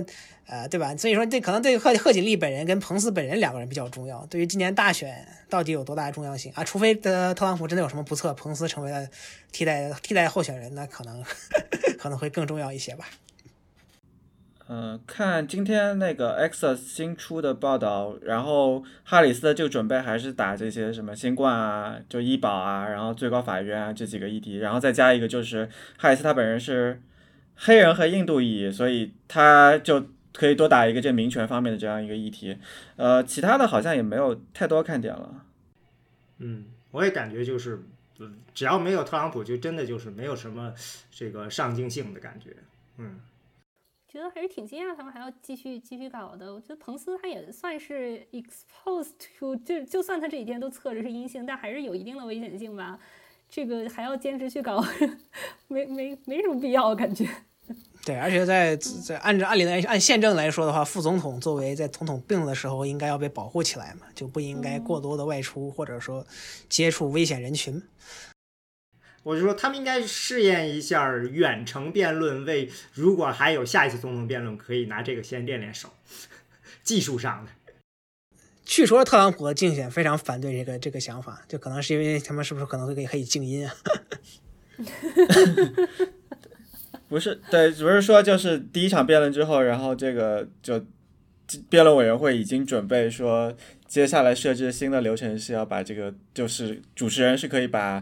[0.52, 0.94] 呃，对吧？
[0.98, 4.26] 所以说，这可能对贺贺锦丽本人跟彭斯本人两个人比较重要。
[4.26, 6.62] 对于今年大选到底有多大的重要性啊？
[6.62, 9.08] 除非的特朗普真的有什么不测，彭斯成为了
[9.54, 11.24] 替代替代候选人，那可能
[11.98, 13.06] 可能会更重要一些吧。
[14.68, 27.02] 嗯，看今天那个 X 新出的报道，然后哈里斯就准备还是打这些什么新冠啊，就医保啊，然后最高法院啊这几个议题，然后再加一个就是哈里斯他本人是
[27.56, 30.08] 黑人和印度裔，所以他就。
[30.34, 32.58] 可以多打一个这民权方面的这样一个议题，
[32.96, 35.46] 呃，其他的好像也没有太多看点了。
[36.40, 37.84] 嗯，我也感觉就是，
[38.54, 40.74] 只要没有特朗普，就真的就是没有什么
[41.12, 42.56] 这个上进性的感觉。
[42.98, 43.20] 嗯，
[44.08, 46.54] 觉得还是挺惊讶，他们还要继续继续搞的。
[46.54, 53.00] 我觉得彭斯他也算是 exposed to，就就算他这几天都测着是阴性，但还是有一定的危险性吧。
[53.50, 54.82] 这个还要坚持去搞，
[55.68, 57.28] 没没没什么必要感觉。
[58.04, 66.26] 对，而且在在按照按理来按宪政来说的话，副总统作为在总统病了的时候应该要被保护起来嘛，就不应该过多的外出或者说
[66.68, 67.82] 接触危险人群。
[69.22, 75.90] 我就说他们应该试验一下远程辩论，为如果还有下一次总统辩论，可以拿这个先练练手，
[76.84, 77.52] 技术上的。
[78.66, 83.76] 据说特朗普的竞选非常反对这个这个想法，就可能是因为他们是不是可能会可以静音啊？
[87.12, 90.82] 不是，对，不是说就是第一场辩论之后，然后这个就
[91.70, 93.54] 辩论委员会已经准备说，
[93.86, 98.02] 接下来设置新的流程是要把这个就是主持人是可以把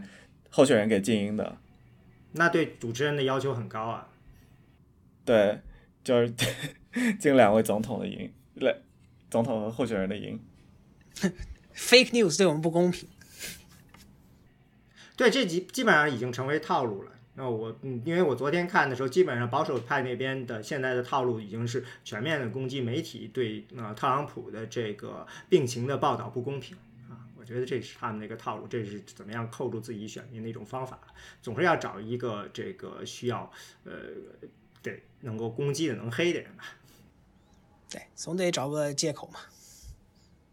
[0.52, 1.58] 候选人给静音的。
[2.34, 4.10] 那对主持人的要求很高啊。
[5.26, 5.60] 对，
[6.04, 6.32] 就是
[7.20, 8.76] 进两位总统的音，来
[9.32, 10.40] 总统和候选人的音。
[11.74, 13.10] Fake news 对我们不公平。
[15.18, 17.12] 对，这基基本上已经成为套路了。
[17.40, 26.76] 那我嗯，因为我昨天看的时候，基本上保守派那边的现在的套路已经是全面的攻击媒体对呃特朗普的这个病情的报道不公平
[27.10, 27.24] 啊。
[27.38, 31.00] 我觉得这是他们的一个套路，这是怎么样扣住自己选民的一种方法，
[31.42, 33.50] 总是要找一个这个需要
[33.86, 33.94] 呃
[34.82, 36.66] 对能够攻击的能黑的人吧。
[37.90, 39.40] 对，总得找个借口嘛。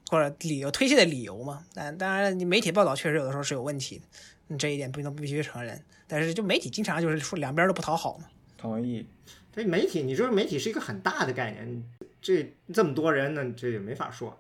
[0.08, 1.66] 或者理由推卸的理由嘛？
[1.74, 4.00] 但当然，你媒体报道确实有的时候是有问题
[4.48, 5.82] 的，这一点不能必须承认。
[6.06, 8.24] 但是就媒体经常就是说两边都不讨好嘛。
[8.56, 9.06] 同意。
[9.52, 11.84] 这媒体，你说媒体是一个很大的概念，
[12.20, 14.38] 这这么多人呢，这也没法说。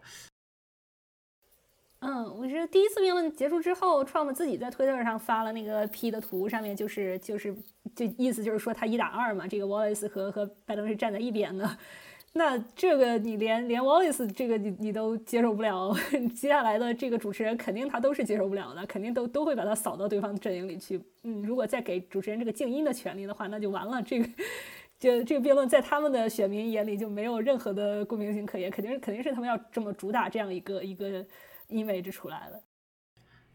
[2.00, 7.54] 嗯，我是第一次辩论结束之后，Trump 自己在推特上发了那个 P 的图，上面就是就是
[7.94, 11.78] 就意思就是说他一打二嘛，这个 Wallace 和和拜登是站在一边的。
[12.38, 15.96] 那这个你连连 Wallace 这个你你都接受不了，
[16.36, 21.00] 接下来的这个主持人肯定他都是接受不了的，肯定都都会把他扫到对方阵营里去。
[21.22, 24.02] 嗯，如果再给主持人这个静音的权利的话，那就完了。
[24.02, 24.28] 这个
[25.00, 31.24] 就这个辩论在他们的选民眼里就没有任何的共鸣性可言，肯定是肯定是他们要这么主打这样一个一个
[31.70, 32.60] image 出来了。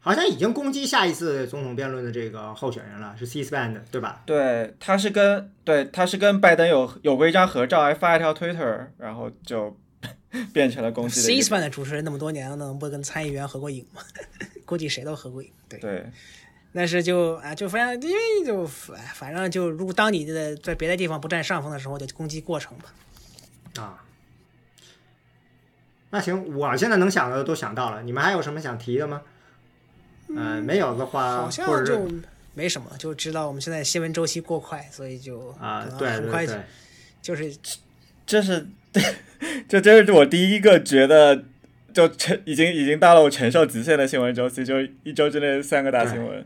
[0.03, 4.23] 好像已经攻击下一次总统辩论的这个候选人了，是 C-SPAN 的，对吧？
[4.25, 9.77] 对，他是跟对他是跟拜登有有过一张合照，还发一条 Twitter，然后就
[10.51, 11.21] 变成了攻击。
[11.21, 14.01] C-SPAN 的主持人那么多年了，能不跟参议员合过影吗？
[14.65, 15.51] 估计谁都合过影。
[15.69, 16.11] 对对，
[16.73, 23.83] 但是就啊，就非常因为就反正就如果当你的在别的地方不占上风的时候，就攻击过程吧。
[23.83, 24.03] 啊，
[26.09, 29.21] 那行，我现在能想的都想到了，你们还有什么想提的吗？
[30.35, 32.07] 嗯，没有的话，好像就
[32.53, 36.45] 没什么，就知道我们现在新闻周期过快，所以就啊，对很快，
[37.21, 37.55] 就是
[38.25, 38.67] 这是
[39.67, 41.43] 这真是我第一个觉得
[41.93, 46.45] 就承已经已经到了我承受极限的新闻周期，就一周之内三个大新闻。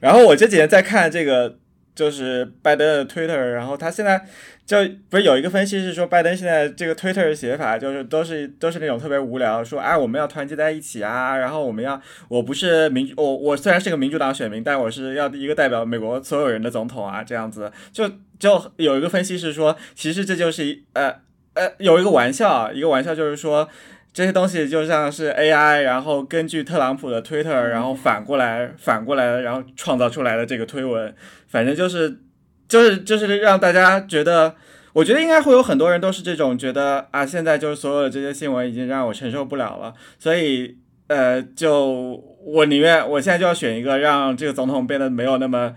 [0.00, 1.56] 然后我这几天在看这个，
[1.94, 4.26] 就是拜登的 Twitter，然后他现在。
[4.66, 4.78] 就
[5.10, 21.14] 不是有一个分析是说，拜登现在这个 Twitter 的写法就是都是都是那种特别无聊，说哎我们要团结在一起啊，然后我们要我不是民我我虽然是个民主党选民，但我是要一个代表美国所有人的总统啊，这样子就就有一个分析是说，其实这就是一呃
[21.52, 23.68] 呃有一个玩笑，一个玩笑就是说
[24.14, 31.14] 这些东西就像是 AI，然后根据特朗普的 Twitter，然后反过来反过来，然后创造出来的这个推文，
[31.48, 32.20] 反正就是。
[32.68, 34.54] 就是就是让大家觉得，
[34.92, 40.76] 我觉得应该会有很多人都是这种觉得啊，现在就是所有的这些新闻已经让我承受不了了，所以
[41.08, 45.74] 呃，就我宁愿我现在就要选一个让这个总统变得没有那么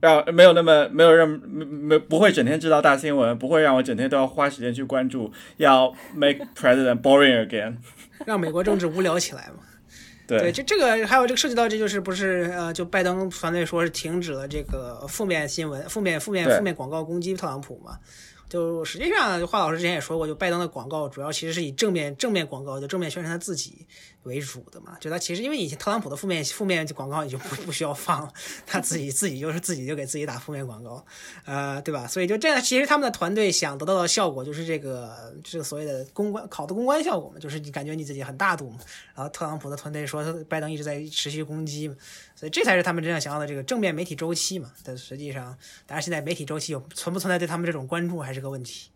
[0.00, 7.76] 让没有那么没有让没没不会整天知道大新闻，不会让我整天都要花时间去关注，要 make president boring again，
[8.24, 9.62] 让美国政治无聊起来嘛。
[10.26, 17.98] 对，就这个还有这个涉及到，这就是不是呃，就拜登团队说是停止了这个负面新闻、负面负面负面广告攻击特朗普嘛？
[18.48, 23.86] 就实际上，华老师之前也说过，就拜登的广告主要其实是以正面正面广告，就正面宣传他自己。
[24.24, 28.32] 为主的嘛，就他其实因为以前特朗普的负面负面广告已经不 不需要放了，
[28.66, 31.04] 他自己自己就是自己就给自己打负面广告，
[31.44, 32.06] 呃，对吧？
[32.06, 38.78] 所以就这样，其实他们的团队想得到的效果就是这个这个所谓的公关考的公关效果嘛，就是你感觉你自己很大度嘛。
[39.14, 41.94] 然后特朗普的团队说拜登一直在持续攻击嘛，
[42.34, 44.72] 所以这才是他们真正想要的这个正面媒体周期嘛。
[44.82, 45.56] 但实际上，
[45.86, 48.90] 当然现在媒体周期有存不存在对他们这种关注还是个问题。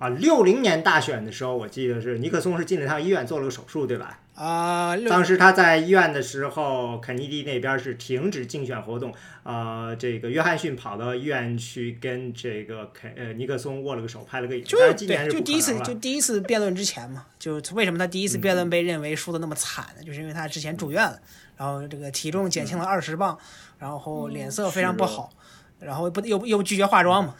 [0.00, 4.18] 啊，六零年大选的时候，我记得是尼克松是进了趟医院做了个手术，对吧？
[4.34, 9.12] 啊，当时他在医院的时候，肯尼迪那边是停止竞选活动，
[9.42, 14.64] 呃，这个约翰逊跑到医院去跟这个肯呃尼克松握了个手，拍了个影。
[14.64, 14.94] 就是，
[15.28, 20.02] 就第一次就第一次辩论之前嘛，就为什么他第一次辩论被认为输的那么惨呢？
[20.02, 21.20] 就是因为他之前住院了，
[21.58, 23.38] 然后这个体重减轻了二十磅，
[23.78, 25.30] 然后脸色非常不好。
[25.78, 27.34] 然后不又又拒绝化妆嘛，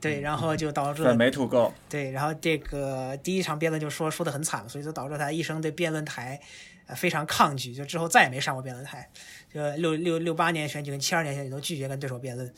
[0.00, 1.72] 对，然后就导致粉没吐够。
[1.88, 6.40] 对，然后这个第一场辩论就说说的很惨，所以就导致他一生对辩论台
[6.86, 9.08] 呃非常抗拒，就之后再也没上过辩论台。
[9.52, 12.52] 就六六六八年选举跟七二年选举都拒绝跟对手辩论。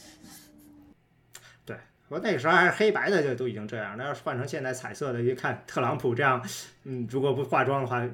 [1.64, 1.76] 对，
[2.08, 3.96] 我那个时候还是黑白的，就都已经这样。
[3.96, 6.42] 那要是换成现在彩色的，一看特朗普这样，
[6.84, 8.06] 嗯，如果不化妆的话。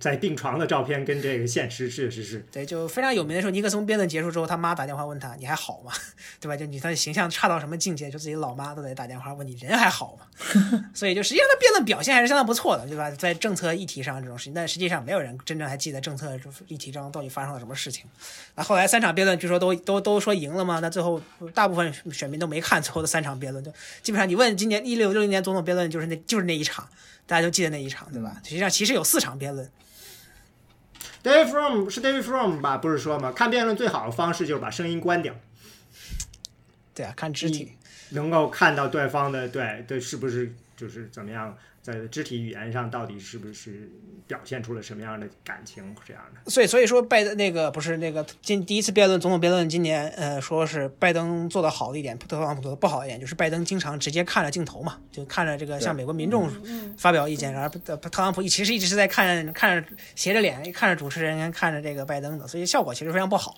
[0.00, 5.92] 在病床的照片跟这个现实确实是对，就非常有名的时候，尼克松辩论结束之后，他妈打电话问他：“你还好吗？”
[6.40, 6.56] 对吧？
[6.56, 8.10] 就你他形象差到什么境界？
[8.10, 10.26] 就自己老妈都得打电话问你人还好吗？
[10.94, 13.10] 所以就实际上他辩论表现还是相当不错的，对吧？
[13.10, 18.06] 在政策议题上这种事情，但实际上没有人真正还记得政策议题中到底发生了什么事情。
[18.54, 20.80] 那后来三场辩论据说都都都说赢了嘛？
[20.80, 21.20] 那最后
[21.52, 23.70] 大部分选民都没看最后的三场辩论，就
[24.02, 26.88] 基本上你问今年一六六零年总统辩论就是那就是那一场。
[27.26, 28.40] 大家都记得那一场，对吧？
[28.44, 29.70] 实际上其实有四场辩论。
[31.22, 32.76] David From 是 David From 吧？
[32.76, 33.32] 不是说吗？
[33.32, 35.34] 看辩论最好的方式就是把声音关掉。
[36.94, 37.72] 对啊，看肢体，
[38.10, 41.56] 能够看到对方的对对是不是就是怎么样。
[41.84, 43.90] 在肢体语言上，到底是不是
[44.26, 45.94] 表现出了什么样的感情？
[46.02, 46.50] 这样的。
[46.50, 56.50] 所以，所以说拜登那个不是那个今第一次辩论总统辩论，今年呃，说是拜登做的好的一点，特朗普做的不好一点，就是拜登经常直接看着镜头嘛，就看着这个向美国民众
[56.96, 59.86] 发表意见，然后特朗普其实一直是在看看着
[60.16, 63.54] 斜着脸看着主持人，看着这个拜登的，所以效果其实非常不好。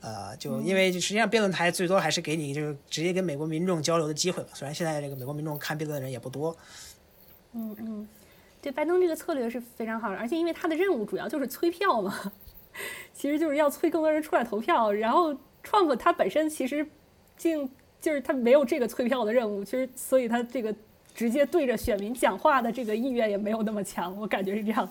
[0.00, 6.56] 呃，就因为实际上辩论台最多还是给你就是直接跟美国民众交流的机会吧，虽然现在这个美国民众看辩论的人也不多。
[7.54, 8.08] 嗯嗯，
[8.60, 12.32] 对，拜登这个策略是非常好的，而且因为他的任务主要就是催票嘛，
[13.14, 14.92] 其实就是要催更多人出来投票。
[14.92, 15.32] 然后
[15.62, 16.86] ，Trump 他本身其实
[17.36, 17.70] 竟
[18.00, 20.74] 就是他没有这个催票的任务，其实所以他这个
[21.14, 24.88] 直接对着选民讲话的这个意愿也没有那么强，我感觉是这样。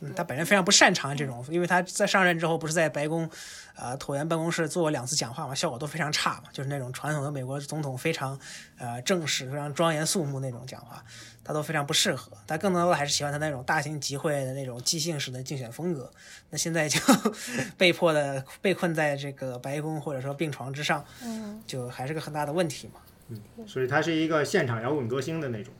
[0.00, 3.28] 嗯，他本人非常不擅长这种，因为他在上任之后不是在白宫，
[3.76, 8.38] 呃，椭圆办公室做过两次讲话嘛，效果都非常差嘛，就是那种传统的美国总统非常，
[8.78, 11.04] 呃，正式、非常庄严肃穆那种讲话，
[11.44, 12.32] 他都非常不适合。
[12.46, 16.10] 他更多的还是喜欢他那种大型集会的那种即兴式的竞选风格。
[16.48, 16.98] 那现在就
[17.76, 23.00] 被迫的被困在这个白宫或者说病床之上，嗯，就还是个很大的问题嘛。
[23.28, 25.74] 嗯，所以他是一个现场摇滚歌星的那种。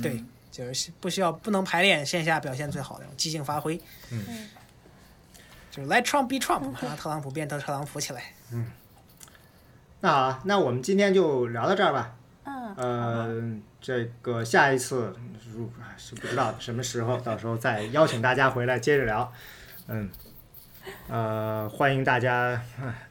[0.00, 0.22] 对。
[0.58, 3.80] 就是不需要不能排练，线下表现最好的即兴发挥。
[4.10, 4.48] 嗯，
[5.70, 8.24] 就是 Let Trump be Trump，让特朗普变特朗普起来。
[8.50, 8.66] 嗯，
[10.00, 12.16] 那好，那我们今天就聊到这儿吧。
[12.42, 12.74] 嗯。
[12.74, 15.14] 呃，这个下一次
[15.96, 19.32] 是不知道什么时候，到时候再邀请大家回来接着聊。
[19.86, 20.10] 嗯。
[21.06, 22.60] 呃，欢迎大家，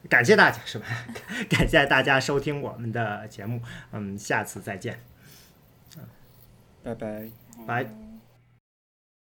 [0.10, 0.86] 感谢大家是吧？
[1.50, 3.62] 感谢大家收听我们的节目。
[3.94, 5.00] 嗯，下次再见。
[6.88, 7.28] 拜拜，
[7.68, 8.07] 拜。